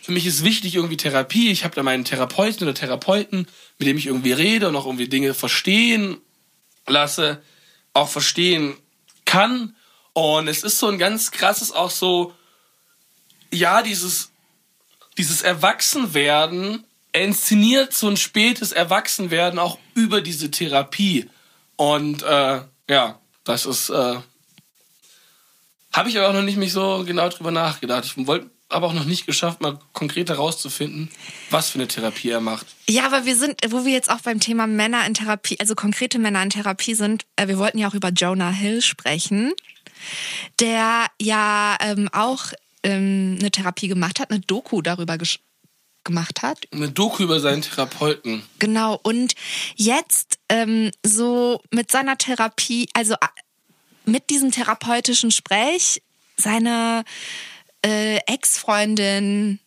für 0.02 0.14
mich 0.14 0.26
ist 0.26 0.46
wichtig 0.46 0.74
irgendwie 0.76 0.96
Therapie. 0.96 1.52
Ich 1.52 1.66
habe 1.66 1.76
da 1.76 1.84
meinen 1.84 2.06
Therapeuten 2.06 2.66
oder 2.66 2.74
Therapeuten, 2.74 3.46
mit 3.78 3.90
dem 3.90 3.98
ich 3.98 4.08
irgendwie 4.08 4.32
rede 4.32 4.70
und 4.70 4.78
auch 4.78 4.86
irgendwie 4.86 5.10
Dinge 5.10 5.34
verstehen 5.34 6.22
lasse, 6.88 7.42
auch 7.92 8.08
verstehen 8.08 8.78
kann. 9.26 9.76
Und 10.14 10.48
es 10.48 10.64
ist 10.64 10.80
so 10.80 10.88
ein 10.88 10.98
ganz 10.98 11.32
krasses 11.32 11.74
auch 11.74 11.92
so, 11.92 12.34
ja, 13.52 13.82
dieses, 13.82 14.32
dieses 15.18 15.42
Erwachsenwerden, 15.42 16.86
er 17.12 17.26
inszeniert 17.26 17.92
so 17.92 18.08
ein 18.08 18.16
spätes 18.16 18.72
Erwachsenwerden 18.72 19.60
auch 19.60 19.78
über 19.94 20.22
diese 20.22 20.52
Therapie. 20.52 21.30
Und 21.76 22.24
äh, 22.24 22.62
ja, 22.90 23.20
das 23.44 23.66
ist, 23.66 23.90
äh, 23.90 24.22
habe 25.98 26.10
ich 26.10 26.18
aber 26.18 26.30
auch 26.30 26.34
noch 26.34 26.44
nicht 26.44 26.58
mich 26.58 26.72
so 26.72 27.04
genau 27.06 27.28
drüber 27.30 27.52
nachgedacht. 27.52 28.06
Ich 28.06 28.28
wollte 28.28 28.50
aber 28.70 28.88
auch 28.88 28.94
noch 28.94 29.06
nicht 29.06 29.26
geschafft, 29.26 29.62
mal 29.62 29.80
konkret 29.94 30.30
herauszufinden, 30.30 31.10
was 31.50 31.70
für 31.70 31.80
eine 31.80 31.88
Therapie 31.88 32.30
er 32.30 32.42
macht. 32.42 32.68
Ja, 32.90 33.06
aber 33.06 33.26
wir 33.26 33.36
sind, 33.36 33.60
wo 33.70 33.86
wir 33.86 33.94
jetzt 33.94 34.10
auch 34.10 34.20
beim 34.20 34.40
Thema 34.40 34.68
Männer 34.68 35.06
in 35.06 35.14
Therapie, 35.14 35.58
also 35.60 35.74
konkrete 35.74 36.20
Männer 36.20 36.44
in 36.44 36.50
Therapie 36.50 36.94
sind, 36.94 37.26
äh, 37.36 37.48
wir 37.48 37.58
wollten 37.58 37.78
ja 37.78 37.88
auch 37.88 37.94
über 37.94 38.10
Jonah 38.10 38.52
Hill 38.52 38.82
sprechen, 38.82 39.54
der 40.60 41.08
ja 41.22 41.78
ähm, 41.80 42.10
auch 42.12 42.52
ähm, 42.84 43.38
eine 43.40 43.52
Therapie 43.52 43.88
gemacht 43.88 44.20
hat, 44.20 44.32
eine 44.32 44.42
Doku 44.42 44.82
darüber 44.82 45.18
gemacht 46.04 46.42
hat. 46.42 46.60
Eine 46.72 46.90
Doku 46.90 47.24
über 47.24 47.40
seinen 47.40 47.62
Therapeuten. 47.62 48.44
Genau, 48.60 49.00
und 49.02 49.34
jetzt 49.76 50.40
ähm, 50.50 50.92
so 51.06 51.62
mit 51.72 51.90
seiner 51.90 52.18
Therapie, 52.18 52.90
also 52.94 53.16
mit 54.08 54.30
diesem 54.30 54.52
therapeutischen 54.52 55.32
Sprech, 55.32 56.02
seine 56.38 57.04
äh, 57.86 58.18
Ex-Freundin 58.26 59.60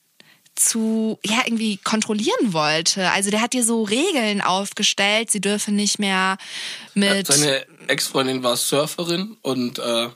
zu, 0.55 1.18
ja, 1.24 1.43
irgendwie 1.45 1.78
kontrollieren 1.78 2.53
wollte. 2.53 3.11
Also 3.11 3.30
der 3.30 3.41
hat 3.41 3.55
ihr 3.55 3.64
so 3.64 3.82
Regeln 3.82 4.41
aufgestellt, 4.41 5.30
sie 5.30 5.41
dürfe 5.41 5.72
nicht 5.72 5.99
mehr 5.99 6.36
mit... 6.95 7.26
Seine 7.26 7.66
Ex-Freundin 7.88 8.43
war 8.43 8.57
Surferin 8.57 9.36
und 9.43 9.78
äh, 9.78 10.09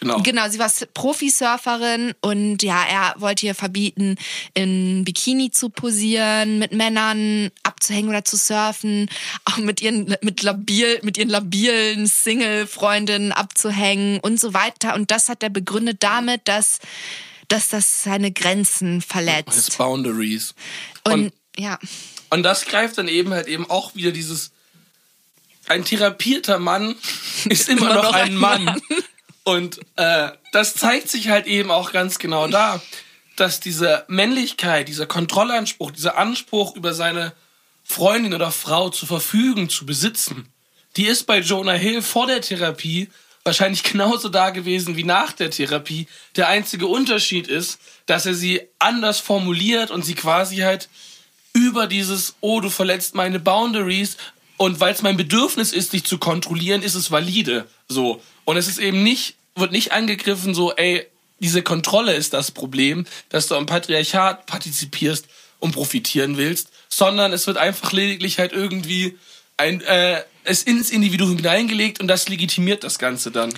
genau. 0.00 0.22
Genau, 0.22 0.48
sie 0.48 0.58
war 0.58 0.70
Profisurferin 0.94 2.14
und 2.20 2.62
ja, 2.62 2.84
er 2.84 3.14
wollte 3.18 3.46
ihr 3.46 3.54
verbieten, 3.54 4.16
in 4.54 5.04
Bikini 5.04 5.50
zu 5.50 5.68
posieren, 5.68 6.58
mit 6.58 6.72
Männern 6.72 7.50
abzuhängen 7.62 8.08
oder 8.08 8.24
zu 8.24 8.36
surfen, 8.36 9.08
auch 9.44 9.58
mit 9.58 9.80
ihren 9.80 10.16
mit 10.22 10.42
labil 10.42 11.00
mit 11.02 11.18
ihren 11.18 11.30
labilen 11.30 12.06
Single-Freundinnen 12.06 13.32
abzuhängen 13.32 14.20
und 14.20 14.40
so 14.40 14.54
weiter. 14.54 14.94
Und 14.94 15.10
das 15.10 15.28
hat 15.28 15.42
er 15.42 15.50
begründet 15.50 15.98
damit, 16.00 16.42
dass 16.44 16.78
dass 17.48 17.68
das 17.68 18.02
seine 18.02 18.32
Grenzen 18.32 18.96
His 18.96 19.04
verletzt. 19.04 19.78
Boundaries. 19.78 20.54
Und, 21.04 21.12
Und, 21.12 21.32
ja, 21.56 21.78
und 22.30 22.42
das 22.42 22.64
greift 22.64 22.98
dann 22.98 23.08
eben 23.08 23.32
halt 23.32 23.46
eben 23.46 23.68
auch 23.70 23.94
wieder 23.94 24.12
dieses 24.12 24.50
ein 25.68 25.84
therapierter 25.84 26.58
Mann 26.58 26.96
ist 27.46 27.68
immer, 27.68 27.94
noch, 27.94 28.12
ein 28.12 28.34
Mann. 28.34 28.80
Und 29.46 29.78
äh, 29.94 30.30
das 30.50 30.74
zeigt 30.74 31.08
sich 31.08 31.28
halt 31.28 31.46
eben 31.46 31.70
auch 31.70 31.92
ganz 31.92 32.18
genau 32.18 32.48
da, 32.48 32.82
dass 33.36 33.60
diese 33.60 34.04
Männlichkeit, 34.08 34.88
dieser 34.88 35.06
Kontrollanspruch, 35.06 35.92
dieser 35.92 36.18
Anspruch 36.18 36.74
über 36.74 36.92
seine 36.92 37.32
Freundin 37.84 38.34
oder 38.34 38.50
Frau 38.50 38.90
zu 38.90 39.06
verfügen, 39.06 39.68
zu 39.68 39.86
besitzen, 39.86 40.48
die 40.96 41.06
ist 41.06 41.28
bei 41.28 41.38
Jonah 41.38 41.74
Hill 41.74 42.02
vor 42.02 42.26
der 42.26 42.40
Therapie 42.40 43.08
wahrscheinlich 43.44 43.84
genauso 43.84 44.28
da 44.28 44.50
gewesen 44.50 44.96
wie 44.96 45.04
nach 45.04 45.30
der 45.30 45.52
Therapie. 45.52 46.08
Der 46.34 46.48
einzige 46.48 46.88
Unterschied 46.88 47.46
ist, 47.46 47.78
dass 48.06 48.26
er 48.26 48.34
sie 48.34 48.62
anders 48.80 49.20
formuliert 49.20 49.92
und 49.92 50.04
sie 50.04 50.16
quasi 50.16 50.56
halt 50.56 50.88
über 51.52 51.86
dieses, 51.86 52.34
oh, 52.40 52.60
du 52.60 52.68
verletzt 52.68 53.14
meine 53.14 53.38
Boundaries 53.38 54.16
und 54.56 54.80
weil 54.80 54.92
es 54.92 55.02
mein 55.02 55.16
Bedürfnis 55.16 55.72
ist, 55.72 55.92
dich 55.92 56.02
zu 56.02 56.18
kontrollieren, 56.18 56.82
ist 56.82 56.96
es 56.96 57.12
valide. 57.12 57.68
So. 57.86 58.20
Und 58.46 58.56
es 58.56 58.68
ist 58.68 58.78
eben 58.78 59.02
nicht, 59.02 59.34
wird 59.56 59.72
nicht 59.72 59.92
angegriffen, 59.92 60.54
so, 60.54 60.72
ey, 60.72 61.04
diese 61.40 61.62
Kontrolle 61.62 62.14
ist 62.14 62.32
das 62.32 62.52
Problem, 62.52 63.04
dass 63.28 63.48
du 63.48 63.56
am 63.56 63.66
Patriarchat 63.66 64.46
partizipierst 64.46 65.26
und 65.58 65.72
profitieren 65.72 66.36
willst, 66.36 66.70
sondern 66.88 67.32
es 67.32 67.46
wird 67.46 67.58
einfach 67.58 67.92
lediglich 67.92 68.38
halt 68.38 68.52
irgendwie 68.52 69.18
ein, 69.56 69.80
äh, 69.82 70.22
es 70.44 70.62
ins 70.62 70.90
Individuum 70.90 71.36
hineingelegt 71.36 72.00
und 72.00 72.06
das 72.08 72.28
legitimiert 72.28 72.84
das 72.84 72.98
Ganze 72.98 73.30
dann. 73.32 73.52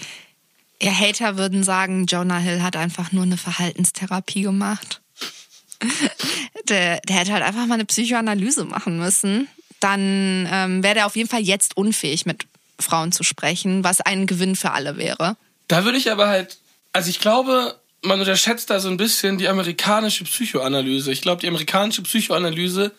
ja, 0.80 0.90
Hater 0.90 1.36
würden 1.36 1.62
sagen, 1.62 2.06
Jonah 2.06 2.38
Hill 2.38 2.62
hat 2.62 2.74
einfach 2.74 3.12
nur 3.12 3.24
eine 3.24 3.36
Verhaltenstherapie 3.36 4.42
gemacht. 4.42 5.02
der, 6.68 7.00
der 7.00 7.16
hätte 7.16 7.32
halt 7.32 7.44
einfach 7.44 7.66
mal 7.66 7.74
eine 7.74 7.84
Psychoanalyse 7.84 8.64
machen 8.64 8.98
müssen. 8.98 9.48
Dann 9.80 10.48
ähm, 10.50 10.82
wäre 10.82 10.94
der 10.94 11.06
auf 11.06 11.14
jeden 11.14 11.28
Fall 11.28 11.42
jetzt 11.42 11.76
unfähig, 11.76 12.24
mit 12.26 12.46
Frauen 12.80 13.12
zu 13.12 13.22
sprechen, 13.22 13.84
was 13.84 14.00
ein 14.00 14.26
Gewinn 14.26 14.56
für 14.56 14.72
alle 14.72 14.96
wäre. 14.96 15.36
Da 15.68 15.84
würde 15.84 15.98
ich 15.98 16.10
aber 16.10 16.28
halt, 16.28 16.58
also 16.92 17.10
ich 17.10 17.20
glaube, 17.20 17.78
man 18.02 18.20
unterschätzt 18.20 18.70
da 18.70 18.80
so 18.80 18.88
ein 18.88 18.96
bisschen 18.96 19.38
die 19.38 19.48
amerikanische 19.48 20.24
Psychoanalyse. 20.24 21.12
Ich 21.12 21.20
glaube, 21.20 21.40
die 21.40 21.48
amerikanische 21.48 22.02
Psychoanalyse 22.02 22.92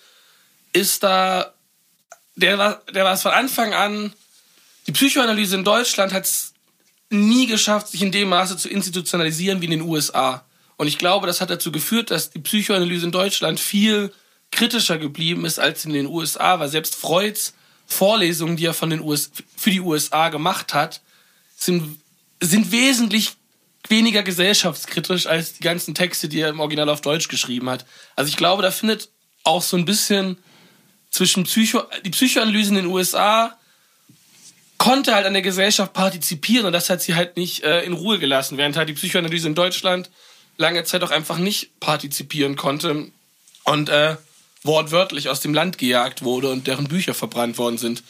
ist 0.74 1.04
da, 1.04 1.54
der 2.36 2.58
war, 2.58 2.82
der 2.94 3.06
war 3.06 3.14
es 3.14 3.22
von 3.22 3.32
Anfang 3.32 3.74
an, 3.74 4.14
die 4.88 4.92
Psychoanalyse 4.92 5.56
in 5.56 5.64
Deutschland 5.64 6.14
hat 6.14 6.26
es 6.26 6.54
nie 7.10 7.48
geschafft, 7.48 7.90
sich 7.90 8.02
in 8.02 8.12
dem 8.12 8.30
Maße 8.30 8.58
zu 8.58 8.70
institutionalisieren 8.70 9.62
wie 9.62 9.66
in 9.66 9.72
den 9.72 9.82
USA. 9.82 10.46
Und 10.78 10.88
ich 10.88 10.98
glaube, 10.98 11.28
das 11.28 11.42
hat 11.42 11.50
dazu 11.50 11.72
geführt, 11.72 12.12
dass 12.12 12.30
die 12.30 12.40
Psychoanalyse 12.40 13.06
in 13.06 13.12
Deutschland 13.12 13.60
viel 13.60 14.14
kritischer 14.52 14.98
geblieben 14.98 15.46
ist 15.46 15.60
als 15.60 15.86
in 15.86 15.94
den 15.94 16.08
USA, 16.08 16.60
weil 16.60 16.70
selbst 16.70 16.96
Freuds 16.96 17.54
Vorlesungen, 17.90 18.56
die 18.56 18.66
er 18.66 18.74
von 18.74 18.90
den 18.90 19.02
US 19.02 19.32
für 19.58 19.72
die 19.72 19.82
USA 19.82 20.30
gemacht 20.30 20.74
hat, 20.74 21.02
sind, 21.58 22.00
sind 22.40 22.72
wesentlich 22.72 23.34
weniger 23.88 24.24
gesellschaftskritisch 24.24 25.26
als 25.26 25.54
die 25.54 25.64
ganzen 25.64 25.96
Texte, 25.96 26.30
die 26.30 26.40
er 26.40 26.50
im 26.50 26.60
Original 26.60 26.90
auf 26.90 27.02
Deutsch 27.02 27.28
geschrieben 27.28 27.70
hat. 27.70 27.86
Also 28.16 28.30
ich 28.30 28.38
glaube, 28.38 28.62
da 28.62 28.72
findet 28.72 29.10
auch 29.44 29.64
so 29.64 29.76
ein 29.76 29.86
bisschen 29.86 30.38
zwischen 31.10 31.44
Psycho, 31.44 31.84
die 32.06 32.12
Psychoanalyse 32.12 32.70
in 32.70 32.76
den 32.76 32.86
USA 32.86 33.58
konnte 34.78 35.16
halt 35.16 35.26
an 35.26 35.34
der 35.34 35.42
Gesellschaft 35.42 35.92
partizipieren 35.94 36.68
und 36.68 36.74
das 36.74 36.90
hat 36.90 37.02
sie 37.02 37.16
halt 37.16 37.36
nicht 37.36 37.64
äh, 37.64 37.82
in 37.82 37.94
Ruhe 37.94 38.20
gelassen, 38.20 38.58
während 38.58 38.78
halt 38.78 38.88
die 38.88 38.94
Psychoanalyse 38.94 39.48
in 39.48 39.56
Deutschland 39.56 40.10
lange 40.58 40.84
Zeit 40.84 41.04
auch 41.04 41.12
einfach 41.12 41.38
nicht 41.38 41.80
partizipieren 41.80 42.56
konnte 42.56 43.12
und 43.64 43.90
äh, 43.90 44.16
wortwörtlich 44.64 45.30
aus 45.30 45.40
dem 45.40 45.54
Land 45.54 45.78
gejagt 45.78 46.24
wurde 46.24 46.52
und 46.52 46.68
deren 46.68 46.88
Bücher 46.88 47.14
verbrannt 47.14 47.58
worden 47.58 47.78
sind. 47.78 48.04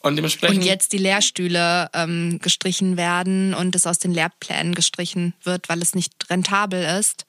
Und 0.00 0.14
dementsprechend. 0.16 0.58
Und 0.58 0.64
jetzt 0.64 0.92
die 0.92 0.98
Lehrstühle 0.98 1.90
ähm, 1.92 2.38
gestrichen 2.40 2.96
werden 2.96 3.54
und 3.54 3.74
es 3.74 3.86
aus 3.86 3.98
den 3.98 4.12
Lehrplänen 4.12 4.74
gestrichen 4.74 5.34
wird, 5.42 5.68
weil 5.68 5.82
es 5.82 5.94
nicht 5.94 6.30
rentabel 6.30 6.84
ist 7.00 7.26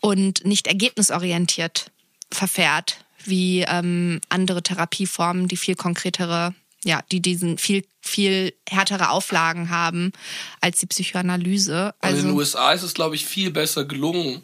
und 0.00 0.44
nicht 0.44 0.66
ergebnisorientiert 0.66 1.90
verfährt, 2.30 3.04
wie 3.24 3.62
ähm, 3.62 4.20
andere 4.28 4.62
Therapieformen, 4.62 5.48
die 5.48 5.56
viel 5.56 5.74
konkretere, 5.74 6.54
ja, 6.84 7.00
die 7.12 7.20
diesen 7.20 7.56
viel, 7.56 7.84
viel 8.02 8.52
härtere 8.68 9.10
Auflagen 9.10 9.70
haben 9.70 10.12
als 10.60 10.80
die 10.80 10.86
Psychoanalyse. 10.86 11.94
Also 12.00 12.18
in 12.18 12.26
den 12.28 12.36
USA 12.36 12.72
ist 12.72 12.82
es, 12.82 12.94
glaube 12.94 13.14
ich, 13.14 13.24
viel 13.24 13.50
besser 13.50 13.84
gelungen, 13.84 14.42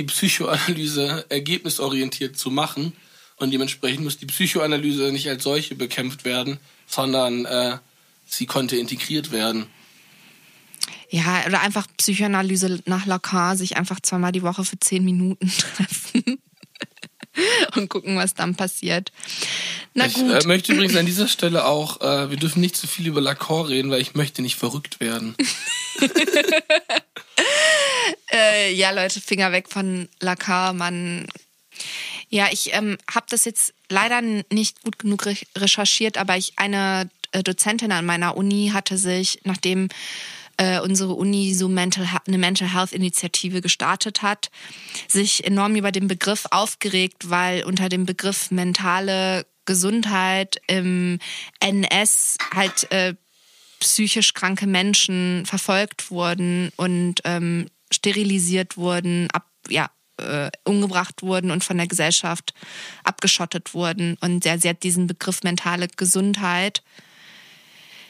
die 0.00 0.06
Psychoanalyse 0.06 1.26
ergebnisorientiert 1.28 2.36
zu 2.38 2.50
machen. 2.50 2.94
Und 3.36 3.52
dementsprechend 3.52 4.04
muss 4.04 4.18
die 4.18 4.26
Psychoanalyse 4.26 5.12
nicht 5.12 5.28
als 5.28 5.44
solche 5.44 5.74
bekämpft 5.74 6.24
werden, 6.24 6.58
sondern 6.86 7.44
äh, 7.44 7.78
sie 8.26 8.46
konnte 8.46 8.76
integriert 8.76 9.30
werden. 9.30 9.66
Ja, 11.10 11.44
oder 11.46 11.60
einfach 11.60 11.86
Psychoanalyse 11.98 12.80
nach 12.86 13.04
Lacan, 13.04 13.56
sich 13.56 13.76
einfach 13.76 14.00
zweimal 14.00 14.32
die 14.32 14.42
Woche 14.42 14.64
für 14.64 14.78
zehn 14.78 15.04
Minuten 15.04 15.52
treffen 15.76 16.40
und 17.76 17.88
gucken, 17.88 18.16
was 18.16 18.34
dann 18.34 18.54
passiert. 18.54 19.12
Na 19.92 20.06
ich 20.06 20.14
gut. 20.14 20.30
äh, 20.30 20.46
möchte 20.46 20.72
übrigens 20.72 20.96
an 20.96 21.06
dieser 21.06 21.28
Stelle 21.28 21.66
auch, 21.66 22.00
äh, 22.00 22.30
wir 22.30 22.36
dürfen 22.36 22.60
nicht 22.60 22.76
zu 22.76 22.86
viel 22.86 23.06
über 23.06 23.20
Lacan 23.20 23.66
reden, 23.66 23.90
weil 23.90 24.00
ich 24.00 24.14
möchte 24.14 24.40
nicht 24.40 24.56
verrückt 24.56 25.00
werden. 25.00 25.34
Äh, 28.32 28.72
ja, 28.72 28.90
Leute, 28.90 29.20
Finger 29.20 29.52
weg 29.52 29.68
von 29.68 30.08
Lacan. 30.20 30.76
Man, 30.76 31.26
ja, 32.28 32.48
ich 32.50 32.72
ähm, 32.74 32.96
habe 33.12 33.26
das 33.28 33.44
jetzt 33.44 33.74
leider 33.88 34.20
nicht 34.22 34.82
gut 34.82 34.98
genug 34.98 35.26
re 35.26 35.34
recherchiert, 35.56 36.16
aber 36.16 36.36
ich 36.36 36.52
eine 36.56 37.10
äh, 37.32 37.42
Dozentin 37.42 37.92
an 37.92 38.06
meiner 38.06 38.36
Uni 38.36 38.70
hatte 38.72 38.96
sich, 38.96 39.40
nachdem 39.44 39.88
äh, 40.56 40.78
unsere 40.80 41.14
Uni 41.14 41.54
so 41.54 41.68
Mental, 41.68 42.06
eine 42.26 42.38
Mental 42.38 42.72
Health 42.72 42.92
Initiative 42.92 43.60
gestartet 43.60 44.22
hat, 44.22 44.50
sich 45.08 45.44
enorm 45.44 45.74
über 45.74 45.90
den 45.90 46.06
Begriff 46.06 46.46
aufgeregt, 46.50 47.30
weil 47.30 47.64
unter 47.64 47.88
dem 47.88 48.04
Begriff 48.04 48.50
mentale 48.50 49.46
Gesundheit 49.64 50.60
im 50.66 51.18
NS 51.60 52.36
halt 52.54 52.90
äh, 52.92 53.14
psychisch 53.80 54.34
kranke 54.34 54.66
Menschen 54.66 55.46
verfolgt 55.46 56.10
wurden 56.10 56.70
und 56.76 57.20
ähm, 57.24 57.66
sterilisiert 57.90 58.76
wurden, 58.76 59.28
ab, 59.32 59.46
ja, 59.68 59.90
äh, 60.18 60.50
umgebracht 60.64 61.22
wurden 61.22 61.50
und 61.50 61.64
von 61.64 61.76
der 61.78 61.86
Gesellschaft 61.86 62.54
abgeschottet 63.04 63.74
wurden. 63.74 64.16
Und 64.20 64.44
sie, 64.44 64.58
sie 64.58 64.68
hat 64.68 64.82
diesen 64.82 65.06
Begriff 65.06 65.42
mentale 65.42 65.88
Gesundheit 65.88 66.82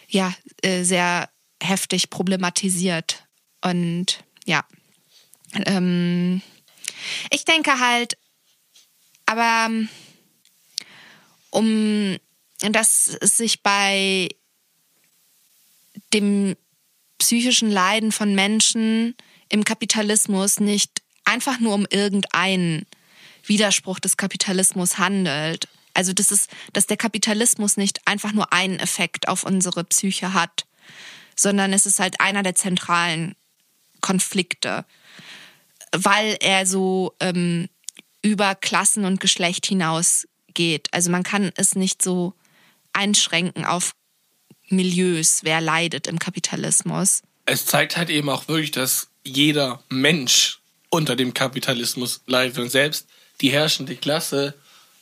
ja 0.08 0.34
äh, 0.62 0.82
sehr 0.82 1.28
heftig 1.62 2.10
problematisiert. 2.10 3.26
Und 3.62 4.24
ja, 4.44 4.64
ähm, 5.66 6.42
ich 7.30 7.44
denke 7.44 7.78
halt, 7.78 8.16
aber 9.26 9.70
um 11.50 12.16
dass 12.68 13.16
es 13.20 13.36
sich 13.36 13.62
bei 13.62 14.28
dem 16.12 16.56
psychischen 17.18 17.70
Leiden 17.70 18.12
von 18.12 18.34
Menschen 18.34 19.14
im 19.50 19.64
Kapitalismus 19.64 20.60
nicht 20.60 21.02
einfach 21.24 21.60
nur 21.60 21.74
um 21.74 21.86
irgendeinen 21.90 22.86
Widerspruch 23.44 24.00
des 24.00 24.16
Kapitalismus 24.16 24.98
handelt. 24.98 25.68
Also 25.94 26.12
das 26.12 26.30
ist, 26.30 26.50
dass 26.72 26.86
der 26.86 26.96
Kapitalismus 26.96 27.76
nicht 27.76 28.06
einfach 28.06 28.32
nur 28.32 28.52
einen 28.52 28.78
Effekt 28.78 29.28
auf 29.28 29.44
unsere 29.44 29.84
Psyche 29.84 30.32
hat, 30.32 30.66
sondern 31.36 31.72
es 31.72 31.86
ist 31.86 32.00
halt 32.00 32.20
einer 32.20 32.42
der 32.42 32.54
zentralen 32.54 33.34
Konflikte, 34.00 34.84
weil 35.92 36.36
er 36.40 36.66
so 36.66 37.14
ähm, 37.20 37.68
über 38.22 38.54
Klassen 38.54 39.04
und 39.04 39.20
Geschlecht 39.20 39.66
hinausgeht. 39.66 40.88
Also 40.92 41.10
man 41.10 41.22
kann 41.22 41.50
es 41.56 41.74
nicht 41.74 42.02
so 42.02 42.34
einschränken 42.92 43.64
auf 43.64 43.94
Milieus, 44.68 45.40
wer 45.42 45.60
leidet 45.60 46.06
im 46.06 46.18
Kapitalismus. 46.18 47.22
Es 47.46 47.66
zeigt 47.66 47.96
halt 47.96 48.10
eben 48.10 48.28
auch 48.28 48.46
wirklich, 48.46 48.70
dass 48.70 49.09
jeder 49.24 49.82
Mensch 49.88 50.60
unter 50.88 51.16
dem 51.16 51.34
Kapitalismus 51.34 52.22
leidet 52.26 52.58
und 52.58 52.70
selbst 52.70 53.06
die 53.40 53.50
herrschende 53.50 53.96
Klasse 53.96 54.54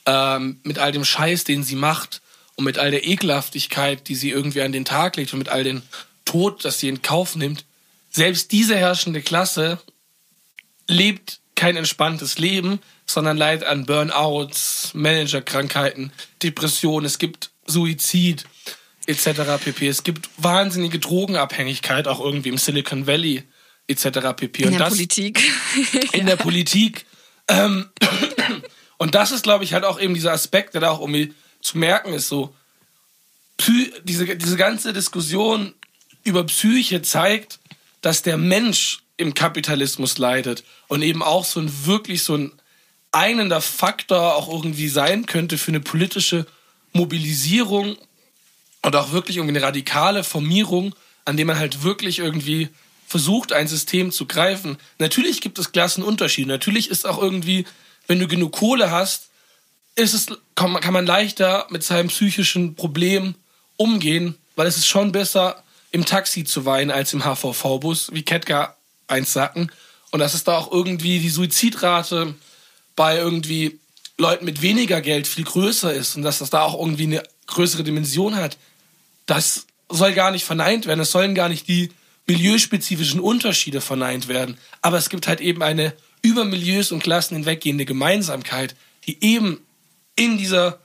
ähm, 0.07 0.61
mit 0.63 0.79
all 0.79 0.93
dem 0.93 1.05
Scheiß, 1.05 1.45
den 1.45 1.63
sie 1.63 1.77
macht 1.77 2.21
und 2.57 2.65
mit 2.65 2.79
all 2.79 2.91
der 2.91 3.07
Ekelhaftigkeit, 3.07 4.09
die 4.09 4.15
sie 4.15 4.31
irgendwie 4.31 4.63
an 4.63 4.73
den 4.73 4.85
Tag 4.85 5.17
legt 5.17 5.33
und 5.33 5.39
mit 5.39 5.49
all 5.49 5.65
dem 5.65 5.83
Tod, 6.25 6.65
das 6.65 6.79
sie 6.79 6.89
in 6.89 7.03
Kauf 7.03 7.37
nimmt, 7.37 7.65
selbst 8.11 8.53
diese 8.53 8.77
herrschende 8.77 9.23
Klasse 9.23 9.79
lebt 10.89 11.41
kein 11.55 11.77
entspanntes 11.77 12.39
Leben, 12.39 12.81
sondern 13.07 13.37
leidet 13.37 13.67
an 13.67 13.87
Burnouts, 13.87 14.91
Managerkrankheiten, 14.95 16.13
Depressionen, 16.43 17.07
es 17.07 17.19
gibt 17.19 17.51
Suizid 17.67 18.45
etc. 19.07 19.63
pp. 19.63 19.89
Es 19.89 20.05
gibt 20.05 20.29
wahnsinnige 20.37 20.99
Drogenabhängigkeit 20.99 22.07
auch 22.07 22.21
irgendwie 22.21 22.51
im 22.51 22.59
Silicon 22.59 23.07
Valley 23.07 23.43
etc. 23.89 24.35
pp. 24.37 24.63
In 24.63 24.69
Und 24.69 24.73
der 24.75 24.81
das, 24.81 24.91
Politik. 24.91 25.43
in 26.13 26.27
der 26.27 26.37
Politik. 26.37 27.07
Ähm, 27.49 27.89
und 28.99 29.15
das 29.15 29.33
ist, 29.33 29.43
glaube 29.43 29.65
ich, 29.65 29.73
halt 29.73 29.85
auch 29.85 29.99
eben 29.99 30.15
dieser 30.15 30.33
Aspekt, 30.33 30.75
der 30.75 30.83
da 30.83 30.91
auch 30.91 31.01
irgendwie 31.01 31.35
zu 31.61 31.79
merken 31.79 32.13
ist, 32.13 32.29
so 32.29 32.55
diese, 34.05 34.37
diese 34.37 34.57
ganze 34.57 34.93
Diskussion 34.93 35.75
über 36.23 36.45
Psyche 36.45 37.03
zeigt, 37.03 37.59
dass 38.01 38.23
der 38.23 38.37
Mensch 38.37 39.01
im 39.17 39.35
Kapitalismus 39.35 40.19
leidet 40.19 40.63
und 40.87 41.03
eben 41.03 41.23
auch 41.23 41.45
so 41.45 41.61
ein 41.61 41.87
wirklich 41.87 42.23
so 42.23 42.37
ein 42.37 42.53
einender 43.11 43.61
Faktor 43.61 44.37
auch 44.37 44.49
irgendwie 44.49 44.89
sein 44.89 45.27
könnte 45.27 45.59
für 45.59 45.73
eine 45.73 45.81
politische 45.81 46.47
Mobilisierung 46.93 47.97
und 48.83 48.97
auch 48.97 49.13
wirklich 49.13 49.39
irgendwie 49.39 49.57
eine 49.57 49.67
radikale 49.67 50.23
Formierung, 50.23 50.95
an 51.25 51.37
dem 51.37 51.49
man 51.49 51.59
halt 51.59 51.83
wirklich 51.83 52.21
irgendwie 52.21 52.69
versucht, 53.09 53.53
ein 53.53 53.67
System 53.67 54.13
zu 54.13 54.27
greifen. 54.27 54.77
Natürlich 54.99 55.41
gibt 55.41 55.59
es 55.59 55.73
Klassenunterschiede. 55.73 56.49
Natürlich 56.49 56.91
ist 56.91 57.07
auch 57.07 57.21
irgendwie, 57.21 57.67
wenn 58.07 58.21
du 58.21 58.29
genug 58.29 58.53
Kohle 58.53 58.91
hast, 58.91 59.31
ist 59.97 60.13
es, 60.15 60.27
kann, 60.55 60.93
man, 60.93 61.07
leichter 61.07 61.67
mit 61.71 61.83
seinem 61.83 62.09
psychischen 62.09 62.75
Problem 62.75 63.35
umgehen, 63.77 64.37
weil 64.57 64.67
es 64.67 64.77
ist 64.77 64.87
schon 64.87 65.11
besser, 65.11 65.65
im 65.91 66.05
Taxi 66.05 66.45
zu 66.45 66.67
weinen 66.67 66.91
als 66.91 67.15
im 67.15 67.25
HVV-Bus, 67.25 68.13
wie 68.13 68.23
Ketka 68.23 68.77
eins 69.07 69.33
sagten. 69.33 69.71
Und 70.11 70.21
dass 70.21 70.35
es 70.35 70.45
da 70.45 70.59
auch 70.59 70.71
irgendwie 70.71 71.19
die 71.19 71.31
Suizidrate 71.31 72.35
bei 72.95 73.17
irgendwie 73.17 73.81
Leuten 74.19 74.45
mit 74.45 74.61
weniger 74.61 75.01
Geld 75.01 75.27
viel 75.27 75.45
größer 75.45 75.95
ist 75.95 76.17
und 76.17 76.23
dass 76.23 76.41
das 76.41 76.51
da 76.51 76.63
auch 76.63 76.79
irgendwie 76.79 77.05
eine 77.05 77.23
größere 77.47 77.85
Dimension 77.85 78.37
hat, 78.37 78.59
das 79.25 79.67
soll 79.89 80.13
gar 80.13 80.31
nicht 80.31 80.45
verneint 80.45 80.87
werden. 80.87 81.01
Es 81.01 81.13
sollen 81.13 81.35
gar 81.35 81.49
nicht 81.49 81.69
die 81.69 81.91
milieuspezifischen 82.29 83.21
Unterschiede 83.21 83.81
verneint 83.81 84.29
werden. 84.29 84.59
Aber 84.83 84.99
es 84.99 85.09
gibt 85.09 85.27
halt 85.27 85.41
eben 85.41 85.63
eine 85.63 85.95
über 86.23 86.45
Milieus 86.45 86.93
und 86.93 87.03
Klassen 87.03 87.35
hinweggehende 87.35 87.85
Gemeinsamkeit, 87.85 88.77
die 89.07 89.23
eben 89.25 89.61
in 90.15 90.37
dieser, 90.37 90.79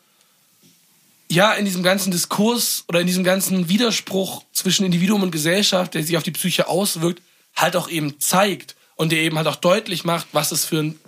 ja, 1.30 1.54
in 1.54 1.66
diesem 1.66 1.84
ganzen 1.84 2.12
Diskurs 2.12 2.86
oder 2.88 3.02
in 3.02 3.08
diesem 3.08 3.24
ganzen 3.24 3.68
Widerspruch 3.68 4.44
zwischen 4.54 4.86
Individuum 4.86 5.24
und 5.24 5.32
Gesellschaft, 5.32 5.94
der 5.94 6.04
sich 6.04 6.18
auf 6.18 6.24
die 6.24 6.32
Psyche 6.32 6.68
auswirkt, 6.68 7.22
halt 7.56 7.76
auch 7.76 7.90
eben 7.90 8.20
zeigt 8.20 8.76
und 8.96 9.12
der 9.12 9.20
eben 9.20 9.38
halt 9.38 9.48
auch 9.48 9.56
deutlich 9.58 10.06
macht, 10.06 10.28
was 10.32 10.52
es 10.52 10.66
für 10.66 10.80
ein, 10.80 11.00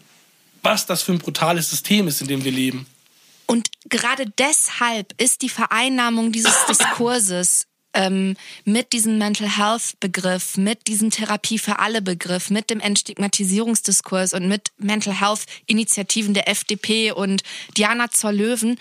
was 0.63 0.85
das 0.85 1.01
für 1.01 1.13
ein 1.13 1.19
brutales 1.19 1.69
System 1.69 2.07
ist, 2.07 2.21
in 2.21 2.27
dem 2.27 2.43
wir 2.43 2.51
leben. 2.51 2.87
Und 3.47 3.69
gerade 3.87 4.25
deshalb 4.37 5.13
ist 5.21 5.43
die 5.43 5.49
Vereinnahmung 5.49 6.31
dieses 6.31 6.65
Diskurses 6.69 7.67
ähm, 7.95 8.35
mit 8.63 8.93
diesem 8.93 9.17
Mental 9.17 9.57
Health 9.57 9.99
Begriff, 9.99 10.57
mit 10.57 10.87
diesem 10.87 11.09
Therapie 11.09 11.57
für 11.57 11.79
alle 11.79 12.01
Begriff, 12.01 12.49
mit 12.49 12.69
dem 12.69 12.79
Entstigmatisierungsdiskurs 12.79 14.33
und 14.33 14.47
mit 14.47 14.71
Mental 14.77 15.19
Health 15.19 15.45
Initiativen 15.65 16.33
der 16.33 16.47
FDP 16.47 17.11
und 17.11 17.41
Diana 17.77 18.11
zur 18.11 18.31
Löwen. 18.31 18.77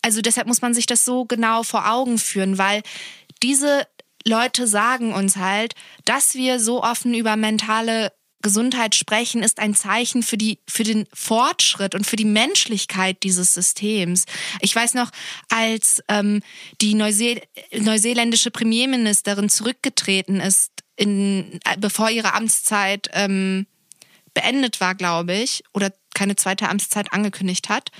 Also 0.00 0.22
deshalb 0.22 0.46
muss 0.46 0.62
man 0.62 0.74
sich 0.74 0.86
das 0.86 1.04
so 1.04 1.24
genau 1.24 1.62
vor 1.62 1.90
Augen 1.90 2.18
führen, 2.18 2.58
weil 2.58 2.82
diese 3.42 3.86
Leute 4.24 4.66
sagen 4.66 5.12
uns 5.12 5.36
halt, 5.36 5.74
dass 6.04 6.34
wir 6.34 6.60
so 6.60 6.82
offen 6.82 7.14
über 7.14 7.36
mentale 7.36 8.12
Gesundheit 8.42 8.94
sprechen, 8.94 9.42
ist 9.42 9.58
ein 9.58 9.74
Zeichen 9.74 10.22
für 10.22 10.36
die, 10.36 10.58
für 10.68 10.84
den 10.84 11.06
Fortschritt 11.12 11.94
und 11.94 12.06
für 12.06 12.16
die 12.16 12.24
Menschlichkeit 12.24 13.22
dieses 13.22 13.54
Systems. 13.54 14.26
Ich 14.60 14.74
weiß 14.74 14.94
noch, 14.94 15.10
als 15.48 16.02
ähm, 16.08 16.42
die 16.80 16.94
Neuseel 16.94 17.40
neuseeländische 17.78 18.50
Premierministerin 18.50 19.48
zurückgetreten 19.48 20.40
ist, 20.40 20.70
in, 20.96 21.60
äh, 21.64 21.76
bevor 21.78 22.10
ihre 22.10 22.34
Amtszeit 22.34 23.08
ähm, 23.12 23.66
beendet 24.34 24.80
war, 24.80 24.94
glaube 24.94 25.34
ich, 25.34 25.62
oder 25.72 25.92
keine 26.14 26.36
zweite 26.36 26.68
Amtszeit 26.68 27.12
angekündigt 27.12 27.68
hat, 27.68 27.90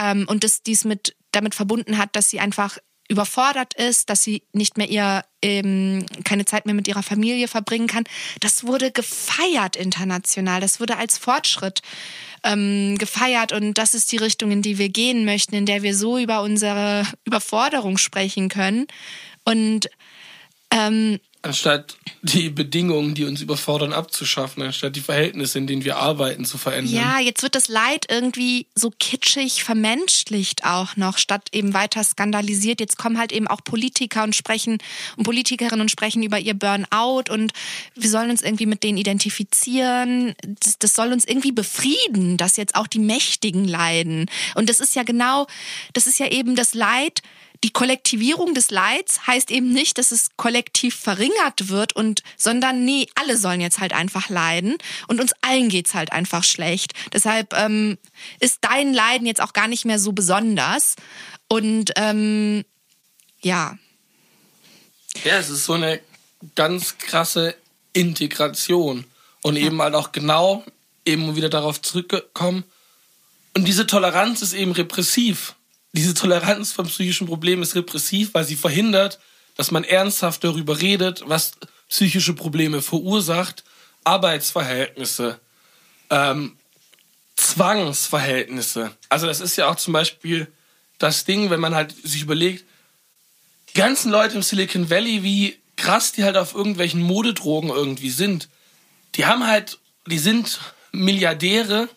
ähm, 0.00 0.26
und 0.28 0.44
das 0.44 0.62
dies 0.62 0.84
mit 0.84 1.16
damit 1.32 1.54
verbunden 1.54 1.98
hat, 1.98 2.14
dass 2.16 2.30
sie 2.30 2.40
einfach 2.40 2.78
überfordert 3.08 3.74
ist, 3.74 4.08
dass 4.08 4.22
sie 4.22 4.42
nicht 4.52 4.78
mehr 4.78 4.88
ihr 4.88 5.24
ähm, 5.42 6.06
keine 6.24 6.46
Zeit 6.46 6.64
mehr 6.64 6.74
mit 6.74 6.88
ihrer 6.88 7.02
Familie 7.02 7.48
verbringen 7.48 7.86
kann. 7.86 8.04
Das 8.40 8.64
wurde 8.64 8.90
gefeiert 8.90 9.76
international. 9.76 10.60
Das 10.60 10.80
wurde 10.80 10.96
als 10.96 11.18
Fortschritt 11.18 11.82
ähm, 12.44 12.96
gefeiert 12.98 13.52
und 13.52 13.74
das 13.74 13.94
ist 13.94 14.10
die 14.12 14.16
Richtung, 14.16 14.50
in 14.50 14.62
die 14.62 14.78
wir 14.78 14.88
gehen 14.88 15.24
möchten, 15.24 15.54
in 15.54 15.66
der 15.66 15.82
wir 15.82 15.94
so 15.94 16.18
über 16.18 16.42
unsere 16.42 17.06
Überforderung 17.24 17.98
sprechen 17.98 18.48
können 18.48 18.86
und 19.44 19.90
ähm, 20.70 21.20
Anstatt 21.44 21.98
die 22.22 22.48
Bedingungen, 22.48 23.14
die 23.14 23.24
uns 23.24 23.42
überfordern, 23.42 23.92
abzuschaffen, 23.92 24.62
anstatt 24.62 24.96
die 24.96 25.02
Verhältnisse, 25.02 25.58
in 25.58 25.66
denen 25.66 25.84
wir 25.84 25.98
arbeiten, 25.98 26.46
zu 26.46 26.56
verändern. 26.56 26.94
Ja, 26.94 27.20
jetzt 27.20 27.42
wird 27.42 27.54
das 27.54 27.68
Leid 27.68 28.06
irgendwie 28.08 28.66
so 28.74 28.90
kitschig 28.98 29.62
vermenschlicht 29.62 30.64
auch 30.64 30.96
noch, 30.96 31.18
statt 31.18 31.48
eben 31.52 31.74
weiter 31.74 32.02
skandalisiert. 32.02 32.80
Jetzt 32.80 32.96
kommen 32.96 33.18
halt 33.18 33.30
eben 33.30 33.46
auch 33.46 33.62
Politiker 33.62 34.22
und 34.24 34.34
sprechen 34.34 34.78
und 35.18 35.24
Politikerinnen 35.24 35.82
und 35.82 35.90
sprechen 35.90 36.22
über 36.22 36.38
ihr 36.38 36.54
Burnout 36.54 37.24
und 37.30 37.52
wir 37.94 38.08
sollen 38.08 38.30
uns 38.30 38.40
irgendwie 38.40 38.64
mit 38.64 38.82
denen 38.82 38.96
identifizieren. 38.96 40.34
Das, 40.60 40.78
das 40.78 40.94
soll 40.94 41.12
uns 41.12 41.26
irgendwie 41.26 41.52
befrieden, 41.52 42.38
dass 42.38 42.56
jetzt 42.56 42.74
auch 42.74 42.86
die 42.86 43.00
Mächtigen 43.00 43.68
leiden. 43.68 44.30
Und 44.54 44.70
das 44.70 44.80
ist 44.80 44.94
ja 44.94 45.02
genau, 45.02 45.46
das 45.92 46.06
ist 46.06 46.18
ja 46.18 46.28
eben 46.28 46.56
das 46.56 46.72
Leid, 46.72 47.20
die 47.64 47.72
Kollektivierung 47.72 48.52
des 48.52 48.70
Leids 48.70 49.26
heißt 49.26 49.50
eben 49.50 49.72
nicht, 49.72 49.96
dass 49.96 50.10
es 50.10 50.28
kollektiv 50.36 50.94
verringert 50.94 51.70
wird 51.70 51.96
und, 51.96 52.22
sondern 52.36 52.84
nee, 52.84 53.08
alle 53.14 53.38
sollen 53.38 53.62
jetzt 53.62 53.80
halt 53.80 53.94
einfach 53.94 54.28
leiden 54.28 54.76
und 55.08 55.18
uns 55.18 55.32
allen 55.40 55.70
geht's 55.70 55.94
halt 55.94 56.12
einfach 56.12 56.44
schlecht. 56.44 56.92
Deshalb 57.14 57.54
ähm, 57.54 57.96
ist 58.38 58.58
dein 58.60 58.92
Leiden 58.92 59.26
jetzt 59.26 59.40
auch 59.40 59.54
gar 59.54 59.66
nicht 59.66 59.86
mehr 59.86 59.98
so 59.98 60.12
besonders 60.12 60.96
und 61.48 61.92
ähm, 61.96 62.66
ja. 63.40 63.78
Ja, 65.24 65.38
es 65.38 65.48
ist 65.48 65.64
so 65.64 65.72
eine 65.72 66.00
ganz 66.54 66.98
krasse 66.98 67.54
Integration 67.94 69.06
und 69.40 69.56
ja. 69.56 69.64
eben 69.64 69.80
halt 69.80 69.94
auch 69.94 70.12
genau 70.12 70.62
eben 71.06 71.34
wieder 71.34 71.48
darauf 71.48 71.80
zurückgekommen. 71.80 72.64
Und 73.56 73.66
diese 73.66 73.86
Toleranz 73.86 74.42
ist 74.42 74.52
eben 74.52 74.72
repressiv 74.72 75.54
diese 75.94 76.12
Toleranz 76.12 76.72
von 76.72 76.86
psychischen 76.86 77.26
Problemen 77.26 77.62
ist 77.62 77.76
repressiv, 77.76 78.34
weil 78.34 78.44
sie 78.44 78.56
verhindert, 78.56 79.20
dass 79.56 79.70
man 79.70 79.84
ernsthaft 79.84 80.42
darüber 80.42 80.80
redet, 80.80 81.22
was 81.26 81.52
psychische 81.88 82.34
Probleme 82.34 82.82
verursacht, 82.82 83.62
Arbeitsverhältnisse, 84.02 85.38
ähm, 86.10 86.56
Zwangsverhältnisse. 87.36 88.90
Also 89.08 89.26
das 89.26 89.40
ist 89.40 89.56
ja 89.56 89.68
auch 89.68 89.76
zum 89.76 89.92
Beispiel 89.92 90.48
das 90.98 91.24
Ding, 91.24 91.50
wenn 91.50 91.60
man 91.60 91.74
halt 91.74 91.94
sich 92.04 92.22
überlegt, 92.22 92.64
die 93.70 93.78
ganzen 93.78 94.10
Leute 94.10 94.34
im 94.34 94.42
Silicon 94.42 94.90
Valley, 94.90 95.22
wie 95.22 95.56
krass 95.76 96.12
die 96.12 96.24
halt 96.24 96.36
auf 96.36 96.54
irgendwelchen 96.54 97.02
Modedrogen 97.02 97.70
irgendwie 97.70 98.10
sind, 98.10 98.48
die 99.14 99.26
haben 99.26 99.46
halt, 99.46 99.78
die 100.06 100.18
sind 100.18 100.60
Milliardäre 100.92 101.88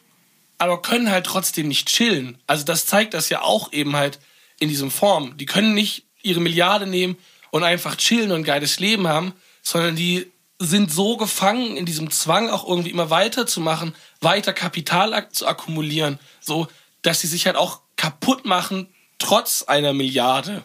aber 0.58 0.82
können 0.82 1.12
halt 1.12 1.26
trotzdem 1.26 1.68
nicht 1.68 1.88
chillen. 1.88 2.38
Also 2.48 2.64
das 2.64 2.86
zeigt 2.86 3.14
das 3.14 3.30
ja 3.30 3.42
auch 3.42 3.72
eben 3.74 3.96
halt 3.96 4.20
in 4.60 4.70
diesem 4.70 4.92
Form. 4.92 5.38
Die 5.38 5.46
können 5.46 5.74
nicht 5.74 6.06
ihre 6.24 6.40
Milliarde 6.40 6.88
nehmen 6.88 7.18
und 7.52 7.64
einfach 7.64 7.96
chillen 7.96 8.32
und 8.32 8.42
ein 8.42 8.44
geiles 8.44 8.80
Leben 8.80 9.08
haben, 9.08 9.34
sondern 9.62 9.96
die 9.96 10.32
sind 10.60 10.92
so 10.92 11.18
gefangen 11.18 11.78
in 11.78 11.86
diesem 11.86 12.10
Zwang, 12.10 12.50
auch 12.50 12.68
irgendwie 12.68 12.90
immer 12.90 13.10
weiterzumachen, 13.10 13.96
weiter 14.22 14.54
Kapital 14.54 15.30
zu 15.32 15.48
akkumulieren, 15.48 16.20
so, 16.40 16.68
dass 17.04 17.22
sie 17.22 17.28
sich 17.28 17.46
halt 17.46 17.56
auch 17.56 17.82
kaputt 17.96 18.46
machen, 18.46 18.88
trotz 19.20 19.64
einer 19.64 19.94
Milliarde. 19.94 20.64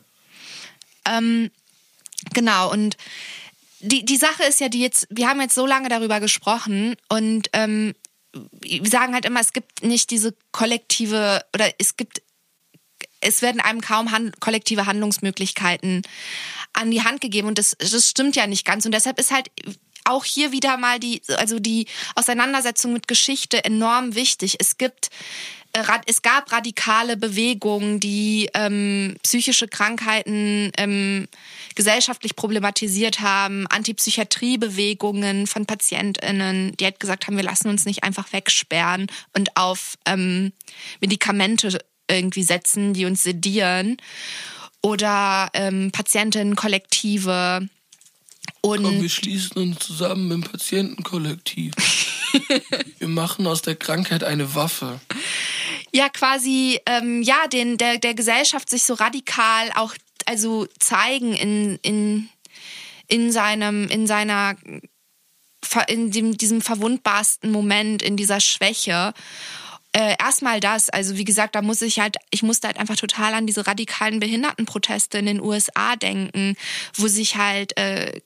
Ähm, 1.07 1.51
genau, 2.33 2.71
und 2.71 2.97
die, 3.81 4.05
die 4.05 4.17
Sache 4.17 4.45
ist 4.45 4.61
ja, 4.61 4.69
die 4.69 4.81
jetzt, 4.81 5.07
wir 5.11 5.29
haben 5.29 5.41
jetzt 5.41 5.55
so 5.55 5.67
lange 5.67 5.89
darüber 5.89 6.21
gesprochen 6.21 6.97
und 7.09 7.49
ähm, 7.53 7.95
wir 8.33 8.91
sagen 8.91 9.15
halt 9.15 9.25
immer, 9.25 9.41
es 9.41 9.53
gibt 9.53 9.83
nicht 9.83 10.11
diese 10.11 10.35
kollektive 10.53 11.45
oder 11.55 11.71
es 11.79 11.97
gibt, 11.97 12.23
es 13.21 13.43
werden 13.43 13.61
einem 13.61 13.81
kaum 13.81 14.11
hand, 14.11 14.41
kollektive 14.41 14.87
Handlungsmöglichkeiten 14.87 16.03
an 16.73 16.91
die 16.91 17.03
Hand 17.03 17.21
gegeben 17.21 17.49
und 17.49 17.59
das, 17.59 17.77
das 17.79 18.09
stimmt 18.09 18.37
ja 18.37 18.47
nicht 18.47 18.65
ganz 18.65 18.87
und 18.87 18.93
deshalb 18.93 19.19
ist 19.19 19.31
halt 19.31 19.51
auch 20.05 20.25
hier 20.25 20.53
wieder 20.53 20.77
mal 20.77 20.99
die, 20.99 21.23
also 21.37 21.59
die 21.59 21.87
Auseinandersetzung 22.17 22.93
mit 22.93 23.07
Geschichte 23.07 23.65
enorm 23.65 24.15
wichtig. 24.15 24.57
Es 24.59 24.77
gibt 24.77 25.11
es 26.07 26.23
gab 26.23 26.53
radikale 26.53 27.17
Bewegungen, 27.17 27.99
die 27.99 28.51
ähm, 28.55 29.17
psychische 29.23 29.69
Krankheiten 29.69 30.71
ähm, 30.77 31.29
gesellschaftlich 31.75 32.37
problematisiert 32.37 33.21
haben, 33.21 33.67
Antipsychiatriebewegungen 33.69 35.47
von 35.47 35.65
PatientInnen, 35.65 36.77
die 36.77 36.85
halt 36.85 37.01
gesagt 37.01 37.27
haben, 37.27 37.37
wir 37.37 37.45
lassen 37.45 37.69
uns 37.69 37.87
nicht 37.87 38.05
einfach 38.05 38.33
wegsperren 38.33 39.07
und 39.33 39.57
auf 39.57 39.97
ähm, 40.07 40.53
Medikamente 41.01 41.79
irgendwie 42.11 42.43
setzen, 42.43 42.93
die 42.93 43.07
uns 43.07 43.23
sedieren. 43.23 43.97
Oder 44.83 45.49
ähm, 45.55 45.91
Patientinnenkollektive. 45.93 47.69
Und 48.61 48.83
Komm, 48.83 49.01
wir 49.01 49.09
schließen 49.09 49.57
uns 49.57 49.79
zusammen 49.79 50.31
im 50.31 50.43
Patientenkollektiv. 50.43 51.75
wir 52.99 53.09
machen 53.09 53.47
aus 53.47 53.63
der 53.63 53.77
Krankheit 53.77 54.25
eine 54.25 54.55
Waffe. 54.55 55.01
Ja, 55.95 56.09
quasi, 56.09 56.81
ähm, 56.87 57.23
ja, 57.23 57.47
den, 57.49 57.77
der, 57.77 57.99
der 57.99 58.15
Gesellschaft 58.15 58.71
sich 58.71 58.85
so 58.85 58.95
radikal 58.95 59.71
auch 59.75 59.95
also 60.27 60.67
zeigen 60.79 61.35
in, 61.35 61.79
in, 61.83 62.29
in 63.09 63.33
seinem, 63.33 63.89
in 63.89 64.07
seiner, 64.07 64.57
in 65.89 66.11
dem, 66.11 66.37
diesem 66.37 66.61
verwundbarsten 66.61 67.51
Moment, 67.51 68.03
in 68.03 68.17
dieser 68.17 68.41
Schwäche. 68.41 69.13
Äh, 69.93 70.17
erstmal 70.19 70.61
das, 70.61 70.89
also 70.89 71.19
wie 71.19 71.25
gesagt, 71.25 71.55
da 71.55 71.61
muss 71.61 71.83
ich 71.83 72.01
halt, 72.01 72.17
ich 72.31 72.43
musste 72.43 72.67
halt 72.67 72.79
einfach 72.79 72.97
total 72.97 73.35
an 73.35 73.47
diese 73.47 73.67
radikalen 73.67 74.21
Behindertenproteste 74.21 75.19
in 75.19 75.27
den 75.27 75.41
USA 75.41 75.97
denken, 75.97 76.57
wo 76.95 77.09
sich 77.09 77.37
halt 77.37 77.77
äh, 77.77 78.21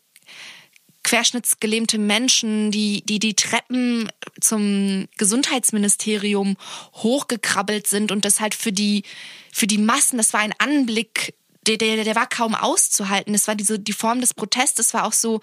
querschnittsgelähmte 1.07 1.99
Menschen, 1.99 2.73
die, 2.73 3.03
die 3.03 3.21
die 3.21 3.35
Treppen 3.35 4.11
zum 4.41 5.07
Gesundheitsministerium 5.17 6.57
hochgekrabbelt 6.95 7.87
sind 7.87 8.11
und 8.11 8.25
das 8.25 8.41
halt 8.41 8.57
für 8.57 8.73
die, 8.73 9.05
für 9.53 9.69
die 9.69 9.79
Massen, 9.79 10.17
das 10.19 10.33
war 10.33 10.41
ein 10.41 10.55
Anblick, 10.59 11.35
der, 11.69 11.77
der, 11.77 12.03
der 12.03 12.17
war 12.17 12.29
kaum 12.29 12.57
auszuhalten. 12.57 13.33
Das 13.33 13.47
war 13.47 13.55
diese, 13.55 13.79
die 13.79 13.93
Form 13.93 14.21
des 14.21 14.35
Protestes 14.35 14.95
war 14.95 15.05
auch 15.05 15.13
so, 15.13 15.43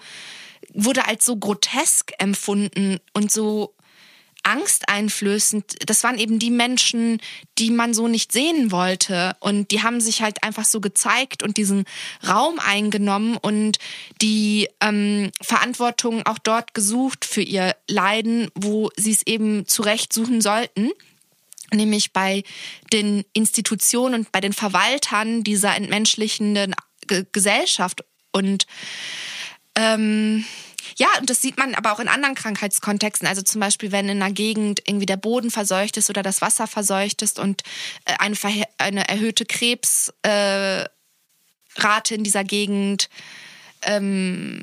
wurde 0.74 1.06
als 1.06 1.24
so 1.24 1.36
grotesk 1.36 2.12
empfunden 2.18 2.98
und 3.14 3.32
so 3.32 3.73
angsteinflößend. 4.44 5.64
Das 5.86 6.04
waren 6.04 6.18
eben 6.18 6.38
die 6.38 6.50
Menschen, 6.50 7.20
die 7.58 7.70
man 7.70 7.94
so 7.94 8.08
nicht 8.08 8.32
sehen 8.32 8.70
wollte. 8.70 9.36
Und 9.40 9.70
die 9.70 9.82
haben 9.82 10.00
sich 10.00 10.22
halt 10.22 10.42
einfach 10.42 10.64
so 10.64 10.80
gezeigt 10.80 11.42
und 11.42 11.56
diesen 11.56 11.84
Raum 12.26 12.58
eingenommen 12.58 13.36
und 13.36 13.78
die 14.22 14.68
ähm, 14.80 15.32
Verantwortung 15.40 16.24
auch 16.26 16.38
dort 16.38 16.74
gesucht 16.74 17.24
für 17.24 17.42
ihr 17.42 17.74
Leiden, 17.88 18.50
wo 18.54 18.90
sie 18.96 19.12
es 19.12 19.26
eben 19.26 19.66
zurecht 19.66 20.12
suchen 20.12 20.40
sollten 20.40 20.90
nämlich 21.72 22.12
bei 22.12 22.44
den 22.92 23.24
Institutionen 23.32 24.14
und 24.14 24.32
bei 24.32 24.40
den 24.40 24.52
Verwaltern 24.52 25.42
dieser 25.42 25.74
entmenschlichenden 25.74 26.74
Gesellschaft. 27.32 28.04
Und 28.32 28.66
ähm, 29.76 30.44
ja, 30.96 31.08
und 31.18 31.30
das 31.30 31.42
sieht 31.42 31.58
man 31.58 31.74
aber 31.74 31.92
auch 31.92 31.98
in 31.98 32.08
anderen 32.08 32.34
Krankheitskontexten. 32.34 33.26
Also 33.26 33.42
zum 33.42 33.60
Beispiel, 33.60 33.90
wenn 33.90 34.08
in 34.08 34.22
einer 34.22 34.32
Gegend 34.32 34.82
irgendwie 34.86 35.06
der 35.06 35.16
Boden 35.16 35.50
verseucht 35.50 35.96
ist 35.96 36.10
oder 36.10 36.22
das 36.22 36.40
Wasser 36.40 36.66
verseucht 36.66 37.22
ist 37.22 37.38
und 37.38 37.62
äh, 38.04 38.14
eine, 38.18 38.36
eine 38.78 39.08
erhöhte 39.08 39.44
Krebsrate 39.44 40.90
äh, 41.84 42.14
in 42.14 42.24
dieser 42.24 42.44
Gegend 42.44 43.08
ähm, 43.82 44.62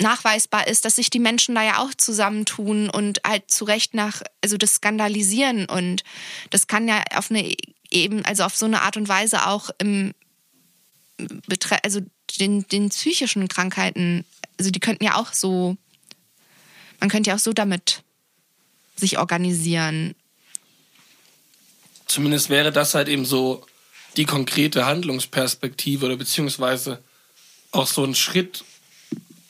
nachweisbar 0.00 0.66
ist, 0.66 0.84
dass 0.84 0.96
sich 0.96 1.10
die 1.10 1.18
Menschen 1.18 1.54
da 1.54 1.62
ja 1.62 1.78
auch 1.78 1.94
zusammentun 1.94 2.90
und 2.90 3.20
halt 3.26 3.50
zu 3.50 3.64
Recht 3.64 3.94
nach, 3.94 4.22
also 4.42 4.56
das 4.56 4.74
skandalisieren 4.74 5.66
und 5.66 6.04
das 6.50 6.66
kann 6.66 6.88
ja 6.88 7.02
auf 7.14 7.30
eine 7.30 7.54
eben, 7.90 8.24
also 8.24 8.44
auf 8.44 8.56
so 8.56 8.66
eine 8.66 8.82
Art 8.82 8.96
und 8.96 9.08
Weise 9.08 9.46
auch 9.46 9.70
im, 9.78 10.12
also 11.82 12.00
den, 12.38 12.66
den 12.68 12.90
psychischen 12.90 13.48
Krankheiten, 13.48 14.24
also 14.58 14.70
die 14.70 14.80
könnten 14.80 15.04
ja 15.04 15.16
auch 15.16 15.32
so, 15.32 15.76
man 17.00 17.08
könnte 17.08 17.30
ja 17.30 17.36
auch 17.36 17.40
so 17.40 17.52
damit 17.52 18.02
sich 18.96 19.18
organisieren. 19.18 20.14
Zumindest 22.06 22.50
wäre 22.50 22.72
das 22.72 22.94
halt 22.94 23.08
eben 23.08 23.24
so 23.24 23.64
die 24.16 24.24
konkrete 24.24 24.86
Handlungsperspektive 24.86 26.06
oder 26.06 26.16
beziehungsweise 26.16 27.02
auch 27.70 27.86
so 27.86 28.04
ein 28.04 28.14
Schritt, 28.14 28.64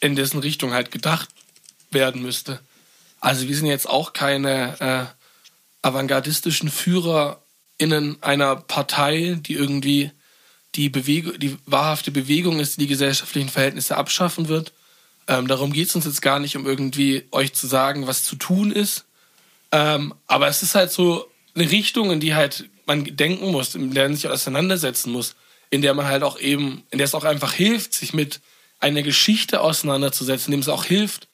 in 0.00 0.14
dessen 0.14 0.40
Richtung 0.40 0.72
halt 0.72 0.90
gedacht 0.90 1.28
werden 1.90 2.22
müsste. 2.22 2.60
Also 3.20 3.48
wir 3.48 3.56
sind 3.56 3.66
jetzt 3.66 3.88
auch 3.88 4.12
keine 4.12 4.80
äh, 4.80 5.86
avantgardistischen 5.86 6.70
FührerInnen 6.70 8.22
einer 8.22 8.56
Partei, 8.56 9.38
die 9.40 9.54
irgendwie 9.54 10.12
die, 10.74 10.88
Bewegung, 10.88 11.38
die 11.38 11.56
wahrhafte 11.66 12.10
Bewegung 12.10 12.60
ist, 12.60 12.76
die 12.76 12.82
die 12.82 12.86
gesellschaftlichen 12.88 13.48
Verhältnisse 13.48 13.96
abschaffen 13.96 14.48
wird. 14.48 14.72
Ähm, 15.28 15.46
darum 15.46 15.72
geht 15.72 15.88
es 15.88 15.94
uns 15.94 16.06
jetzt 16.06 16.22
gar 16.22 16.40
nicht, 16.40 16.56
um 16.56 16.66
irgendwie 16.66 17.24
euch 17.30 17.52
zu 17.52 17.66
sagen, 17.66 18.06
was 18.06 18.24
zu 18.24 18.36
tun 18.36 18.72
ist. 18.72 19.04
Ähm, 19.70 20.14
aber 20.26 20.48
es 20.48 20.62
ist 20.62 20.74
halt 20.74 20.90
so 20.90 21.28
eine 21.54 21.70
Richtung, 21.70 22.10
in 22.10 22.20
die 22.20 22.34
halt 22.34 22.68
man 22.86 23.04
denken 23.04 23.50
muss, 23.50 23.74
in 23.74 23.92
der 23.92 24.08
man 24.08 24.16
sich 24.16 24.28
auseinandersetzen 24.28 25.12
muss, 25.12 25.36
in 25.70 25.82
der 25.82 25.92
man 25.92 26.06
halt 26.06 26.22
auch 26.22 26.40
eben, 26.40 26.84
in 26.90 26.98
der 26.98 27.04
es 27.04 27.14
auch 27.14 27.24
einfach 27.24 27.52
hilft, 27.52 27.92
sich 27.92 28.14
mit 28.14 28.40
einer 28.80 29.02
Geschichte 29.02 29.60
auseinanderzusetzen, 29.60 30.52
in 30.52 30.58
dem 30.58 30.62
es 30.62 30.68
auch 30.68 30.84
hilft, 30.84 31.28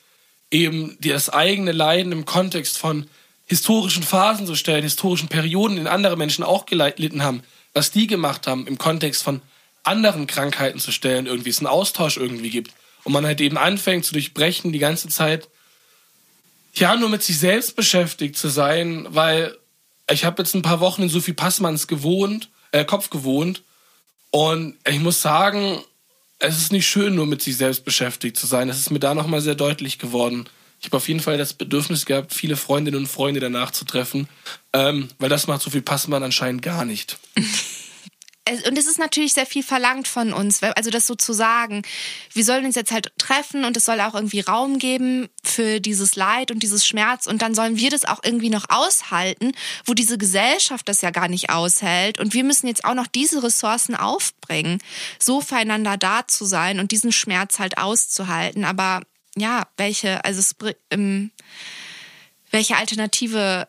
eben 0.51 0.97
das 1.01 1.30
eigene 1.30 1.72
Leiden 1.72 2.11
im 2.11 2.24
Kontext 2.24 2.78
von 2.78 3.07
historischen 3.47 4.03
Phasen 4.03 4.47
zu 4.47 4.57
stellen, 4.57 4.82
historischen 4.82 5.28
Perioden, 5.28 5.76
in 5.76 5.86
andere 5.86 6.16
Menschen 6.16 6.42
auch 6.42 6.66
gelitten 6.66 7.22
haben, 7.22 7.42
was 7.72 7.90
die 7.90 8.07
gemacht 8.07 8.47
haben, 8.47 8.66
im 8.66 8.78
Kontext 8.78 9.22
von 9.22 9.42
anderen 9.82 10.26
Krankheiten 10.26 10.80
zu 10.80 10.90
stellen, 10.90 11.26
irgendwie 11.26 11.51
es 11.51 11.59
einen 11.59 11.66
Austausch 11.66 12.16
irgendwie 12.16 12.51
gibt. 12.51 12.72
Und 13.05 13.12
man 13.12 13.26
halt 13.26 13.40
eben 13.40 13.59
anfängt 13.59 14.05
zu 14.05 14.14
durchbrechen, 14.14 14.72
die 14.72 14.78
ganze 14.78 15.09
Zeit, 15.09 15.48
ja, 16.74 16.96
nur 16.96 17.09
mit 17.09 17.22
sich 17.22 17.38
selbst 17.38 17.76
beschäftigt 17.76 18.36
zu 18.36 18.48
sein, 18.48 19.07
weil 19.11 19.57
ich 20.11 20.24
habe 20.24 20.42
jetzt 20.42 20.55
ein 20.55 20.62
paar 20.62 20.80
Wochen 20.80 21.02
in 21.02 21.09
Sophie 21.09 21.32
Passmanns 21.32 21.86
gewohnt, 21.86 22.50
äh, 22.72 22.84
Kopf 22.84 23.11
gewohnt. 23.11 23.62
Und 24.30 24.76
ich 24.86 24.98
muss 24.98 25.22
sagen, 25.22 25.80
es 26.38 26.59
ist 26.59 26.72
nicht 26.72 26.88
schön, 26.88 27.14
nur 27.14 27.26
mit 27.26 27.42
sich 27.42 27.57
selbst 27.57 27.84
beschäftigt 27.84 28.36
zu 28.36 28.46
sein. 28.46 28.68
Es 28.68 28.78
ist 28.78 28.90
mir 28.90 28.98
da 28.98 29.14
nochmal 29.14 29.40
sehr 29.40 29.55
deutlich 29.55 29.98
geworden. 29.98 30.48
Ich 30.80 30.86
habe 30.86 30.96
auf 30.98 31.09
jeden 31.09 31.20
Fall 31.20 31.38
das 31.38 31.55
Bedürfnis 31.55 32.05
gehabt, 32.05 32.34
viele 32.34 32.57
Freundinnen 32.57 32.98
und 32.98 33.07
Freunde 33.07 33.40
danach 33.40 33.70
zu 33.70 33.84
treffen, 33.84 34.28
ähm, 34.72 35.09
weil 35.18 35.30
das 35.30 35.46
macht 35.46 35.62
Sophie 35.62 35.80
Passmann 35.80 36.22
anscheinend 36.22 36.62
gar 36.62 36.84
nicht. 36.84 37.18
und 38.47 38.78
es 38.78 38.86
ist 38.86 38.99
natürlich 38.99 39.32
sehr 39.32 39.47
viel 39.47 39.62
verlangt 39.62 40.07
von 40.07 40.32
uns, 40.32 40.62
also 40.62 40.90
das 40.90 41.07
so 41.07 41.14
zu 41.14 41.32
sagen. 41.32 41.82
Wir 42.32 42.45
sollen 42.45 42.66
uns 42.66 42.74
jetzt 42.74 42.92
halt 42.92 43.12
treffen 43.16 43.64
und 43.64 43.76
es 43.76 43.86
soll 43.86 44.01
auch 44.01 44.14
irgendwie 44.14 44.40
Raum 44.40 44.78
geben 44.78 45.28
für 45.42 45.80
dieses 45.80 46.14
Leid 46.14 46.51
und 46.51 46.62
dieses 46.62 46.86
Schmerz 46.86 47.26
und 47.26 47.40
dann 47.40 47.55
sollen 47.55 47.78
wir 47.78 47.90
das 47.90 48.05
auch 48.05 48.20
irgendwie 48.22 48.51
noch 48.51 48.66
aushalten, 48.68 49.53
wo 49.86 49.95
diese 49.95 50.18
Gesellschaft 50.18 50.88
das 50.88 51.01
ja 51.01 51.11
gar 51.11 51.28
nicht 51.28 51.51
aushält 51.51 52.20
und 52.20 52.34
wir 52.34 52.45
müssen 52.45 52.66
jetzt 52.66 52.84
auch 52.84 52.95
noch 52.95 53.07
diese 53.07 53.42
Ressourcen 53.42 53.95
aufbringen, 53.95 54.78
so 55.18 55.40
füreinander 55.40 55.97
da 55.97 56.26
zu 56.26 56.45
sein 56.45 56.80
und 56.80 56.92
diesen 56.92 57.12
Schmerz 57.12 57.59
halt 57.59 57.78
auszuhalten. 57.78 58.64
Aber 58.64 59.01
ja, 59.36 59.66
welche, 59.76 60.24
also 60.24 60.40
es, 60.40 60.55
ähm, 60.90 61.30
welche 62.51 62.76
Alternative 62.76 63.68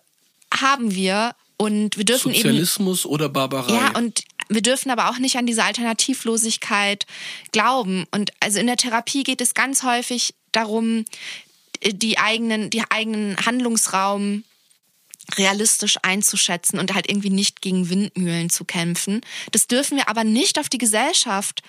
haben 0.54 0.94
wir? 0.94 1.36
Und 1.58 1.98
wir 1.98 2.04
dürfen 2.04 2.34
Sozialismus 2.34 2.46
eben. 2.46 2.66
Sozialismus 2.66 3.06
oder 3.06 3.30
Barbarei? 3.30 3.74
Ja, 3.74 3.98
und 3.98 4.24
wir 4.50 4.62
dürfen 4.62 4.92
aber 4.92 5.10
auch 5.10 5.18
nicht 5.18 5.38
an 5.38 5.46
diese 5.46 5.64
Alternativlosigkeit 5.64 7.06
glauben. 7.52 8.06
Und 8.12 8.32
also 8.40 8.60
in 8.60 8.68
der 8.68 8.78
Therapie 8.78 9.24
geht 9.24 9.42
es 9.42 9.54
ganz 9.54 9.84
häufig 9.84 10.36
darum, 10.52 11.06
die 11.84 12.18
eigenen, 12.18 12.70
die 12.70 12.84
eigenen 12.90 13.38
Handlungsraum 13.46 14.44
realistisch 15.38 15.98
einzuschätzen 16.04 16.80
und 16.80 16.94
halt 16.94 17.10
irgendwie 17.10 17.32
nicht 17.32 17.62
gegen 17.62 17.90
Windmühlen 17.90 18.50
zu 18.50 18.64
kämpfen. 18.64 19.22
Das 19.52 19.68
dürfen 19.68 19.98
wir 19.98 20.08
aber 20.08 20.24
nicht 20.24 20.60
auf 20.60 20.70
die 20.70 20.78
Gesellschaft 20.78 21.64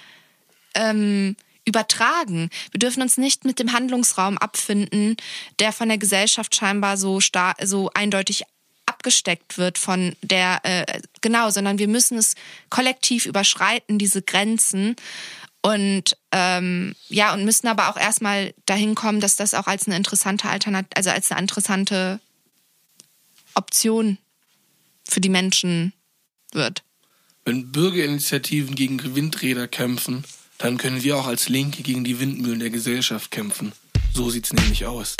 ähm, 0.74 1.36
übertragen. 1.64 2.50
Wir 2.70 2.78
dürfen 2.78 3.02
uns 3.02 3.16
nicht 3.16 3.44
mit 3.44 3.58
dem 3.58 3.72
Handlungsraum 3.72 4.38
abfinden, 4.38 5.16
der 5.58 5.72
von 5.72 5.88
der 5.88 5.98
Gesellschaft 5.98 6.54
scheinbar 6.54 6.96
so 6.96 7.18
so 7.62 7.90
eindeutig 7.94 8.44
abgesteckt 9.06 9.56
wird 9.56 9.78
von 9.78 10.16
der, 10.22 10.60
äh, 10.64 11.00
genau, 11.20 11.50
sondern 11.50 11.78
wir 11.78 11.86
müssen 11.86 12.18
es 12.18 12.34
kollektiv 12.70 13.24
überschreiten, 13.26 13.98
diese 13.98 14.20
Grenzen. 14.20 14.96
Und 15.62 16.16
ähm, 16.32 16.94
ja, 17.08 17.32
und 17.32 17.44
müssen 17.44 17.68
aber 17.68 17.88
auch 17.88 17.96
erstmal 17.96 18.52
dahin 18.66 18.96
kommen, 18.96 19.20
dass 19.20 19.36
das 19.36 19.54
auch 19.54 19.68
als 19.68 19.86
eine 19.86 19.96
interessante 19.96 20.48
Alternative, 20.48 20.96
also 20.96 21.10
als 21.10 21.30
eine 21.30 21.40
interessante 21.40 22.18
Option 23.54 24.18
für 25.08 25.20
die 25.20 25.28
Menschen 25.28 25.92
wird. 26.52 26.82
Wenn 27.44 27.70
Bürgerinitiativen 27.70 28.74
gegen 28.74 29.14
Windräder 29.14 29.68
kämpfen, 29.68 30.24
dann 30.58 30.78
können 30.78 31.04
wir 31.04 31.16
auch 31.16 31.28
als 31.28 31.48
Linke 31.48 31.82
gegen 31.82 32.02
die 32.02 32.18
Windmühlen 32.18 32.58
der 32.58 32.70
Gesellschaft 32.70 33.30
kämpfen. 33.30 33.72
So 34.12 34.30
sieht's 34.30 34.52
nämlich 34.52 34.84
aus. 34.84 35.16